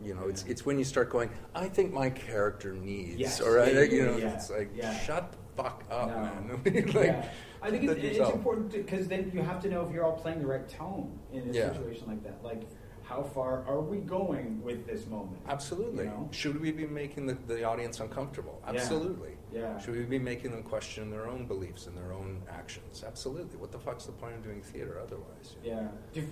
You 0.02 0.14
know, 0.14 0.24
it's 0.28 0.44
Yeah. 0.44 0.50
it's 0.52 0.66
when 0.66 0.78
you 0.78 0.84
start 0.84 1.10
going. 1.10 1.30
I 1.54 1.68
think 1.68 1.92
my 1.92 2.10
character 2.10 2.72
needs, 2.72 3.16
Yes. 3.18 3.40
or 3.40 3.60
I, 3.60 3.70
you 3.84 4.04
know, 4.04 4.16
yeah, 4.16 4.34
it's 4.34 4.50
like 4.50 4.70
shut 5.04 5.32
the 5.32 5.38
fuck 5.62 5.84
up, 5.90 6.08
No. 6.08 6.16
man. 6.16 6.60
like, 6.64 6.94
yeah. 6.94 7.28
I 7.62 7.70
think 7.70 7.84
it's, 7.84 8.18
it's 8.18 8.30
important 8.30 8.70
because 8.72 9.06
then 9.08 9.30
you 9.32 9.42
have 9.42 9.60
to 9.62 9.68
know 9.70 9.86
if 9.86 9.92
you're 9.92 10.04
all 10.04 10.16
playing 10.24 10.40
the 10.40 10.46
right 10.46 10.68
tone 10.68 11.18
in 11.32 11.48
a 11.50 11.52
situation 11.52 12.06
like 12.08 12.22
that. 12.24 12.42
Like, 12.42 12.62
how 13.08 13.22
far 13.22 13.64
are 13.68 13.80
we 13.80 13.98
going 13.98 14.60
with 14.62 14.84
this 14.86 15.06
moment? 15.06 15.38
Absolutely. 15.48 16.04
You 16.04 16.10
know? 16.10 16.28
Should 16.32 16.60
we 16.60 16.72
be 16.72 16.86
making 16.86 17.26
the, 17.26 17.34
the 17.34 17.62
audience 17.62 18.00
uncomfortable? 18.00 18.60
Absolutely. 18.66 19.36
Yeah. 19.52 19.78
Should 19.78 19.94
we 19.94 20.02
be 20.02 20.18
making 20.18 20.50
them 20.50 20.64
question 20.64 21.08
their 21.10 21.28
own 21.28 21.46
beliefs 21.46 21.86
and 21.86 21.96
their 21.96 22.12
own 22.12 22.42
actions? 22.50 23.04
Absolutely. 23.06 23.56
What 23.58 23.70
the 23.70 23.78
fuck's 23.78 24.06
the 24.06 24.12
point 24.12 24.34
of 24.34 24.42
doing 24.42 24.60
theater 24.60 24.98
otherwise? 25.00 25.56
Yeah. 25.62 25.86
You- 26.14 26.30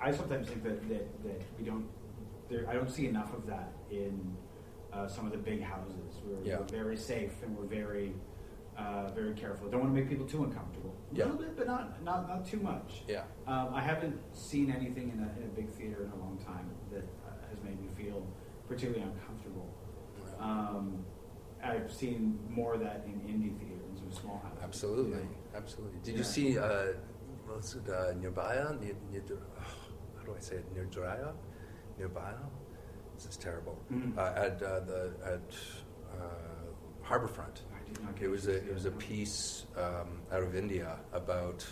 I 0.00 0.08
I 0.08 0.12
sometimes 0.12 0.48
think 0.48 0.62
that, 0.64 0.88
that, 0.88 1.24
that 1.24 1.42
we 1.58 1.64
don't, 1.64 1.86
there, 2.50 2.66
I 2.68 2.74
don't 2.74 2.90
see 2.90 3.06
enough 3.06 3.32
of 3.34 3.46
that 3.46 3.72
in 3.90 4.34
uh, 4.92 5.06
some 5.08 5.26
of 5.26 5.32
the 5.32 5.38
big 5.38 5.62
houses. 5.62 6.20
We're, 6.24 6.46
Yeah. 6.50 6.58
we're 6.58 6.64
very 6.64 6.96
safe 6.96 7.32
and 7.42 7.56
we're 7.56 7.64
very, 7.64 8.12
uh, 8.78 9.10
very 9.14 9.34
careful. 9.34 9.68
Don't 9.68 9.80
want 9.80 9.94
to 9.94 10.00
make 10.00 10.08
people 10.08 10.26
too 10.26 10.44
uncomfortable. 10.44 10.94
A 11.12 11.14
Yeah. 11.16 11.24
little 11.24 11.38
bit, 11.40 11.56
but 11.56 11.66
not, 11.66 12.02
not, 12.02 12.28
not 12.28 12.46
too 12.46 12.58
much. 12.60 13.02
Yeah. 13.08 13.24
Um, 13.46 13.68
I 13.74 13.80
haven't 13.80 14.18
seen 14.36 14.70
anything 14.70 15.10
in 15.10 15.18
a, 15.20 15.28
in 15.40 15.44
a 15.44 15.52
big 15.54 15.68
theater 15.70 16.04
in 16.04 16.10
a 16.10 16.16
long 16.24 16.38
time 16.44 16.70
that 16.92 17.04
uh, 17.04 17.48
has 17.50 17.62
made 17.62 17.80
me 17.80 17.88
feel 17.96 18.26
particularly 18.68 19.02
uncomfortable. 19.04 19.66
Um, 20.38 21.04
I've 21.64 21.90
seen 21.92 22.38
more 22.50 22.74
of 22.74 22.80
that 22.80 23.04
in 23.06 23.12
indie 23.20 23.56
theater 23.58 23.82
in 23.90 23.96
some 23.96 24.12
small 24.12 24.38
houses. 24.44 24.58
Absolutely. 24.62 25.18
you 25.18 25.24
know. 25.24 25.56
Absolutely. 25.56 25.98
Did 26.02 26.12
Yeah. 26.12 26.18
you 26.18 26.24
see, 26.24 26.58
uh, 26.58 26.92
what's 27.46 27.74
it, 27.74 27.88
uh, 27.88 28.12
Nirbhaya? 28.14 28.78
Ni- 28.80 28.92
Ni- 29.10 29.20
how 30.18 30.24
do 30.24 30.34
I 30.36 30.40
say 30.40 30.56
it? 30.56 30.74
Nirdraya? 30.74 31.32
Nirbhaya? 31.98 32.38
This 33.14 33.26
is 33.26 33.36
terrible. 33.38 33.78
Mhm. 33.90 34.18
Uh, 34.18 34.20
at 34.36 34.62
uh, 34.62 34.80
the 34.80 35.12
at 35.24 35.56
uh, 36.12 37.08
Harbourfront. 37.08 37.62
I 37.88 37.92
did 37.92 38.02
not 38.04 38.22
It 38.22 38.28
was 38.28 38.46
a 38.48 38.56
it 38.56 38.72
was 38.74 38.84
a 38.86 38.90
piece 38.92 39.66
um, 39.76 40.20
out 40.32 40.42
of 40.42 40.54
India 40.54 40.96
about 41.12 41.66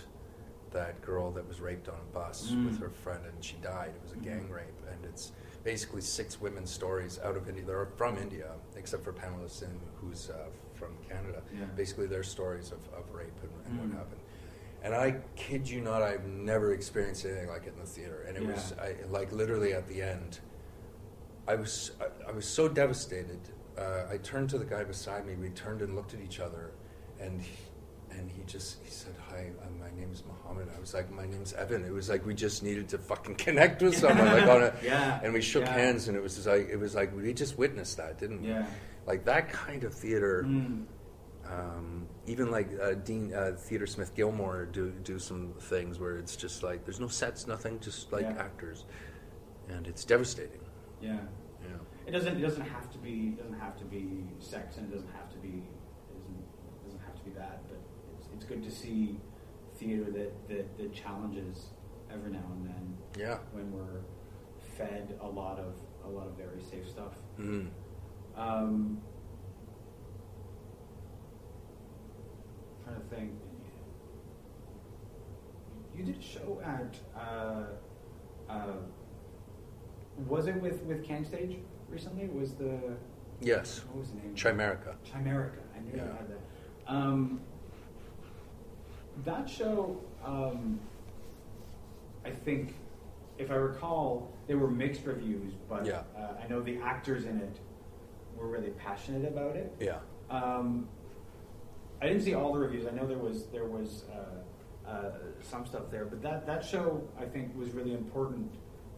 that 0.73 1.01
girl 1.03 1.31
that 1.31 1.47
was 1.47 1.61
raped 1.61 1.89
on 1.89 1.95
a 1.95 2.13
bus 2.15 2.51
Mm. 2.51 2.67
with 2.67 2.81
her 2.81 2.91
friend 2.91 3.25
and 3.27 3.45
she 3.45 3.55
died. 3.63 3.91
It 3.95 4.03
was 4.03 4.13
a 4.13 4.17
Mhm. 4.17 4.23
gang 4.25 4.51
rape, 4.51 4.81
and 4.91 5.05
it's 5.05 5.33
basically 5.63 6.01
six 6.01 6.41
women's 6.41 6.71
stories 6.71 7.19
out 7.21 7.37
of 7.37 7.49
India. 7.49 7.65
They're 7.65 7.87
from 7.97 8.19
India, 8.19 8.51
except 8.77 9.05
for 9.05 9.13
Pamela 9.13 9.47
Sinha, 9.49 9.79
who's 10.01 10.31
uh, 10.31 10.47
from 10.75 10.97
Canada. 11.09 11.43
Yeah. 11.53 11.67
Basically, 11.77 12.07
their 12.07 12.25
stories 12.25 12.73
of, 12.73 12.81
of 12.93 13.09
rape 13.15 13.39
and, 13.43 13.53
and 13.67 13.75
Mm. 13.79 13.91
what 13.91 13.99
happened. 13.99 14.21
And 14.83 14.95
I 14.95 15.13
kid 15.37 15.69
you 15.71 15.81
not, 15.81 16.03
I've 16.03 16.27
never 16.27 16.75
experienced 16.75 17.25
anything 17.25 17.49
like 17.49 17.67
it 17.67 17.73
in 17.75 17.79
the 17.79 17.87
theater. 17.87 18.23
And 18.29 18.37
it 18.37 18.45
was 18.45 18.73
I, 18.73 18.97
like 19.09 19.31
literally 19.33 19.73
at 19.75 19.87
the 19.89 20.03
end, 20.03 20.41
I 21.47 21.55
was 21.55 21.93
I, 22.01 22.31
I 22.31 22.33
was 22.33 22.47
so 22.47 22.69
devastated. 22.69 23.41
Uh, 23.79 24.05
I 24.13 24.19
turned 24.19 24.51
to 24.51 24.59
the 24.59 24.65
guy 24.65 24.85
beside 24.85 25.27
me. 25.27 25.35
We 25.35 25.51
turned 25.51 25.83
and 25.83 25.95
looked 25.97 26.15
at 26.15 26.21
each 26.21 26.39
other, 26.41 26.73
and 27.21 27.41
he, 27.41 27.51
and 28.13 28.31
he 28.31 28.43
just 28.45 28.79
he 28.85 28.91
said, 28.91 29.15
"Hi, 29.31 29.51
uh, 29.63 29.67
my 29.81 29.91
name 30.01 30.13
is 30.13 30.23
Mohammed." 30.25 30.69
I 30.77 30.79
was 30.81 30.95
like, 30.95 31.11
"My 31.11 31.27
name's 31.27 31.53
Evan." 31.55 31.85
It 31.85 31.93
was 31.93 32.09
like 32.09 32.25
we 32.25 32.35
just 32.35 32.63
needed 32.63 32.89
to 32.91 32.99
fucking 32.99 33.35
connect 33.47 33.83
with 33.83 33.97
someone, 33.97 34.27
like 34.27 34.47
on 34.49 34.63
a 34.63 34.75
Yeah, 34.83 35.21
And 35.23 35.33
we 35.33 35.41
shook 35.41 35.65
yeah. 35.65 35.73
hands, 35.75 36.07
and 36.09 36.17
it 36.17 36.23
was 36.23 36.37
just 36.37 36.47
like 36.47 36.69
it 36.69 36.77
was 36.77 36.95
like 36.95 37.15
we 37.17 37.33
just 37.35 37.59
witnessed 37.59 37.97
that, 37.97 38.19
didn't 38.19 38.43
we? 38.43 38.49
Yeah. 38.49 38.67
Like 39.07 39.25
that 39.25 39.51
kind 39.51 39.83
of 39.85 39.93
theater. 39.93 40.45
Mm. 40.47 40.85
Um, 41.47 42.07
even 42.27 42.51
like 42.51 42.71
uh, 42.81 42.93
Dean 42.95 43.35
uh, 43.35 43.53
Theater 43.59 43.87
Smith 43.87 44.15
Gilmour 44.15 44.65
do 44.73 44.93
do 45.03 45.19
some 45.19 45.53
things 45.61 45.99
where 45.99 46.17
it's 46.17 46.37
just 46.37 46.63
like 46.63 46.85
there's 46.87 47.01
no 47.01 47.09
sets, 47.09 47.47
nothing, 47.47 47.81
just 47.81 48.11
like 48.13 48.23
Yeah. 48.23 48.37
actors, 48.43 48.85
and 49.69 49.87
it's 49.87 50.05
devastating. 50.05 50.61
Yeah 51.03 51.19
it 52.07 52.11
doesn't 52.11 52.37
it 52.37 52.41
doesn't 52.41 52.67
have 52.67 52.91
to 52.91 52.99
be 52.99 53.35
it 53.37 53.39
doesn't 53.39 53.59
have 53.59 53.77
to 53.79 53.85
be 53.85 54.25
sex 54.39 54.77
and 54.77 54.91
it 54.91 54.95
doesn't 54.95 55.13
have 55.13 55.31
to 55.31 55.39
be 55.39 55.49
it 55.49 56.19
doesn't, 56.19 56.39
it 56.39 56.85
doesn't 56.85 57.01
have 57.01 57.17
to 57.17 57.23
be 57.23 57.31
that 57.31 57.63
but 57.69 57.79
it's, 58.19 58.29
it's 58.35 58.45
good 58.45 58.63
to 58.63 58.71
see 58.71 59.19
theater 59.77 60.11
that, 60.11 60.49
that 60.49 60.77
that 60.79 60.95
challenges 60.95 61.71
every 62.13 62.31
now 62.31 62.45
and 62.53 62.67
then 62.67 62.97
yeah 63.19 63.39
when 63.53 63.73
we're 63.73 64.03
fed 64.77 65.19
a 65.21 65.27
lot 65.27 65.59
of 65.59 65.75
a 66.05 66.09
lot 66.09 66.27
of 66.27 66.37
very 66.37 66.61
safe 66.61 66.89
stuff 66.89 67.15
mm. 67.39 67.69
um, 68.37 69.01
I'm 72.77 72.85
trying 72.85 73.01
to 73.01 73.17
think 73.17 73.33
you 75.97 76.05
did 76.05 76.19
a 76.19 76.23
show 76.23 76.61
at 76.65 76.97
uh, 77.19 78.53
uh, 78.53 78.77
was 80.29 80.47
it 80.47 80.61
with 80.61 80.83
with 80.83 81.05
Can 81.05 81.25
Stage? 81.25 81.59
Recently? 81.89 82.29
Was 82.29 82.55
the 82.55 82.97
Yes. 83.41 83.85
what 83.87 83.99
was 83.99 84.11
the 84.11 84.17
name? 84.19 84.35
Chimerica. 84.35 84.95
Chimerica. 85.05 85.61
I 85.77 85.81
knew 85.81 85.93
you 85.93 85.99
had 85.99 86.29
that. 86.29 86.41
Um, 86.87 87.41
that 89.25 89.49
show, 89.49 90.01
um, 90.25 90.81
I 92.25 92.31
think, 92.31 92.75
if 93.39 93.51
I 93.51 93.55
recall, 93.55 94.31
there 94.47 94.59
were 94.59 94.71
mixed 94.71 95.05
reviews, 95.05 95.55
but 95.69 95.85
Yeah. 95.87 96.03
uh, 96.17 96.35
I 96.43 96.47
know 96.49 96.61
the 96.63 96.79
actors 96.81 97.25
in 97.25 97.39
it 97.41 97.61
were 98.37 98.47
really 98.49 98.71
passionate 98.71 99.27
about 99.27 99.57
it. 99.57 99.75
Yeah. 99.81 99.99
Um, 100.31 100.89
I 102.01 102.09
didn't 102.09 102.23
see 102.23 102.35
all 102.35 102.53
the 102.53 102.59
reviews. 102.61 102.87
I 102.87 102.91
know 102.91 103.07
there 103.07 103.19
was 103.19 103.47
there 103.47 103.65
was 103.67 104.05
uh, 104.11 104.89
uh, 104.89 105.11
some 105.43 105.65
stuff 105.65 105.91
there, 105.91 106.05
but 106.05 106.21
that 106.23 106.45
that 106.47 106.65
show 106.65 107.07
I 107.19 107.25
think 107.25 107.57
was 107.57 107.71
really 107.71 107.95
important 107.95 108.53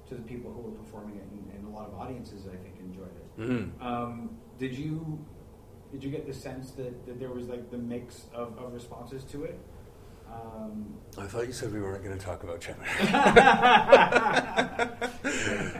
to 0.09 0.15
the 0.15 0.23
people 0.23 0.53
who 0.53 0.61
were 0.63 0.71
performing 0.77 1.17
it, 1.17 1.27
and, 1.33 1.51
and 1.57 1.67
a 1.67 1.71
lot 1.77 1.89
of 1.89 1.95
audiences 1.95 2.47
I 2.47 2.57
think 2.57 2.77
enjoyed 2.81 3.09
it. 3.09 3.41
Mhm. 3.41 3.83
Um, 3.83 4.31
did 4.59 4.77
you 4.77 5.19
did 5.93 6.03
you 6.03 6.11
get 6.11 6.27
the 6.27 6.35
sense 6.35 6.73
that, 6.73 7.07
that 7.07 7.21
there 7.21 7.31
was 7.31 7.47
like 7.49 7.71
the 7.71 7.79
mix 7.79 8.27
of, 8.35 8.59
of 8.59 8.73
responses 8.73 9.23
to 9.25 9.45
it? 9.45 9.59
Um, 10.31 10.95
I 11.17 11.27
thought 11.27 11.47
you 11.47 11.53
said 11.53 11.73
we 11.73 11.81
weren't 11.81 12.05
going 12.05 12.19
to 12.19 12.25
talk 12.25 12.43
about 12.43 12.61
Chimerica. 12.61 12.83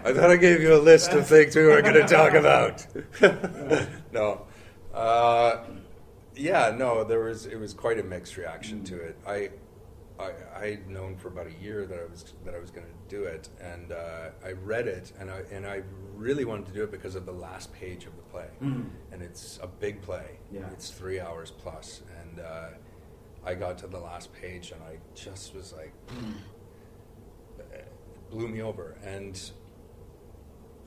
I 0.05 0.13
thought 0.13 0.31
I 0.31 0.37
gave 0.37 0.63
you 0.63 0.75
a 0.75 0.79
list 0.81 1.13
of 1.13 1.27
things 1.27 1.57
we 1.57 1.65
were 1.65 1.83
going 1.83 1.95
to 1.95 2.07
talk 2.07 2.35
about. 2.35 2.87
no. 4.13 4.43
Uh, 4.95 5.65
yeah, 6.37 6.73
no, 6.77 7.03
there 7.03 7.21
was 7.21 7.47
it 7.47 7.59
was 7.59 7.75
quite 7.75 7.99
a 7.99 8.03
mixed 8.03 8.37
reaction 8.37 8.85
to 8.85 8.97
it. 8.97 9.17
I 9.27 9.51
I 10.19 10.33
I'd 10.59 10.89
known 10.89 11.17
for 11.17 11.29
about 11.29 11.47
a 11.47 11.63
year 11.63 11.87
that 11.87 11.99
I 11.99 12.05
was 12.05 12.35
that 12.45 12.55
I 12.55 12.59
was 12.59 12.71
going 12.71 12.87
to 12.87 13.15
do 13.15 13.25
it 13.25 13.49
and 13.61 13.93
uh, 13.93 14.31
I 14.45 14.53
read 14.53 14.87
it 14.89 15.13
and 15.19 15.31
I 15.31 15.43
and 15.53 15.67
I 15.67 15.83
really 16.15 16.45
wanted 16.45 16.67
to 16.67 16.73
do 16.73 16.83
it 16.83 16.91
because 16.91 17.15
of 17.15 17.27
the 17.27 17.33
last 17.33 17.73
page 17.73 18.07
of 18.07 18.17
the 18.17 18.23
play. 18.23 18.49
Mm. 18.63 18.87
And 19.13 19.23
it's 19.23 19.59
a 19.63 19.67
big 19.67 20.03
play. 20.03 20.39
Yeah. 20.51 20.63
It's 20.73 20.91
3 20.91 21.21
hours 21.21 21.51
plus 21.51 22.03
and 22.21 22.41
uh, 22.41 22.69
I 23.45 23.55
got 23.55 23.79
to 23.79 23.87
the 23.87 24.01
last 24.01 24.33
page 24.33 24.73
and 24.73 24.83
I 24.83 24.99
just 25.15 25.55
was 25.55 25.73
like 25.73 25.93
it 27.73 27.93
blew 28.31 28.49
me 28.49 28.63
over 28.63 28.97
and 29.05 29.39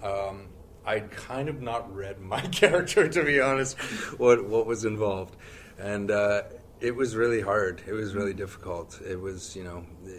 um, 0.03 0.47
I'd 0.85 1.11
kind 1.11 1.49
of 1.49 1.61
not 1.61 1.93
read 1.93 2.19
my 2.19 2.41
character 2.61 3.07
to 3.07 3.23
be 3.23 3.39
honest 3.39 3.77
what 4.17 4.45
what 4.45 4.65
was 4.65 4.85
involved 4.85 5.35
and 5.77 6.11
uh, 6.11 6.43
it 6.81 6.95
was 6.95 7.15
really 7.15 7.41
hard 7.41 7.81
it 7.87 7.93
was 7.93 8.15
really 8.15 8.33
difficult 8.33 8.99
it 9.05 9.19
was 9.19 9.55
you 9.55 9.63
know 9.63 9.85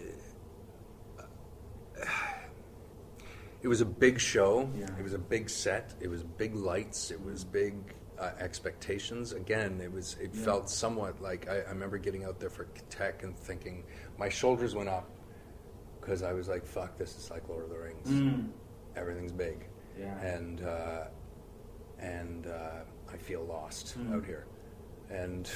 it 3.61 3.67
was 3.67 3.81
a 3.81 3.85
big 3.85 4.19
show 4.19 4.69
Yeah. 4.75 4.87
it 4.97 5.03
was 5.03 5.13
a 5.13 5.19
big 5.19 5.49
set 5.49 5.93
it 5.99 6.07
was 6.07 6.23
big 6.23 6.55
lights 6.55 7.11
it 7.11 7.21
was 7.23 7.43
big 7.43 7.75
uh, 8.19 8.31
expectations 8.39 9.33
again 9.33 9.81
it 9.81 9.91
was 9.91 10.15
it 10.21 10.31
Yeah. 10.33 10.43
felt 10.45 10.69
somewhat 10.69 11.21
like 11.21 11.49
I, 11.49 11.59
I 11.61 11.69
remember 11.69 11.97
getting 11.97 12.23
out 12.25 12.39
there 12.39 12.49
for 12.49 12.65
tech 12.89 13.23
and 13.23 13.37
thinking 13.37 13.83
my 14.17 14.29
shoulders 14.29 14.75
went 14.75 14.89
up 14.89 15.09
because 15.99 16.23
I 16.23 16.33
was 16.33 16.47
like 16.47 16.65
fuck 16.65 16.97
this 16.97 17.15
is 17.17 17.29
like 17.31 17.47
Lord 17.49 17.63
of 17.63 17.69
the 17.69 17.79
Rings 17.79 18.07
Mm. 18.09 18.49
everything's 18.95 19.31
big 19.31 19.67
Yeah. 19.99 20.19
and 20.21 20.61
uh, 20.63 21.03
and 21.99 22.47
uh, 22.47 22.81
I 23.11 23.17
feel 23.17 23.43
lost 23.45 23.97
Mm. 23.99 24.15
out 24.15 24.25
here 24.25 24.45
and 25.09 25.49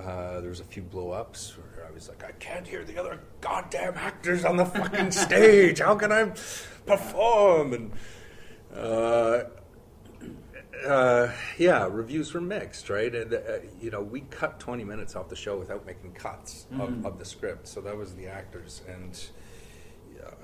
uh, 0.00 0.40
there 0.40 0.50
was 0.50 0.60
a 0.60 0.64
few 0.64 0.82
blow 0.82 1.10
ups 1.10 1.56
where 1.56 1.86
I 1.86 1.90
was 1.92 2.08
like, 2.08 2.24
I 2.24 2.32
can't 2.32 2.66
hear 2.66 2.84
the 2.84 2.98
other 2.98 3.20
goddamn 3.40 3.94
actors 3.96 4.44
on 4.44 4.56
the 4.56 4.64
fucking 4.66 5.10
stage. 5.26 5.80
How 5.80 5.94
can 5.94 6.10
I 6.12 6.32
perform? 6.86 7.72
And 7.74 7.92
uh, 8.74 9.44
uh, 10.86 11.32
yeah, 11.58 11.86
reviews 11.90 12.32
were 12.32 12.40
mixed, 12.40 12.88
right? 12.88 13.14
And 13.14 13.34
uh, 13.34 13.38
you 13.80 13.90
know, 13.90 14.00
we 14.02 14.20
cut 14.22 14.58
20 14.60 14.84
minutes 14.84 15.14
off 15.16 15.28
the 15.28 15.36
show 15.36 15.58
without 15.58 15.84
making 15.86 16.12
cuts 16.12 16.66
Mhm. 16.72 16.80
of, 16.80 17.06
of 17.06 17.18
the 17.18 17.24
script, 17.24 17.68
so 17.68 17.80
that 17.82 17.96
was 17.96 18.14
the 18.14 18.26
actors 18.26 18.82
and. 18.88 19.22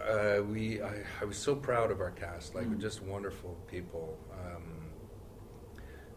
Uh, 0.09 0.42
we, 0.42 0.80
I, 0.80 1.02
I 1.20 1.24
was 1.24 1.36
so 1.36 1.54
proud 1.54 1.90
of 1.90 2.00
our 2.00 2.11
cast, 2.12 2.54
like 2.54 2.66
Mm. 2.66 2.78
just 2.80 3.02
wonderful 3.02 3.57
people, 3.66 4.16
um, 4.32 4.62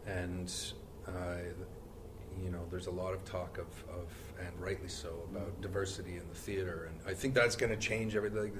and 0.06 0.52
uh, 1.06 1.36
you 2.42 2.50
know, 2.50 2.64
there's 2.70 2.86
a 2.86 2.90
lot 2.90 3.12
of 3.14 3.24
talk 3.24 3.58
of, 3.58 3.66
of 3.92 4.08
and 4.38 4.58
rightly 4.60 4.88
so, 4.88 5.08
about 5.30 5.60
diversity 5.60 6.16
in 6.16 6.28
the 6.28 6.34
theater, 6.34 6.88
and 6.90 6.98
I 7.06 7.14
think 7.14 7.34
that's 7.34 7.56
going 7.56 7.70
to 7.70 7.76
change 7.78 8.16
everything, 8.16 8.58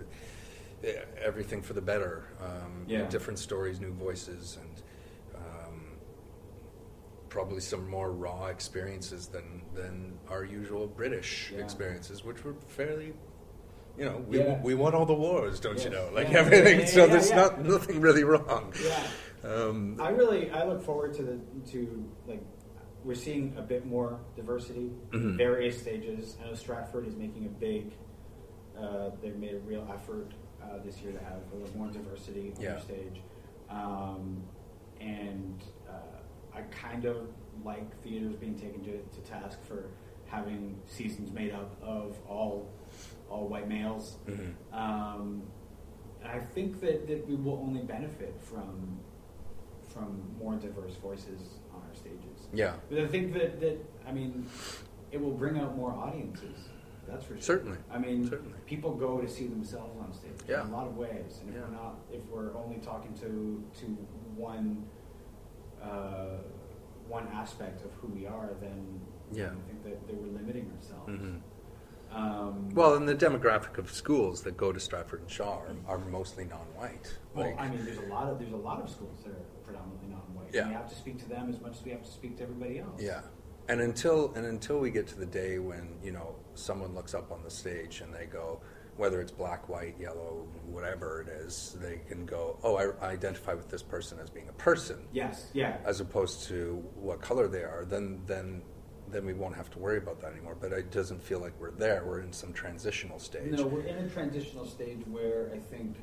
eh, 0.84 0.92
everything 1.22 1.62
for 1.62 1.72
the 1.72 1.80
better. 1.82 2.24
Um, 2.40 2.84
Yeah. 2.86 3.06
Different 3.08 3.38
stories, 3.38 3.80
new 3.80 3.92
voices, 3.92 4.58
and 4.60 4.82
um, 5.36 5.82
probably 7.28 7.60
some 7.60 7.88
more 7.88 8.12
raw 8.12 8.46
experiences 8.46 9.26
than 9.26 9.62
than 9.74 10.18
our 10.28 10.44
usual 10.44 10.86
British 10.86 11.52
Yeah. 11.52 11.62
experiences, 11.62 12.24
which 12.24 12.44
were 12.44 12.54
fairly. 12.68 13.14
You 13.98 14.04
know, 14.06 14.24
we, 14.28 14.38
Yeah. 14.38 14.60
we 14.62 14.74
won 14.74 14.94
all 14.94 15.04
the 15.04 15.14
wars, 15.14 15.60
don't 15.60 15.82
you 15.84 15.90
know? 15.90 16.08
Like 16.12 16.30
Yeah. 16.30 16.38
everything, 16.38 16.80
Yeah, 16.80 16.86
so 16.86 17.06
there's 17.06 17.30
not 17.32 17.60
nothing 17.64 18.00
really 18.00 18.24
wrong. 18.24 18.72
Yeah. 18.82 19.06
Um, 19.42 19.96
I 20.00 20.10
really 20.10 20.50
I 20.50 20.64
look 20.64 20.82
forward 20.82 21.12
to 21.14 21.22
the 21.22 21.38
to 21.72 22.04
like 22.26 22.42
we're 23.04 23.14
seeing 23.14 23.54
a 23.56 23.62
bit 23.62 23.86
more 23.86 24.20
diversity, 24.36 24.90
Mhm. 25.10 25.36
various 25.36 25.80
stages. 25.80 26.36
I 26.42 26.46
know 26.48 26.54
Stratford 26.54 27.06
is 27.06 27.16
making 27.16 27.46
a 27.46 27.48
big. 27.48 27.92
Uh, 28.78 29.10
they've 29.20 29.36
made 29.36 29.54
a 29.54 29.58
real 29.60 29.86
effort 29.92 30.32
uh, 30.62 30.78
this 30.84 31.00
year 31.02 31.12
to 31.12 31.18
have 31.18 31.40
a 31.52 31.56
little 31.56 31.76
more 31.76 31.88
diversity 31.88 32.52
on 32.56 32.60
Yeah. 32.62 32.70
their 32.72 32.80
stage, 32.80 33.22
um, 33.70 34.42
and 35.00 35.62
uh, 35.88 35.92
I 36.54 36.62
kind 36.62 37.04
of 37.06 37.28
like 37.64 37.96
theaters 38.02 38.36
being 38.36 38.58
taken 38.58 38.82
to, 38.84 38.98
to 39.02 39.20
task 39.22 39.62
for 39.64 39.90
having 40.26 40.80
seasons 40.86 41.32
made 41.32 41.52
up 41.52 41.76
of 41.82 42.18
all 42.28 42.68
all 43.30 43.48
white 43.48 43.68
males. 43.68 44.18
mhm. 44.26 44.52
Um, 44.72 45.42
I 46.24 46.38
think 46.38 46.80
that, 46.80 47.06
that 47.06 47.26
we 47.26 47.34
will 47.36 47.56
only 47.58 47.82
benefit 47.82 48.38
from 48.40 48.98
from 49.88 50.20
more 50.38 50.54
diverse 50.56 50.94
voices 50.96 51.24
on 51.30 51.38
our 51.38 51.40
stages. 51.40 51.59
Yeah, 52.52 52.74
But 52.88 52.98
I 53.00 53.06
think 53.06 53.32
that, 53.34 53.60
that 53.60 53.78
I 54.06 54.12
mean, 54.12 54.46
it 55.12 55.20
will 55.20 55.30
bring 55.32 55.58
out 55.58 55.76
more 55.76 55.92
audiences. 55.92 56.56
That's 57.08 57.24
for 57.24 57.34
sure. 57.34 57.42
Certainly. 57.42 57.78
I 57.90 57.98
mean, 57.98 58.28
Certainly. 58.28 58.54
people 58.66 58.94
go 58.94 59.20
to 59.20 59.28
see 59.28 59.46
themselves 59.46 59.98
on 60.00 60.12
stage 60.12 60.32
Yeah. 60.48 60.62
in 60.62 60.68
a 60.68 60.72
lot 60.72 60.86
of 60.86 60.96
ways, 60.96 61.40
and 61.40 61.48
if 61.50 61.54
Yeah. 61.56 61.62
we're 61.62 61.74
not, 61.74 61.94
if 62.12 62.24
we're 62.30 62.54
only 62.56 62.76
talking 62.78 63.14
to 63.14 63.62
to 63.80 63.86
one 64.36 64.84
uh, 65.82 66.36
one 67.08 67.26
aspect 67.32 67.84
of 67.84 67.92
who 67.94 68.08
we 68.08 68.26
are, 68.26 68.50
then 68.60 69.00
Yeah. 69.32 69.46
I 69.46 69.68
think 69.68 69.82
that, 69.84 70.06
that 70.06 70.14
we're 70.14 70.32
limiting 70.38 70.70
ourselves. 70.76 71.08
Mhm. 71.08 71.40
Um, 72.12 72.70
Well, 72.74 72.94
and 72.94 73.08
the 73.08 73.14
demographic 73.14 73.78
of 73.78 73.90
schools 73.92 74.42
that 74.42 74.56
go 74.56 74.72
to 74.72 74.80
Stratford 74.80 75.20
and 75.20 75.30
Shaw 75.30 75.60
are, 75.60 75.76
are 75.86 75.98
mostly 75.98 76.44
non-white. 76.44 77.16
Well, 77.34 77.46
Like, 77.46 77.60
I 77.60 77.68
mean, 77.68 77.84
there's 77.84 77.98
a 77.98 78.02
lot 78.06 78.28
of 78.28 78.38
there's 78.38 78.52
a 78.52 78.56
lot 78.56 78.80
of 78.82 78.88
schools 78.90 79.20
that 79.24 79.30
are 79.32 79.44
predominantly 79.64 80.08
non-white. 80.08 80.52
Yeah. 80.52 80.62
And 80.62 80.70
we 80.70 80.74
have 80.76 80.88
to 80.88 80.96
speak 80.96 81.18
to 81.20 81.28
them 81.28 81.48
as 81.50 81.60
much 81.60 81.76
as 81.78 81.84
we 81.84 81.90
have 81.92 82.02
to 82.02 82.10
speak 82.10 82.36
to 82.38 82.42
everybody 82.42 82.80
else. 82.80 83.00
yeah, 83.00 83.20
and 83.68 83.80
until 83.80 84.32
and 84.34 84.44
until 84.46 84.78
we 84.80 84.90
get 84.90 85.06
to 85.08 85.16
the 85.18 85.26
day 85.26 85.58
when 85.58 85.98
you 86.02 86.10
know 86.10 86.34
someone 86.54 86.94
looks 86.94 87.14
up 87.14 87.30
on 87.30 87.42
the 87.44 87.50
stage 87.50 88.00
and 88.00 88.12
they 88.12 88.26
go, 88.26 88.60
whether 88.96 89.20
it's 89.20 89.30
black, 89.32 89.68
white, 89.68 89.94
yellow, 89.98 90.46
whatever 90.66 91.22
it 91.22 91.28
is, 91.28 91.76
they 91.80 92.00
can 92.08 92.26
go, 92.26 92.58
oh, 92.62 92.76
I, 92.76 93.06
I 93.06 93.10
identify 93.12 93.54
with 93.54 93.70
this 93.70 93.82
person 93.82 94.18
as 94.18 94.28
being 94.28 94.48
a 94.48 94.52
person, 94.54 95.06
Yes. 95.12 95.46
Yeah. 95.54 95.76
as 95.86 96.00
opposed 96.00 96.42
to 96.48 96.82
what 96.96 97.22
color 97.22 97.46
they 97.48 97.62
are. 97.62 97.84
Then 97.88 98.20
then 98.26 98.62
then 99.12 99.26
we 99.26 99.32
won't 99.34 99.54
have 99.56 99.70
to 99.72 99.78
worry 99.78 99.98
about 99.98 100.20
that 100.20 100.32
anymore. 100.32 100.56
But 100.60 100.72
it 100.72 100.90
doesn't 100.90 101.22
feel 101.22 101.40
like 101.40 101.52
we're 101.60 101.70
there. 101.72 102.04
We're 102.06 102.20
in 102.20 102.32
some 102.32 102.52
transitional 102.52 103.18
stage. 103.18 103.52
No, 103.52 103.66
we're 103.66 103.82
in 103.82 103.96
a 103.96 104.08
transitional 104.08 104.66
stage 104.66 105.00
where 105.06 105.50
I 105.54 105.58
think, 105.58 105.96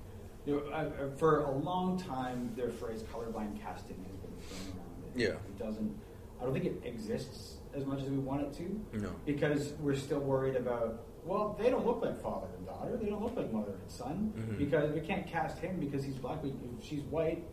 you 0.46 0.56
know, 0.70 0.74
I, 0.74 1.18
for 1.18 1.42
a 1.42 1.52
long 1.52 2.00
time, 2.00 2.52
their 2.56 2.70
phrase 2.70 3.04
colorblind 3.04 3.62
casting 3.62 3.98
has 4.08 4.16
been 4.18 4.32
thrown 4.48 4.78
around. 4.78 5.16
It, 5.16 5.20
Yeah. 5.22 5.28
It 5.30 5.58
doesn't. 5.58 5.96
I 6.40 6.44
don't 6.44 6.54
think 6.54 6.66
it 6.66 6.82
exists 6.86 7.58
as 7.74 7.86
much 7.86 8.02
as 8.02 8.10
we 8.10 8.18
want 8.18 8.42
it 8.44 8.54
to. 8.54 8.98
No. 9.00 9.10
Because 9.26 9.74
we're 9.80 9.96
still 9.96 10.20
worried 10.20 10.56
about. 10.56 11.04
Well, 11.26 11.58
they 11.62 11.70
don't 11.70 11.86
look 11.86 12.02
like 12.02 12.22
father 12.22 12.48
and 12.58 12.66
daughter. 12.66 12.96
They 12.96 13.10
don't 13.10 13.22
look 13.22 13.36
like 13.36 13.52
mother 13.52 13.74
and 13.82 13.92
son. 13.92 14.32
Mhm. 14.38 14.58
Because 14.58 14.92
we 14.94 15.02
can't 15.02 15.28
cast 15.28 15.58
him 15.60 15.80
because 15.80 16.04
he's 16.04 16.16
black. 16.16 16.42
We, 16.44 16.54
she's 16.82 17.02
white, 17.04 17.44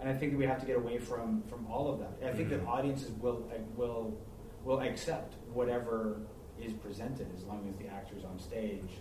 and 0.00 0.08
I 0.10 0.12
think 0.12 0.32
that 0.32 0.38
we 0.38 0.44
have 0.44 0.60
to 0.60 0.66
get 0.66 0.76
away 0.76 0.98
from 0.98 1.42
from 1.44 1.66
all 1.66 1.88
of 1.90 1.98
that. 2.00 2.28
I 2.28 2.34
think 2.34 2.50
that 2.50 2.62
Mhm. 2.64 2.68
audiences 2.68 3.12
will 3.12 3.48
will 3.76 4.18
will 4.64 4.80
accept 4.80 5.34
whatever 5.52 6.20
is 6.60 6.72
presented 6.72 7.26
as 7.36 7.44
long 7.44 7.66
as 7.68 7.76
the 7.76 7.88
actors 7.92 8.24
on 8.24 8.38
stage 8.38 9.00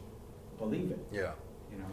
believe 0.58 0.92
it. 0.92 1.00
Yeah. 1.12 1.32
You 1.72 1.78
know. 1.80 1.86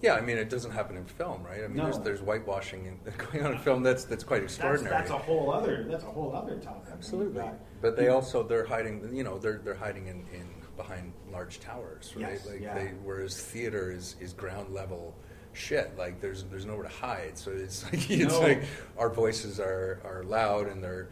Yeah, 0.00 0.14
I 0.14 0.20
mean, 0.20 0.38
it 0.38 0.48
doesn't 0.48 0.70
happen 0.70 0.96
in 0.96 1.04
film, 1.06 1.42
right? 1.42 1.64
I 1.64 1.66
mean, 1.66 1.76
No. 1.78 1.84
there's, 1.84 1.98
there's 1.98 2.20
whitewashing 2.20 2.86
in, 2.86 2.98
going 3.32 3.44
on 3.44 3.52
in 3.52 3.58
film 3.58 3.82
that's 3.82 4.04
that's 4.04 4.22
quite 4.22 4.42
That's, 4.42 4.54
extraordinary. 4.54 4.96
that's 4.96 5.10
a 5.10 5.18
whole 5.18 5.50
other. 5.50 5.84
That's 5.90 6.04
a 6.04 6.08
whole 6.08 6.34
other 6.34 6.56
topic. 6.58 6.92
Absolutely, 6.92 7.42
but 7.80 7.96
they 7.96 8.08
also 8.08 8.42
they're 8.44 8.64
hiding. 8.66 9.10
You 9.12 9.24
know, 9.24 9.38
they're 9.38 9.58
they're 9.64 9.74
hiding 9.74 10.06
in, 10.06 10.24
in 10.32 10.48
behind 10.76 11.12
large 11.32 11.58
towers, 11.58 12.12
right? 12.14 12.32
Yes, 12.34 12.46
like 12.46 12.60
yeah. 12.60 12.74
they, 12.74 12.86
whereas 13.02 13.40
theater 13.40 13.90
is, 13.90 14.14
is 14.20 14.32
ground 14.32 14.72
level 14.72 15.16
shit. 15.52 15.98
Like 15.98 16.20
there's 16.20 16.44
there's 16.44 16.64
nowhere 16.64 16.84
to 16.84 16.88
hide. 16.88 17.36
So 17.36 17.50
it's 17.50 17.82
like 17.92 18.08
it's 18.08 18.32
No. 18.34 18.40
like 18.40 18.62
our 18.96 19.10
voices 19.10 19.58
are 19.58 20.00
are 20.04 20.22
loud 20.22 20.68
and 20.68 20.82
they're 20.82 21.08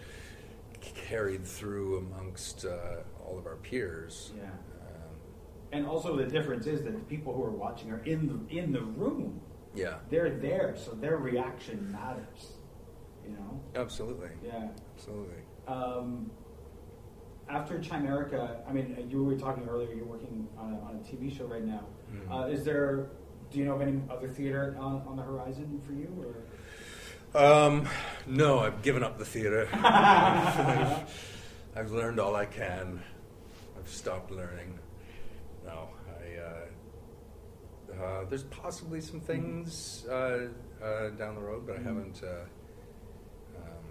carried 0.94 1.44
through 1.44 1.98
amongst 1.98 2.64
uh, 2.64 3.02
all 3.24 3.38
of 3.38 3.46
our 3.46 3.56
peers. 3.56 4.32
Yeah. 4.36 4.44
Um, 4.44 4.50
And 5.72 5.86
also 5.86 6.16
the 6.16 6.24
difference 6.26 6.66
is 6.66 6.82
that 6.82 6.92
the 6.92 7.04
people 7.16 7.32
who 7.34 7.42
are 7.44 7.50
watching 7.50 7.90
are 7.90 8.02
in 8.04 8.26
the 8.48 8.58
in 8.58 8.72
the 8.72 8.82
room. 8.82 9.40
yeah, 9.74 9.98
They're 10.10 10.30
there, 10.30 10.74
so 10.76 10.92
their 10.92 11.16
reaction 11.18 11.90
matters. 11.92 12.52
You 13.24 13.32
know. 13.32 13.60
absolutely, 13.74 14.30
Yeah. 14.44 14.68
absolutely. 14.94 15.42
Um, 15.66 16.30
after 17.48 17.78
Chimerica, 17.78 18.60
I 18.68 18.72
mean, 18.72 19.06
you 19.10 19.22
were 19.24 19.36
talking 19.36 19.68
earlier. 19.68 19.92
You're 19.92 20.04
working 20.06 20.46
on 20.58 20.74
a, 20.74 20.78
on 20.80 20.96
a 20.96 20.98
TV 21.00 21.36
show 21.36 21.46
right 21.46 21.64
now. 21.64 21.84
Mhm. 22.12 22.30
Uh, 22.32 22.46
is 22.48 22.64
there? 22.64 23.08
Do 23.50 23.58
you 23.60 23.64
know 23.64 23.74
of 23.74 23.80
any 23.80 24.00
other 24.10 24.28
theater 24.28 24.76
on, 24.78 25.02
on 25.06 25.16
the 25.16 25.22
horizon 25.22 25.80
for 25.86 25.92
you? 25.92 26.08
Or? 26.18 26.34
Um, 27.36 27.86
no, 28.26 28.60
I've 28.60 28.80
given 28.82 29.02
up 29.02 29.18
the 29.18 29.24
theater. 29.26 29.68
I've, 29.74 31.90
learned 31.90 32.18
all 32.18 32.34
I 32.34 32.46
can. 32.46 33.02
I've 33.78 33.88
stopped 33.88 34.30
learning. 34.30 34.78
No, 35.66 35.90
I. 36.08 36.40
Uh, 36.40 38.02
uh, 38.02 38.24
there's 38.28 38.44
possibly 38.44 39.00
some 39.02 39.20
things 39.20 40.06
uh, 40.10 40.48
uh, 40.82 41.10
down 41.10 41.34
the 41.34 41.40
road, 41.42 41.66
but 41.66 41.76
I 41.76 41.80
Mhm. 41.80 41.84
haven't 41.84 42.22
uh, 42.24 42.46
um, 43.58 43.84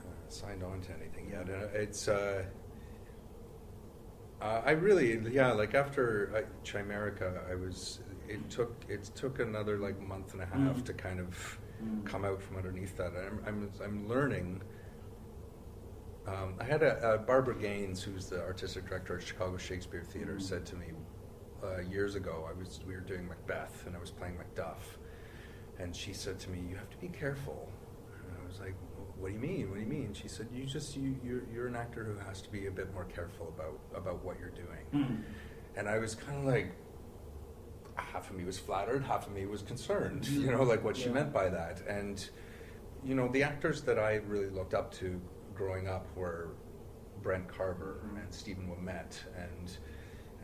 uh, 0.00 0.02
signed 0.28 0.62
on 0.64 0.80
to 0.82 0.92
anything 1.00 1.30
yet. 1.30 1.48
And 1.48 1.62
it's. 1.74 2.08
Uh, 2.08 2.44
uh, 4.42 4.62
I 4.66 4.72
really, 4.72 5.16
yeah, 5.32 5.52
like 5.52 5.74
after 5.74 6.44
Chimerica, 6.64 7.48
I 7.50 7.54
was. 7.54 8.00
It 8.28 8.50
took 8.50 8.74
it 8.88 9.04
took 9.14 9.38
another 9.38 9.78
like 9.78 10.00
month 10.00 10.32
and 10.32 10.42
a 10.42 10.46
half 10.46 10.78
Mm. 10.78 10.84
to 10.86 10.92
kind 10.94 11.20
of 11.20 11.58
Mm. 11.84 12.06
come 12.06 12.24
out 12.24 12.40
from 12.42 12.56
underneath 12.56 12.96
that. 12.96 13.12
I'm 13.16 13.40
I'm, 13.46 13.70
I'm 13.82 14.08
learning. 14.08 14.62
Um, 16.26 16.54
I 16.58 16.64
had 16.64 16.82
a, 16.82 17.14
a 17.14 17.18
Barbara 17.18 17.54
Gaines, 17.54 18.02
who's 18.02 18.26
the 18.26 18.40
artistic 18.42 18.86
director 18.88 19.18
at 19.18 19.22
Chicago 19.22 19.56
Shakespeare 19.58 20.02
Theater, 20.02 20.36
Mhm. 20.36 20.42
said 20.42 20.64
to 20.66 20.76
me 20.76 20.86
uh, 21.62 21.80
years 21.80 22.14
ago. 22.14 22.48
I 22.48 22.58
was 22.58 22.80
we 22.86 22.94
were 22.94 23.00
doing 23.00 23.28
Macbeth, 23.28 23.86
and 23.86 23.94
I 23.94 23.98
was 23.98 24.10
playing 24.10 24.36
Macduff, 24.38 24.96
and 25.78 25.94
she 25.94 26.12
said 26.14 26.38
to 26.40 26.50
me, 26.50 26.60
"You 26.70 26.76
have 26.76 26.88
to 26.90 26.96
be 26.96 27.08
careful." 27.08 27.70
And 28.26 28.38
I 28.42 28.46
was 28.46 28.58
like, 28.60 28.74
"What 29.18 29.28
do 29.28 29.34
you 29.34 29.40
mean? 29.40 29.68
What 29.68 29.74
do 29.76 29.80
you 29.82 29.86
mean?" 29.86 30.14
She 30.14 30.28
said, 30.28 30.48
"You 30.52 30.64
just 30.64 30.96
you 30.96 31.16
you're, 31.22 31.42
you're 31.52 31.66
an 31.66 31.76
actor 31.76 32.04
who 32.04 32.16
has 32.26 32.40
to 32.42 32.50
be 32.50 32.66
a 32.68 32.70
bit 32.70 32.92
more 32.94 33.04
careful 33.04 33.48
about 33.48 33.78
about 33.94 34.24
what 34.24 34.38
you're 34.40 34.48
doing." 34.50 34.84
Hmm. 35.04 35.14
And 35.76 35.88
I 35.88 35.98
was 35.98 36.14
kind 36.14 36.38
of 36.38 36.44
like, 36.44 36.72
half 37.96 38.30
of 38.30 38.36
me 38.36 38.44
was 38.44 38.58
flattered, 38.58 39.02
half 39.04 39.26
of 39.26 39.32
me 39.32 39.46
was 39.46 39.62
concerned, 39.62 40.22
Mhm. 40.24 40.40
you 40.40 40.50
know, 40.50 40.62
like 40.62 40.82
what 40.82 40.96
she 40.96 41.06
Yeah. 41.06 41.12
meant 41.14 41.32
by 41.32 41.48
that. 41.48 41.80
And, 41.86 42.28
you 43.04 43.14
know, 43.14 43.28
the 43.28 43.42
actors 43.42 43.82
that 43.82 43.98
I 43.98 44.16
really 44.16 44.50
looked 44.50 44.74
up 44.74 44.92
to 44.94 45.20
growing 45.54 45.88
up 45.88 46.06
were 46.16 46.50
Brent 47.22 47.48
Carver 47.48 48.00
Mhm. 48.06 48.24
and 48.24 48.34
Stephen 48.34 48.68
Ouimette 48.68 49.22
and, 49.36 49.78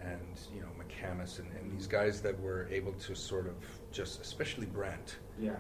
and 0.01 0.41
you 0.55 0.61
know, 0.61 0.69
McCamus 0.79 1.39
and, 1.41 1.51
and 1.53 1.71
these 1.73 1.87
guys 1.87 2.23
that 2.23 2.39
were 2.41 2.69
able 2.69 2.93
to 2.95 3.15
sort 3.15 3.47
of 3.47 3.57
just, 3.91 4.21
especially 4.21 4.67
Brent, 4.67 5.19
Yeah. 5.39 5.57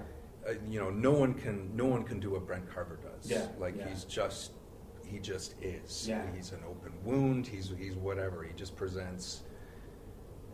uh, 0.49 0.53
you 0.67 0.79
know, 0.81 0.91
no 0.91 1.11
one 1.13 1.35
can 1.35 1.75
no 1.77 1.85
one 1.87 2.05
can 2.05 2.21
do 2.21 2.31
what 2.31 2.47
Brent 2.47 2.71
Carver 2.71 2.97
does. 2.97 3.29
Yeah, 3.31 3.49
like 3.59 3.77
yeah. 3.77 3.89
he's 3.89 4.05
just 4.05 4.53
he 5.05 5.19
just 5.19 5.61
is. 5.61 6.09
Yeah. 6.09 6.25
He's 6.33 6.53
an 6.53 6.63
open 6.65 6.93
wound. 7.05 7.47
He's 7.49 7.69
he's 7.77 7.97
whatever. 7.97 8.45
He 8.45 8.53
just 8.55 8.77
presents 8.77 9.43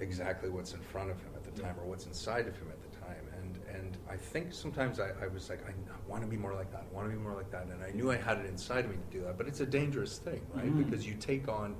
exactly 0.00 0.50
what's 0.50 0.72
in 0.72 0.80
front 0.80 1.10
of 1.10 1.18
him 1.20 1.30
at 1.34 1.44
the 1.44 1.62
time 1.62 1.74
or 1.80 1.86
what's 1.86 2.06
inside 2.06 2.46
of 2.46 2.56
him 2.56 2.68
at 2.70 2.80
the 2.82 2.98
time. 2.98 3.24
And 3.38 3.58
and 3.74 3.96
I 4.10 4.16
think 4.16 4.52
sometimes 4.52 5.00
I, 5.00 5.10
I 5.22 5.26
was 5.28 5.48
like, 5.48 5.60
I, 5.66 5.72
want 6.08 6.22
to 6.22 6.28
be 6.28 6.36
more 6.36 6.54
like 6.54 6.70
that. 6.72 6.84
I 6.90 6.94
want 6.94 7.10
to 7.10 7.16
be 7.16 7.20
more 7.20 7.34
like 7.34 7.50
that. 7.50 7.64
And 7.66 7.82
I 7.82 7.90
knew 7.90 8.10
I 8.10 8.16
had 8.16 8.38
it 8.38 8.46
inside 8.46 8.84
of 8.84 8.90
me 8.90 8.96
to 8.96 9.18
do 9.18 9.24
that. 9.24 9.36
But 9.36 9.48
it's 9.48 9.60
a 9.60 9.66
dangerous 9.66 10.18
thing, 10.18 10.40
right? 10.54 10.66
Mhm. 10.66 10.84
Because 10.84 11.06
you 11.06 11.14
take 11.14 11.48
on, 11.48 11.74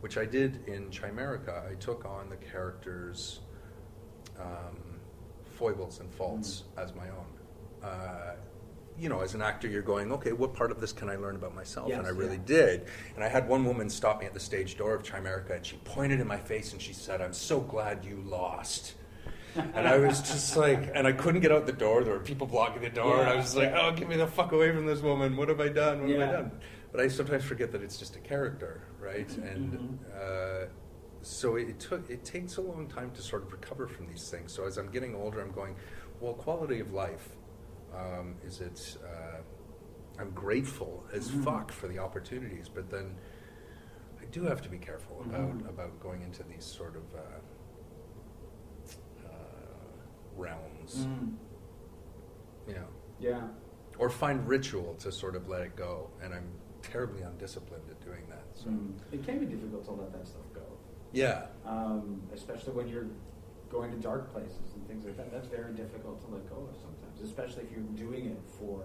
which 0.00 0.16
I 0.18 0.24
did 0.24 0.66
in 0.68 0.88
Chimerica. 0.90 1.68
I 1.70 1.74
took 1.74 2.04
on 2.04 2.28
the 2.28 2.36
characters' 2.36 3.40
um, 4.38 5.00
foibles 5.56 6.00
and 6.00 6.12
faults 6.12 6.64
as 6.76 6.94
my 6.94 7.08
own. 7.08 7.26
Uh, 7.82 8.34
you 8.98 9.08
know, 9.08 9.20
as 9.20 9.34
an 9.34 9.42
actor, 9.42 9.68
you're 9.68 9.82
going, 9.82 10.12
okay, 10.12 10.32
what 10.32 10.54
part 10.54 10.70
of 10.70 10.80
this 10.80 10.92
can 10.92 11.08
I 11.08 11.16
learn 11.16 11.36
about 11.36 11.54
myself? 11.54 11.88
Yes, 11.88 11.98
and 11.98 12.06
I 12.06 12.10
really 12.10 12.36
yeah. 12.36 12.42
did. 12.46 12.86
And 13.14 13.24
I 13.24 13.28
had 13.28 13.48
one 13.48 13.64
woman 13.64 13.90
stop 13.90 14.20
me 14.20 14.26
at 14.26 14.34
the 14.34 14.40
stage 14.40 14.76
door 14.76 14.94
of 14.94 15.02
Chimerica, 15.02 15.56
and 15.56 15.66
she 15.66 15.76
pointed 15.84 16.20
in 16.20 16.26
my 16.26 16.38
face 16.38 16.72
and 16.72 16.80
she 16.80 16.92
said, 16.92 17.20
"I'm 17.20 17.32
so 17.32 17.60
glad 17.60 18.04
you 18.04 18.22
lost." 18.26 18.94
and 19.56 19.88
I 19.88 19.98
was 19.98 20.20
just 20.20 20.56
like, 20.56 20.90
and 20.94 21.06
I 21.06 21.12
couldn't 21.12 21.40
get 21.40 21.50
out 21.52 21.66
the 21.66 21.72
door. 21.72 22.04
There 22.04 22.12
were 22.12 22.20
people 22.20 22.46
blocking 22.46 22.82
the 22.82 22.90
door, 22.90 23.20
and 23.20 23.30
I 23.30 23.36
was 23.36 23.56
like, 23.56 23.70
yeah. 23.70 23.86
"Oh, 23.86 23.92
get 23.92 24.08
me 24.08 24.16
the 24.16 24.26
fuck 24.26 24.52
away 24.52 24.72
from 24.72 24.86
this 24.86 25.00
woman! 25.00 25.36
What 25.36 25.48
have 25.48 25.60
I 25.60 25.68
done? 25.68 26.02
What 26.02 26.10
have 26.10 26.28
I 26.28 26.32
done?" 26.32 26.50
But 26.92 27.00
I 27.00 27.08
sometimes 27.08 27.44
forget 27.44 27.72
that 27.72 27.82
it's 27.82 27.98
just 27.98 28.16
a 28.16 28.20
character, 28.20 28.82
right? 29.00 29.28
And 29.38 29.72
Mhm. 29.72 30.64
uh, 30.64 30.68
so 31.22 31.56
it 31.56 31.78
took 31.80 32.08
it 32.08 32.24
takes 32.24 32.56
a 32.56 32.62
long 32.62 32.86
time 32.86 33.10
to 33.12 33.22
sort 33.22 33.42
of 33.42 33.52
recover 33.52 33.86
from 33.86 34.06
these 34.06 34.30
things. 34.30 34.52
So 34.52 34.64
as 34.66 34.78
I'm 34.78 34.90
getting 34.90 35.14
older, 35.14 35.40
I'm 35.40 35.52
going, 35.52 35.74
well, 36.20 36.34
quality 36.34 36.80
of 36.80 36.92
life 36.92 37.30
um, 37.94 38.36
is 38.44 38.60
it. 38.60 38.98
Uh, 39.04 39.42
I'm 40.18 40.30
grateful 40.30 41.04
as 41.12 41.30
Mhm. 41.30 41.44
fuck 41.44 41.70
for 41.70 41.88
the 41.88 41.98
opportunities, 41.98 42.68
but 42.70 42.88
then 42.90 43.16
I 44.20 44.24
do 44.26 44.44
have 44.44 44.62
to 44.62 44.68
be 44.70 44.78
careful 44.78 45.20
about 45.20 45.58
Mhm. 45.58 45.68
about 45.68 46.00
going 46.00 46.22
into 46.22 46.42
these 46.42 46.64
sort 46.64 46.96
of 46.96 47.14
uh, 47.14 47.18
uh, 49.24 49.28
realms, 50.36 51.06
Mm. 51.06 51.36
you 52.66 52.74
know, 52.74 52.88
Yeah. 53.18 53.48
or 53.98 54.08
find 54.10 54.46
ritual 54.48 54.94
to 54.96 55.12
sort 55.12 55.36
of 55.36 55.48
let 55.48 55.62
it 55.62 55.76
go. 55.76 56.10
And 56.22 56.34
I'm 56.34 56.50
terribly 56.82 57.22
undisciplined 57.22 57.88
at 57.90 58.00
doing 58.00 58.26
that. 58.28 58.44
So 58.54 58.68
Mm. 58.70 58.94
It 59.12 59.22
can 59.24 59.38
be 59.38 59.46
difficult 59.46 59.84
to 59.84 59.92
let 59.92 60.12
that 60.12 60.26
stuff 60.26 60.50
go, 60.54 60.62
yeah, 61.12 61.48
um, 61.64 62.22
especially 62.32 62.72
when 62.74 62.88
you're 62.88 63.06
going 63.68 63.90
to 63.90 63.98
dark 63.98 64.30
places 64.32 64.72
and 64.74 64.86
things 64.86 65.04
like 65.04 65.16
that. 65.16 65.30
That's 65.30 65.48
very 65.48 65.74
difficult 65.74 66.20
to 66.22 66.28
let 66.28 66.48
go 66.48 66.56
of 66.68 66.76
sometimes, 66.76 66.95
especially 67.26 67.64
if 67.64 67.70
you're 67.72 68.08
doing 68.08 68.26
it 68.26 68.40
for 68.58 68.82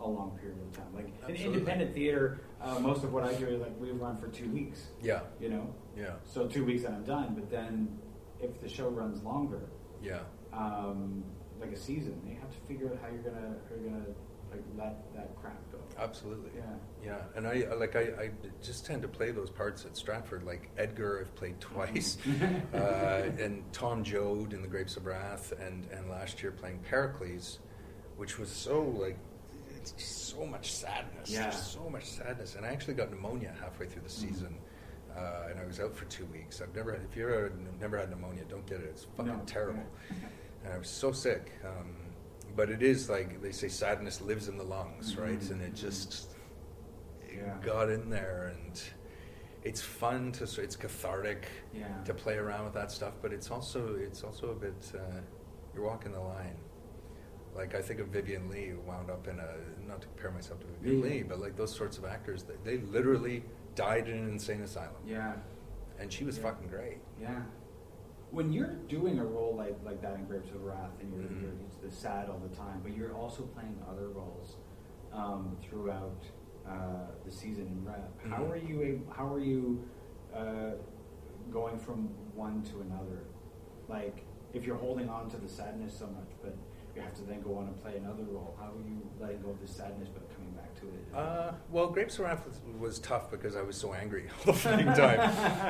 a 0.00 0.08
long 0.08 0.36
period 0.40 0.58
of 0.62 0.76
time. 0.76 0.86
Like 0.94 1.06
in 1.06 1.12
Absolutely. 1.34 1.44
independent 1.58 1.94
theater, 1.94 2.40
uh, 2.60 2.78
most 2.78 3.04
of 3.04 3.12
what 3.12 3.24
I 3.24 3.34
do 3.34 3.46
is 3.46 3.60
like 3.60 3.78
we 3.80 3.90
run 3.90 4.16
for 4.16 4.28
two 4.28 4.48
weeks. 4.50 4.86
yeah, 5.02 5.20
You 5.40 5.50
know, 5.50 5.74
yeah, 5.96 6.14
so 6.24 6.46
two 6.46 6.64
weeks 6.64 6.84
and 6.84 6.94
I'm 6.94 7.04
done. 7.04 7.34
But 7.34 7.50
then 7.50 7.98
if 8.40 8.60
the 8.60 8.68
show 8.68 8.88
runs 8.88 9.22
longer, 9.22 9.68
yeah. 10.02 10.20
um, 10.52 11.24
like 11.60 11.72
a 11.72 11.76
season, 11.76 12.20
you 12.26 12.36
have 12.40 12.50
to 12.50 12.60
figure 12.68 12.90
out 12.92 12.98
how 13.02 13.08
you're 13.08 13.22
gonna 13.22 13.54
how 13.68 13.74
you're 13.80 13.90
gonna 13.90 14.14
like 14.50 14.62
let 14.76 15.14
that 15.14 15.36
crap 15.40 15.58
go. 15.72 15.78
Absolutely. 15.98 16.50
Yeah. 16.56 16.62
Yeah, 17.04 17.18
and 17.36 17.46
I 17.46 17.66
like 17.76 17.96
I, 17.96 18.00
I 18.00 18.30
just 18.62 18.84
tend 18.86 19.02
to 19.02 19.08
play 19.08 19.30
those 19.30 19.50
parts 19.50 19.84
at 19.84 19.96
Stratford. 19.96 20.44
Like 20.44 20.70
Edgar, 20.76 21.20
I've 21.20 21.34
played 21.34 21.60
twice, 21.60 22.18
uh, 22.74 23.30
and 23.38 23.62
Tom 23.72 24.02
Joad 24.04 24.52
in 24.52 24.62
The 24.62 24.68
Grapes 24.68 24.96
of 24.96 25.06
Wrath, 25.06 25.52
and 25.60 25.86
and 25.92 26.08
last 26.10 26.42
year 26.42 26.52
playing 26.52 26.80
Pericles, 26.88 27.58
which 28.16 28.38
was 28.38 28.48
so 28.50 28.82
like 28.82 29.18
it's 29.76 29.92
just 29.92 30.28
so 30.28 30.44
much 30.44 30.72
sadness. 30.72 31.30
Yeah. 31.30 31.50
So 31.50 31.88
much 31.88 32.04
sadness, 32.04 32.56
and 32.56 32.66
I 32.66 32.70
actually 32.70 32.94
got 32.94 33.10
pneumonia 33.10 33.54
halfway 33.60 33.86
through 33.86 34.02
the 34.02 34.10
season. 34.10 34.56
Uh, 35.16 35.48
and 35.50 35.58
I 35.58 35.64
was 35.66 35.80
out 35.80 35.96
for 35.96 36.04
two 36.04 36.26
weeks. 36.26 36.60
I've 36.60 36.72
never, 36.76 36.92
had, 36.92 37.00
if 37.02 37.16
you've 37.16 37.28
ever 37.28 37.52
never 37.80 37.98
had 37.98 38.08
pneumonia, 38.10 38.44
don't 38.48 38.64
get 38.66 38.78
it. 38.78 38.86
It's 38.90 39.06
fucking 39.16 39.32
No. 39.32 39.42
terrible. 39.46 39.82
And 40.64 40.72
I 40.74 40.78
was 40.78 40.88
so 40.88 41.12
sick. 41.12 41.52
Um, 41.64 41.94
but 42.58 42.70
it 42.70 42.82
is 42.82 43.08
like 43.08 43.40
they 43.40 43.52
say, 43.52 43.68
sadness 43.68 44.20
lives 44.20 44.48
in 44.48 44.56
the 44.58 44.64
lungs, 44.64 45.16
right? 45.16 45.38
Mhm. 45.38 45.50
And 45.52 45.62
it 45.62 45.74
just 45.74 46.34
it 47.22 47.36
Yeah. 47.36 47.56
got 47.62 47.88
in 47.88 48.10
there, 48.10 48.52
and 48.52 48.82
it's 49.62 49.80
fun 49.80 50.32
to. 50.32 50.46
so 50.46 50.60
It's 50.60 50.74
cathartic 50.74 51.46
Yeah. 51.72 52.02
to 52.04 52.12
play 52.12 52.36
around 52.36 52.64
with 52.64 52.74
that 52.74 52.90
stuff, 52.90 53.14
but 53.22 53.32
it's 53.32 53.50
also 53.52 53.94
it's 53.94 54.24
also 54.24 54.50
a 54.50 54.56
bit. 54.56 54.92
Uh, 54.92 55.20
you're 55.72 55.84
walking 55.84 56.10
the 56.12 56.20
line. 56.20 56.56
Like 57.54 57.76
I 57.76 57.82
think 57.82 58.00
of 58.00 58.08
Vivien 58.08 58.50
Leigh, 58.50 58.70
who 58.70 58.80
wound 58.80 59.08
up 59.08 59.28
in 59.28 59.38
a 59.38 59.50
not 59.86 60.00
to 60.02 60.08
compare 60.08 60.32
myself 60.32 60.58
to 60.60 60.66
Vivien 60.66 60.98
Yeah. 60.98 61.04
Leigh, 61.10 61.22
but 61.22 61.38
like 61.38 61.54
those 61.54 61.72
sorts 61.74 61.96
of 61.96 62.04
actors, 62.04 62.42
they, 62.42 62.56
they 62.64 62.78
literally 62.78 63.44
died 63.76 64.08
in 64.08 64.18
an 64.18 64.28
insane 64.30 64.62
asylum, 64.62 65.00
Yeah. 65.06 65.36
and 66.00 66.12
she 66.12 66.24
was 66.24 66.36
Yeah. 66.38 66.42
fucking 66.50 66.66
great. 66.68 66.98
Yeah. 67.20 67.42
When 68.30 68.52
you're 68.52 68.74
doing 68.88 69.18
a 69.18 69.24
role 69.24 69.54
like, 69.56 69.76
like 69.84 70.02
that 70.02 70.14
in 70.16 70.24
Grapes 70.26 70.50
of 70.50 70.62
Wrath 70.62 70.90
and 71.00 71.12
you're, 71.12 71.22
Mhm. 71.22 71.58
you're 71.82 71.90
sad 71.90 72.28
all 72.28 72.38
the 72.38 72.54
time, 72.54 72.80
but 72.82 72.94
you're 72.94 73.14
also 73.14 73.44
playing 73.44 73.80
other 73.90 74.08
roles 74.10 74.56
um, 75.12 75.56
throughout 75.62 76.22
uh, 76.66 77.06
the 77.24 77.30
season 77.30 77.66
in 77.66 77.82
Rep. 77.84 78.20
How 78.20 78.42
Mhm. 78.42 78.50
are 78.50 78.56
you? 78.58 78.82
ab- 78.82 79.10
How 79.10 79.32
are 79.32 79.38
you 79.40 79.82
uh, 80.34 80.72
going 81.50 81.78
from 81.78 82.08
one 82.34 82.62
to 82.64 82.82
another? 82.82 83.24
Like, 83.88 84.24
if 84.52 84.66
you're 84.66 84.76
holding 84.76 85.08
on 85.08 85.30
to 85.30 85.38
the 85.38 85.48
sadness 85.48 85.94
so 85.94 86.06
much, 86.08 86.28
but 86.42 86.54
you 86.94 87.00
have 87.00 87.14
to 87.14 87.22
then 87.22 87.40
go 87.40 87.54
on 87.56 87.68
and 87.68 87.76
play 87.80 87.96
another 87.96 88.24
role. 88.24 88.54
How 88.60 88.72
are 88.72 88.82
you 88.86 89.00
letting 89.18 89.40
go 89.40 89.50
of 89.50 89.60
the 89.62 89.66
sadness 89.68 90.08
but 90.12 90.27
to 90.80 90.86
it? 90.86 91.14
Uh, 91.14 91.52
well, 91.70 91.88
Grapes 91.88 92.18
of 92.18 92.26
Wrath 92.26 92.46
was, 92.46 92.60
was 92.78 92.98
tough 92.98 93.30
because 93.30 93.56
I 93.56 93.62
was 93.62 93.76
so 93.76 93.92
angry 93.94 94.26
all 94.46 94.52
the 94.52 94.58
fucking 94.58 94.86
time. 94.86 95.20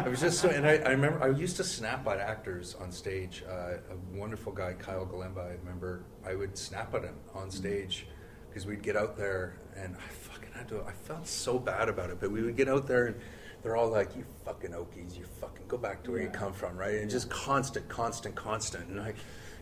I 0.04 0.08
was 0.08 0.20
just 0.20 0.40
so, 0.40 0.48
and 0.48 0.66
I, 0.66 0.76
I 0.76 0.90
remember 0.90 1.22
I 1.22 1.28
used 1.28 1.56
to 1.56 1.64
snap 1.64 2.06
at 2.06 2.18
actors 2.18 2.74
on 2.80 2.90
stage. 2.92 3.44
Uh, 3.48 3.74
a 3.90 4.16
wonderful 4.16 4.52
guy, 4.52 4.74
Kyle 4.74 5.06
Golemba, 5.06 5.46
I 5.46 5.54
remember 5.62 6.04
I 6.26 6.34
would 6.34 6.56
snap 6.56 6.94
at 6.94 7.02
him 7.04 7.14
on 7.34 7.50
stage 7.50 8.06
because 8.48 8.66
we'd 8.66 8.82
get 8.82 8.96
out 8.96 9.16
there 9.16 9.58
and 9.76 9.94
I 9.96 10.08
fucking 10.08 10.52
had 10.52 10.68
to. 10.68 10.82
I 10.82 10.92
felt 10.92 11.26
so 11.26 11.58
bad 11.58 11.88
about 11.88 12.10
it, 12.10 12.18
but 12.20 12.30
we 12.30 12.42
would 12.42 12.56
get 12.56 12.68
out 12.68 12.86
there 12.86 13.06
and 13.06 13.16
they're 13.62 13.76
all 13.76 13.88
like, 13.90 14.14
"You 14.16 14.24
fucking 14.44 14.70
Okies, 14.70 15.16
you 15.18 15.24
fucking 15.40 15.66
go 15.68 15.76
back 15.78 16.02
to 16.04 16.12
where 16.12 16.22
you 16.22 16.28
come 16.30 16.52
from, 16.52 16.76
right?" 16.76 16.94
And 16.94 17.02
Yeah. 17.04 17.08
just 17.08 17.28
constant, 17.30 17.88
constant, 17.88 18.34
constant, 18.36 18.88
and 18.88 19.00
I 19.00 19.14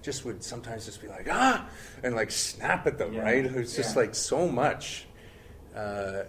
just 0.03 0.25
would 0.25 0.43
sometimes 0.45 0.85
just 0.85 1.01
be 1.01 1.09
like, 1.09 1.27
"Ah," 1.31 1.67
and 2.03 2.15
like 2.15 2.31
snap 2.31 2.87
at 2.87 2.99
them, 2.99 3.15
Yeah. 3.15 3.23
right? 3.23 3.45
It 3.45 3.53
was 3.55 3.75
just 3.75 3.95
Yeah. 3.97 4.03
like 4.03 4.15
so 4.15 4.49
much. 4.49 5.07
Uh, 5.77 6.25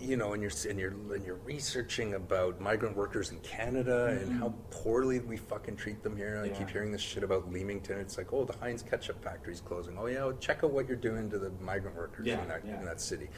you 0.00 0.16
know, 0.16 0.32
and 0.32 0.40
you're 0.42 0.50
and 0.70 0.78
you're 0.80 0.94
and 1.14 1.24
you're 1.26 1.40
researching 1.44 2.14
about 2.14 2.58
migrant 2.58 2.96
workers 2.96 3.32
in 3.32 3.38
Canada 3.40 4.06
and 4.22 4.32
how 4.40 4.54
poorly 4.70 5.20
we 5.20 5.36
fucking 5.36 5.76
treat 5.76 6.02
them 6.02 6.16
here. 6.16 6.40
I 6.42 6.46
Mm-hmm. 6.46 6.54
Yeah. 6.54 6.58
keep 6.58 6.70
hearing 6.70 6.90
this 6.90 7.02
shit 7.02 7.22
about 7.22 7.52
Leamington. 7.52 7.98
It's 7.98 8.16
like, 8.16 8.32
oh, 8.32 8.44
the 8.46 8.54
Heinz 8.56 8.82
ketchup 8.82 9.22
factory's 9.22 9.60
closing. 9.60 9.98
Oh 9.98 10.06
yeah, 10.06 10.24
well, 10.24 10.32
check 10.38 10.64
out 10.64 10.70
what 10.70 10.88
you're 10.88 10.96
doing 10.96 11.28
to 11.30 11.38
the 11.38 11.50
migrant 11.60 11.96
workers 11.96 12.26
Yeah, 12.26 12.40
in 12.42 12.48
that 12.48 12.62
yeah. 12.66 12.78
in 12.78 12.84
that 12.86 12.98
city. 13.00 13.28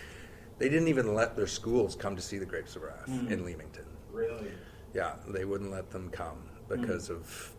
They 0.58 0.68
didn't 0.68 0.86
even 0.86 1.14
let 1.14 1.34
their 1.34 1.48
schools 1.48 1.96
come 1.96 2.14
to 2.14 2.22
see 2.22 2.38
the 2.38 2.46
Grapes 2.46 2.76
of 2.76 2.82
Wrath 2.82 3.08
Mm. 3.08 3.30
in 3.32 3.44
Leamington. 3.44 3.86
Really? 4.12 4.52
Yeah, 4.94 5.14
they 5.26 5.44
wouldn't 5.44 5.72
let 5.72 5.90
them 5.90 6.10
come 6.10 6.44
because 6.68 7.08
Mm. 7.08 7.16
of 7.16 7.52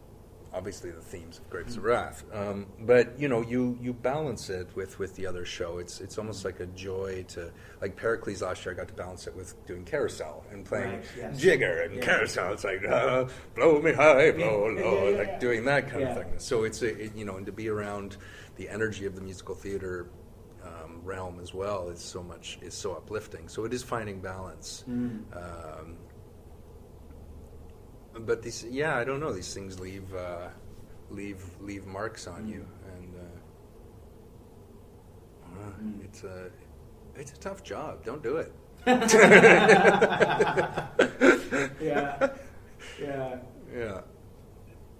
obviously 0.53 0.91
the 0.91 1.01
themes 1.01 1.39
of 1.39 1.49
Grapes 1.49 1.75
of 1.77 1.83
Wrath. 1.83 2.23
Um, 2.33 2.67
but 2.81 3.19
you 3.19 3.27
know, 3.27 3.41
you 3.41 3.77
you 3.81 3.93
balance 3.93 4.49
it 4.49 4.67
with 4.75 4.99
with 4.99 5.15
the 5.15 5.25
other 5.27 5.45
show. 5.45 5.79
It's 5.79 5.99
it's 6.01 6.17
almost 6.17 6.45
like 6.45 6.59
a 6.59 6.65
joy 6.67 7.25
to 7.29 7.51
like 7.81 7.95
Pericles 7.95 8.41
last 8.41 8.65
year. 8.65 8.73
I 8.73 8.77
got 8.77 8.87
to 8.87 8.93
balance 8.93 9.27
it 9.27 9.35
with 9.35 9.53
doing 9.65 9.83
Carousel 9.85 10.43
and 10.51 10.65
playing 10.65 10.91
Right, 10.91 11.05
yes. 11.17 11.39
Jigger 11.39 11.81
and 11.85 11.95
Yeah. 11.95 12.01
Carousel. 12.05 12.53
It's 12.53 12.63
like 12.63 12.85
uh, 12.87 13.25
blow 13.55 13.81
me 13.81 13.93
high, 13.93 14.31
blow 14.31 14.67
low, 14.69 15.03
yeah, 15.05 15.09
yeah, 15.09 15.17
like 15.17 15.39
doing 15.39 15.65
that 15.65 15.89
kind 15.89 16.03
of 16.03 16.15
thing. 16.17 16.33
So 16.37 16.63
it's 16.63 16.81
a 16.81 17.05
it, 17.05 17.15
you 17.15 17.25
know, 17.25 17.37
and 17.37 17.45
to 17.45 17.51
be 17.51 17.69
around 17.69 18.17
the 18.55 18.69
energy 18.69 19.05
of 19.05 19.15
the 19.15 19.21
musical 19.21 19.55
theater. 19.55 20.07
Um, 20.63 21.01
realm 21.03 21.41
as 21.41 21.53
well 21.53 21.89
is 21.89 21.99
so 21.99 22.23
much 22.23 22.57
is 22.61 22.73
so 22.73 22.93
uplifting 22.93 23.49
so 23.49 23.65
it 23.65 23.73
is 23.73 23.83
finding 23.83 24.21
balance 24.21 24.85
Mm. 24.89 25.19
um, 25.35 25.97
but 28.19 28.41
these 28.41 28.65
yeah 28.69 28.97
i 28.97 29.03
don't 29.03 29.19
know 29.19 29.31
these 29.33 29.53
things 29.53 29.79
leave 29.79 30.13
uh, 30.15 30.47
leave 31.09 31.43
leave 31.61 31.85
marks 31.85 32.27
on 32.27 32.47
you 32.47 32.65
and 32.95 33.15
uh, 33.15 33.19
uh, 35.59 35.71
Mm. 35.81 36.03
it's 36.05 36.23
a 36.23 36.49
it's 37.15 37.31
a 37.33 37.37
tough 37.39 37.63
job 37.63 38.03
don't 38.03 38.23
do 38.23 38.37
it 38.37 38.51
Yeah. 41.81 42.29
Yeah. 43.01 43.37
yeah 43.75 44.01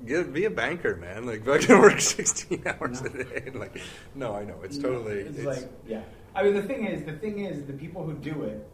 Get, 0.06 0.34
be 0.34 0.44
a 0.46 0.50
banker 0.50 0.96
man 0.98 1.26
like 1.26 1.46
fucking 1.46 1.80
work 1.80 2.00
16 2.02 2.64
hours 2.68 3.02
No. 3.02 3.10
a 3.10 3.24
day 3.24 3.52
like 3.54 3.80
no 4.16 4.36
i 4.36 4.44
know 4.44 4.58
it's 4.64 4.78
totally 4.78 5.20
It's, 5.20 5.38
it's, 5.38 5.46
like 5.48 5.70
yeah. 5.88 6.02
I 6.36 6.42
mean, 6.44 6.56
the 6.56 6.64
thing 6.64 6.88
is, 6.88 7.06
the 7.06 7.14
thing 7.14 7.46
is, 7.46 7.64
the 7.66 7.74
people 7.74 8.04
who 8.04 8.14
do 8.16 8.42
it 8.42 8.68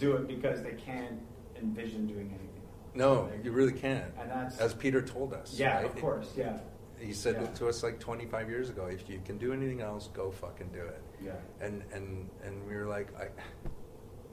do 0.00 0.16
it 0.16 0.26
because 0.26 0.62
they 0.64 0.72
can't 0.72 1.20
envision 1.56 2.08
doing 2.08 2.26
anything. 2.28 2.53
No 2.94 3.28
you 3.42 3.50
really 3.52 3.72
can't 3.72 4.04
And 4.20 4.30
that's 4.30 4.58
as 4.58 4.74
peter 4.74 5.02
told 5.02 5.32
us 5.34 5.54
yeah, 5.58 5.76
right? 5.76 5.84
of 5.86 5.96
course, 5.96 6.32
yeah, 6.36 6.58
he 6.98 7.12
said 7.12 7.34
Yeah. 7.36 7.44
it 7.44 7.54
to 7.56 7.68
us 7.68 7.82
like 7.82 7.98
25 8.00 8.48
years 8.48 8.68
ago 8.70 8.86
if 8.86 9.08
you 9.08 9.20
can 9.24 9.36
do 9.38 9.52
anything 9.52 9.80
else 9.80 10.08
go 10.12 10.30
fucking 10.30 10.68
do 10.72 10.80
it 10.80 11.02
yeah, 11.22 11.32
and 11.60 11.82
and 11.92 12.28
and 12.44 12.66
we 12.68 12.74
were 12.76 12.86
like 12.86 13.08
i 13.18 13.26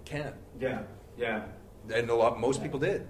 can't 0.05 0.35
yeah, 0.59 0.81
yeah, 1.17 1.43
and 1.93 2.09
a 2.09 2.15
lot 2.15 2.39
most 2.39 2.57
Yeah. 2.57 2.63
people 2.63 2.79
did 2.79 3.07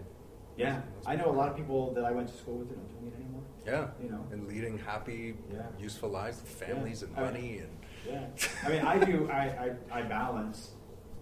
yeah. 0.58 0.82
I 1.08 1.16
know 1.16 1.28
a 1.30 1.38
lot 1.42 1.50
of 1.50 1.56
people 1.56 1.94
that 1.96 2.04
I 2.04 2.12
went 2.12 2.28
to 2.28 2.38
school 2.38 2.58
with 2.58 2.70
that 2.70 2.78
aren't 2.78 2.92
doing 3.00 3.12
it 3.12 3.16
anymore. 3.16 3.42
yeah 3.66 3.88
You 4.04 4.10
know. 4.12 4.24
and 4.32 4.48
leading 4.48 4.78
happy 4.78 5.36
Yeah. 5.52 5.62
useful 5.80 6.10
lives 6.10 6.42
with 6.42 6.50
families 6.52 7.02
and 7.04 7.16
I 7.16 7.20
mean- 7.22 7.32
money 7.32 7.58
and 7.60 7.74
Yeah, 8.08 8.26
I 8.66 8.70
mean, 8.70 8.82
I 8.94 8.96
do. 9.12 9.30
I, 9.32 9.44
I, 9.66 10.00
I 10.00 10.02
balance. 10.04 10.72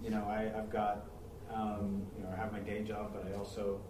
You 0.04 0.10
know, 0.12 0.24
I, 0.38 0.42
I've 0.58 0.70
got. 0.70 1.06
Um, 1.54 2.04
you 2.16 2.24
know, 2.24 2.30
I 2.34 2.36
have 2.42 2.52
my 2.54 2.60
day 2.72 2.84
job, 2.84 3.12
but 3.14 3.22
I 3.30 3.38
also 3.38 3.82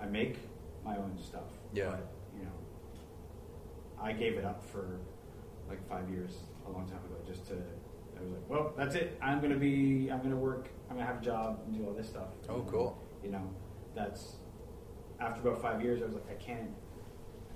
I 0.00 0.06
make 0.06 0.36
my 0.84 0.96
own 0.96 1.16
stuff. 1.22 1.42
Yeah. 1.72 1.90
But, 1.90 2.08
you 2.36 2.44
know, 2.44 4.02
I 4.02 4.12
gave 4.12 4.34
it 4.36 4.44
up 4.44 4.64
for 4.64 4.98
like 5.68 5.86
five 5.88 6.08
years, 6.10 6.32
a 6.66 6.70
long 6.70 6.86
time 6.86 6.98
ago, 7.04 7.16
just 7.26 7.46
to. 7.48 7.54
I 7.54 8.22
was 8.22 8.30
like, 8.32 8.48
well, 8.50 8.72
that's 8.76 8.94
it. 8.94 9.16
I'm 9.22 9.40
gonna 9.40 9.56
be. 9.56 10.08
I'm 10.10 10.22
gonna 10.22 10.36
work. 10.36 10.68
I'm 10.90 10.96
gonna 10.96 11.06
have 11.06 11.22
a 11.22 11.24
job 11.24 11.60
and 11.66 11.76
do 11.76 11.86
all 11.86 11.92
this 11.92 12.08
stuff. 12.08 12.28
Oh, 12.48 12.56
And, 12.60 12.68
cool. 12.68 12.98
You 13.22 13.30
know, 13.30 13.50
that's. 13.94 14.36
After 15.20 15.40
about 15.48 15.60
five 15.60 15.82
years, 15.82 16.00
I 16.02 16.06
was 16.06 16.14
like, 16.14 16.30
I 16.30 16.34
can't. 16.34 16.70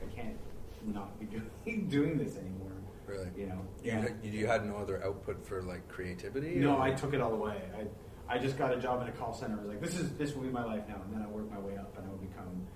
I 0.03 0.15
can't 0.15 0.37
not 0.85 1.19
be 1.21 1.27
doing 1.67 1.89
doing 1.89 2.19
this 2.19 2.37
anymore. 2.37 2.73
really 3.07 3.29
You 3.37 3.47
know. 3.47 3.61
you, 3.85 3.93
had, 3.93 4.17
you 4.23 4.47
had 4.49 4.67
no 4.67 4.77
other 4.77 5.05
output 5.05 5.47
for 5.47 5.63
like 5.63 5.87
creativity 5.89 6.57
No, 6.57 6.77
or- 6.77 6.83
I 6.83 6.91
took 6.93 7.15
it 7.15 7.21
all 7.21 7.35
away. 7.35 7.63
I, 7.77 7.83
I 8.33 8.39
just 8.39 8.57
got 8.57 8.73
a 8.73 8.79
job 8.79 9.03
in 9.03 9.09
a 9.09 9.13
call 9.13 9.35
center. 9.35 9.57
I 9.59 9.61
was 9.61 9.69
like, 9.69 9.83
this 9.83 9.95
is 9.95 10.11
this 10.17 10.35
will 10.35 10.43
be 10.43 10.49
my 10.49 10.65
life 10.65 10.85
now, 10.89 10.97
and 11.05 11.13
then 11.13 11.21
I 11.23 11.29
worked 11.29 11.53
my 11.53 11.59
way 11.61 11.77
up, 11.77 11.95
and 11.99 12.07
I 12.07 12.11
would 12.11 12.23
become. 12.23 12.67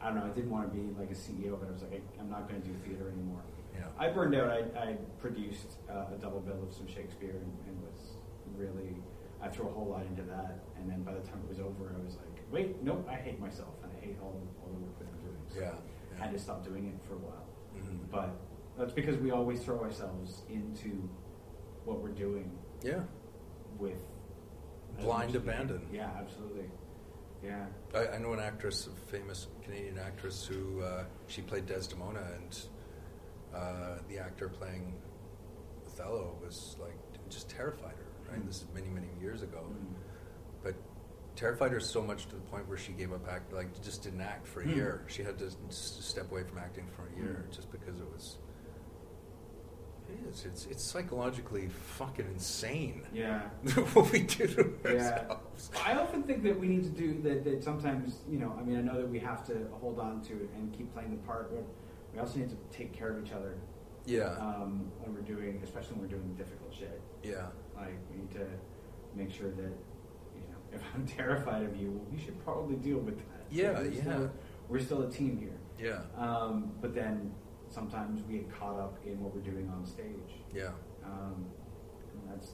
I 0.00 0.06
don't 0.06 0.16
know. 0.16 0.26
I 0.26 0.34
didn't 0.34 0.50
want 0.50 0.68
to 0.68 0.76
be 0.76 0.92
like 0.98 1.10
a 1.10 1.14
CEO, 1.14 1.58
but 1.58 1.68
I 1.68 1.72
was 1.72 1.82
like, 1.82 1.92
I, 1.94 2.20
I'm 2.20 2.28
not 2.28 2.48
going 2.48 2.60
to 2.60 2.66
do 2.66 2.74
theater 2.84 3.08
anymore. 3.08 3.40
yeah 3.72 3.86
I 3.98 4.08
burned 4.10 4.34
out. 4.34 4.50
I, 4.50 4.58
I 4.78 4.96
produced 5.20 5.78
uh, 5.88 6.12
a 6.12 6.18
double 6.20 6.40
bill 6.40 6.60
of 6.60 6.74
some 6.74 6.88
Shakespeare, 6.88 7.30
and, 7.38 7.52
and 7.68 7.80
was 7.82 8.18
really. 8.56 8.96
I 9.40 9.48
threw 9.48 9.68
a 9.68 9.72
whole 9.72 9.86
lot 9.86 10.06
into 10.06 10.22
that, 10.22 10.58
and 10.76 10.90
then 10.90 11.02
by 11.02 11.12
the 11.14 11.20
time 11.20 11.40
it 11.44 11.48
was 11.48 11.60
over, 11.60 11.94
I 11.94 12.04
was 12.04 12.16
like, 12.16 12.42
wait, 12.50 12.82
nope, 12.82 13.06
I 13.08 13.14
hate 13.14 13.38
myself, 13.38 13.74
and 13.84 13.92
I 13.96 14.04
hate 14.04 14.16
all 14.20 14.34
all 14.60 14.72
the 14.72 14.80
work 14.80 14.98
that 14.98 15.06
I'm 15.06 15.20
doing. 15.22 15.42
So 15.54 15.60
Yeah, 15.60 16.18
I 16.18 16.24
had 16.24 16.32
to 16.32 16.38
stop 16.38 16.64
doing 16.64 16.88
it 16.88 16.98
for 17.06 17.14
a 17.14 17.18
while. 17.18 17.46
Mhm. 17.78 18.10
But 18.10 18.30
that's 18.76 18.92
because 18.92 19.16
we 19.18 19.30
always 19.30 19.60
throw 19.62 19.78
ourselves 19.80 20.42
into 20.50 21.08
what 21.84 22.00
we're 22.00 22.08
doing 22.26 22.50
yeah 22.82 23.02
with 23.78 24.02
Blind 25.04 25.28
much 25.34 25.36
as 25.36 25.42
we 25.42 25.48
can. 25.52 25.60
abandon. 25.60 25.86
Yeah, 25.92 26.10
absolutely. 26.18 26.70
Yeah. 27.44 27.66
I, 27.94 28.08
I 28.08 28.18
know 28.18 28.32
an 28.32 28.40
actress, 28.40 28.86
a 28.88 29.10
famous 29.10 29.46
Canadian 29.62 29.98
actress, 29.98 30.46
who 30.46 30.80
uh, 30.82 31.04
she 31.26 31.42
played 31.42 31.66
Desdemona, 31.66 32.22
and 32.34 32.58
uh, 33.54 33.98
the 34.08 34.18
actor 34.18 34.48
playing 34.48 34.94
Othello 35.86 36.36
was 36.44 36.76
like 36.80 36.96
just 37.28 37.48
terrified 37.50 37.92
her. 37.96 38.30
Right, 38.32 38.40
Mm. 38.42 38.46
this 38.46 38.56
is 38.62 38.66
many 38.74 38.88
many 38.88 39.06
years 39.20 39.42
ago, 39.42 39.60
Mm. 39.70 39.94
but 40.64 40.74
terrified 41.36 41.70
her 41.70 41.78
so 41.80 42.02
much 42.02 42.26
to 42.26 42.34
the 42.34 42.40
point 42.42 42.66
where 42.68 42.78
she 42.78 42.92
gave 42.92 43.12
up 43.12 43.28
act, 43.28 43.52
like 43.52 43.80
just 43.82 44.02
didn't 44.02 44.20
act 44.22 44.46
for 44.48 44.62
a 44.62 44.64
Mm. 44.64 44.74
year. 44.76 45.04
She 45.06 45.22
had 45.22 45.38
to 45.38 45.46
s- 45.46 45.98
step 46.00 46.30
away 46.32 46.42
from 46.42 46.58
acting 46.58 46.86
for 46.96 47.06
a 47.06 47.16
year 47.22 47.44
Mm. 47.48 47.54
just 47.54 47.70
because 47.70 48.00
it 48.00 48.10
was. 48.12 48.38
Is. 50.30 50.44
It's 50.44 50.66
it's 50.66 50.82
psychologically 50.82 51.68
fucking 51.68 52.26
insane. 52.26 53.02
Yeah. 53.12 53.40
what 53.94 54.10
we 54.12 54.20
do 54.20 54.46
to 54.46 54.74
ourselves. 54.84 55.70
Yeah. 55.74 55.80
I 55.84 55.98
often 55.98 56.22
think 56.22 56.42
that 56.44 56.58
we 56.58 56.68
need 56.68 56.84
to 56.84 56.90
do 56.90 57.20
that, 57.22 57.44
that 57.44 57.62
sometimes, 57.64 58.18
you 58.28 58.38
know, 58.38 58.56
I 58.58 58.62
mean, 58.62 58.78
I 58.78 58.82
know 58.82 58.96
that 59.00 59.08
we 59.08 59.18
have 59.20 59.46
to 59.46 59.66
hold 59.80 59.98
on 59.98 60.20
to 60.22 60.32
it 60.34 60.50
and 60.56 60.72
keep 60.76 60.92
playing 60.92 61.10
the 61.10 61.16
part, 61.26 61.50
but 61.54 61.64
we 62.12 62.18
also 62.20 62.38
need 62.38 62.50
to 62.50 62.56
take 62.76 62.92
care 62.92 63.10
of 63.10 63.24
each 63.24 63.32
other 63.32 63.54
Yeah. 64.04 64.30
um, 64.38 64.90
when 65.00 65.14
we're 65.14 65.20
doing, 65.22 65.60
especially 65.64 65.92
when 65.94 66.02
we're 66.02 66.16
doing 66.16 66.34
difficult 66.34 66.72
shit. 66.74 67.00
yeah. 67.22 67.46
Like, 67.76 67.94
we 68.10 68.18
need 68.18 68.30
to 68.32 68.46
make 69.14 69.30
sure 69.30 69.50
that, 69.50 69.72
you 70.34 70.42
know, 70.48 70.56
if 70.72 70.82
I'm 70.94 71.06
terrified 71.06 71.62
of 71.62 71.76
you, 71.76 71.90
well, 71.90 72.06
we 72.10 72.18
should 72.18 72.42
probably 72.44 72.76
deal 72.76 72.98
with 72.98 73.18
that. 73.18 73.44
Yeah, 73.50 73.72
we're 73.72 73.86
yeah. 73.86 74.00
Still, 74.02 74.30
we're 74.68 74.80
still 74.80 75.02
a 75.02 75.10
team 75.10 75.36
here. 75.38 75.58
Yeah. 75.78 76.00
Um, 76.20 76.72
but 76.80 76.94
then 76.94 77.32
sometimes 77.80 78.22
we 78.26 78.38
get 78.38 78.50
caught 78.58 78.78
up 78.78 78.96
in 79.04 79.20
what 79.22 79.34
we're 79.34 79.42
doing 79.52 79.68
on 79.68 79.84
stage. 79.84 80.32
Yeah. 80.54 80.70
Um, 81.04 81.44
and 82.14 82.22
that's 82.32 82.52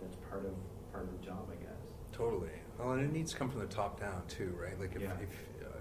that's 0.00 0.16
part 0.28 0.44
of 0.44 0.52
part 0.92 1.04
of 1.04 1.12
the 1.18 1.24
job, 1.24 1.48
I 1.52 1.62
guess. 1.62 1.92
Totally. 2.12 2.50
Well, 2.76 2.92
and 2.92 3.04
it 3.04 3.12
needs 3.12 3.30
to 3.32 3.38
come 3.38 3.48
from 3.50 3.60
the 3.60 3.66
top 3.66 4.00
down 4.00 4.22
too, 4.26 4.52
right? 4.60 4.78
Like 4.80 4.96
if, 4.96 5.02
Yeah. 5.02 5.12
if 5.22 5.64
uh, 5.64 5.78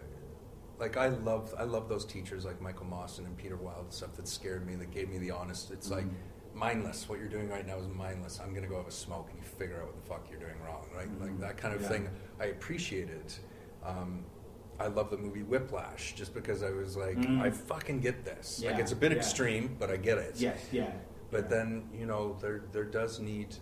like 0.79 0.95
I 0.95 1.07
love 1.07 1.55
I 1.57 1.63
love 1.63 1.89
those 1.89 2.05
teachers 2.05 2.45
like 2.45 2.61
Michael 2.61 2.85
Mawson 2.85 3.25
and 3.25 3.35
Peter 3.35 3.55
Wilde 3.57 3.85
and 3.85 3.93
stuff 3.93 4.13
that 4.17 4.27
scared 4.27 4.65
me, 4.67 4.75
that 4.75 4.91
gave 4.91 5.09
me 5.09 5.17
the 5.17 5.31
honest. 5.31 5.71
It's 5.71 5.89
like 5.89 6.05
Mhm. 6.05 6.13
mindless. 6.53 7.09
What 7.09 7.17
you're 7.17 7.29
doing 7.37 7.49
right 7.49 7.65
now 7.65 7.77
is 7.79 7.87
mindless. 7.87 8.39
I'm 8.39 8.53
gonna 8.53 8.67
go 8.67 8.77
have 8.77 8.87
a 8.87 8.91
smoke 8.91 9.27
and 9.31 9.39
you 9.39 9.43
figure 9.45 9.77
out 9.81 9.87
what 9.87 9.95
the 9.95 10.07
fuck 10.07 10.27
you're 10.29 10.39
doing 10.39 10.59
wrong, 10.63 10.85
right? 10.95 11.09
Like 11.19 11.31
Mhm. 11.31 11.39
that 11.39 11.57
kind 11.57 11.73
of 11.73 11.81
Yeah. 11.81 11.87
thing. 11.89 12.09
I 12.39 12.45
appreciate 12.45 13.09
it. 13.09 13.39
Um, 13.83 14.23
I 14.79 14.87
love 14.87 15.09
the 15.09 15.17
movie 15.17 15.43
Whiplash 15.43 16.13
just 16.15 16.33
because 16.33 16.61
I 16.63 16.69
was 16.71 16.95
like, 16.95 17.17
Mm. 17.17 17.41
I 17.41 17.49
fucking 17.49 17.99
get 17.99 18.23
this. 18.23 18.61
Like 18.63 18.79
it's 18.79 18.91
a 18.91 18.95
bit 18.95 19.11
yeah. 19.11 19.17
extreme, 19.17 19.75
but 19.79 19.89
I 19.89 19.97
get 19.97 20.17
it. 20.17 20.35
Yes, 20.37 20.59
yeah. 20.71 20.91
But 21.31 21.43
yeah. 21.45 21.47
then 21.49 21.89
you 21.93 22.05
know 22.05 22.37
there 22.41 22.61
there 22.71 22.83
does 22.85 23.19
need 23.19 23.55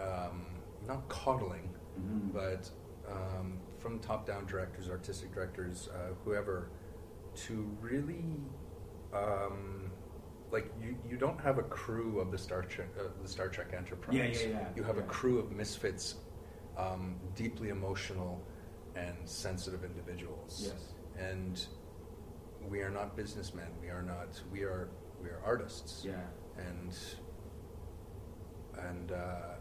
um, 0.00 0.46
not 0.86 1.08
coddling, 1.08 1.68
Mhm. 2.00 2.32
but 2.32 2.70
um, 3.10 3.58
from 3.78 3.98
top 3.98 4.26
down 4.26 4.46
directors, 4.46 4.88
artistic 4.88 5.32
directors, 5.34 5.88
uh, 5.94 6.14
whoever, 6.24 6.70
to 7.34 7.68
really 7.80 8.24
um, 9.12 9.90
like 10.50 10.72
you, 10.82 10.96
you 11.08 11.16
don't 11.16 11.40
have 11.40 11.58
a 11.58 11.62
crew 11.64 12.18
of 12.20 12.30
the 12.30 12.38
Star 12.38 12.62
Trek 12.62 12.88
uh, 12.98 13.02
the 13.22 13.28
Star 13.28 13.48
Trek 13.48 13.72
Enterprise. 13.76 14.16
Yeah, 14.16 14.24
yeah, 14.24 14.58
yeah, 14.60 14.68
You 14.74 14.82
have 14.84 14.98
a 14.98 15.02
crew 15.02 15.38
of 15.38 15.52
misfits, 15.52 16.16
um, 16.78 17.16
deeply 17.36 17.68
emotional 17.68 18.42
and 18.96 19.16
sensitive 19.24 19.84
individuals. 19.84 20.62
Yes. 20.66 20.94
And 21.18 21.64
we 22.68 22.80
are 22.80 22.90
not 22.90 23.16
businessmen. 23.16 23.68
We 23.80 23.88
are 23.88 24.02
not. 24.02 24.40
We 24.52 24.62
are. 24.62 24.88
We 25.22 25.28
are 25.28 25.40
artists. 25.44 26.04
Yeah. 26.04 26.14
And 26.58 26.96
and 28.78 29.12
uh, 29.12 29.56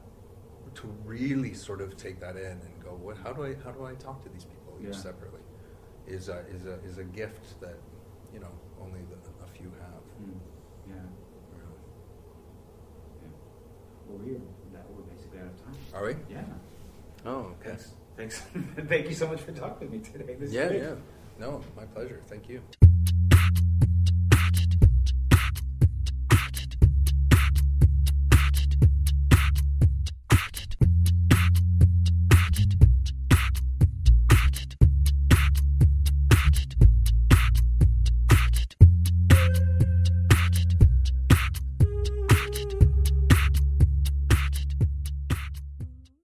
to 0.76 0.88
really 1.06 1.54
sort 1.54 1.82
of 1.82 1.98
take 1.98 2.20
that 2.20 2.36
in 2.36 2.46
and 2.46 2.84
go, 2.84 2.92
what? 2.92 3.18
How 3.18 3.34
do 3.34 3.44
I? 3.46 3.56
How 3.64 3.72
do 3.72 3.86
I 3.86 3.94
talk 3.96 4.24
to 4.24 4.30
these 4.30 4.46
people 4.46 4.78
each 4.82 4.88
Yeah. 4.88 4.94
separately? 4.94 5.42
Is 6.08 6.30
a 6.30 6.46
is 6.54 6.66
a 6.66 6.80
is 6.84 6.98
a 6.98 7.04
gift 7.04 7.60
that 7.62 7.78
you 8.34 8.40
know 8.40 8.52
only 8.82 9.00
the, 9.10 9.44
a 9.44 9.48
few 9.48 9.72
have. 9.80 10.04
Mm. 10.22 10.40
Yeah. 10.88 10.96
know. 10.96 11.76
yeah. 13.22 13.30
Well, 14.08 14.20
we're 14.24 14.40
that 14.74 14.90
we're 14.92 15.04
basically 15.04 15.40
out 15.40 15.48
of 15.48 15.64
time. 15.64 15.76
Are 15.94 16.06
we? 16.06 16.16
Yeah. 16.34 16.44
Oh, 17.26 17.56
okay. 17.60 17.70
Thanks. 17.70 17.94
Thanks. 18.20 18.42
Thank 18.90 19.08
you 19.08 19.16
so 19.16 19.30
much 19.30 19.40
for 19.40 19.54
talking 19.54 19.88
to 19.88 19.96
me 19.96 20.04
today. 20.04 20.36
This 20.36 20.50
is 20.50 20.54
Yeah, 20.54 20.72
yeah. 20.72 20.96
No, 21.40 21.64
my 21.78 21.86
pleasure. 21.86 22.20
Thank 22.28 22.50
you. 22.50 22.62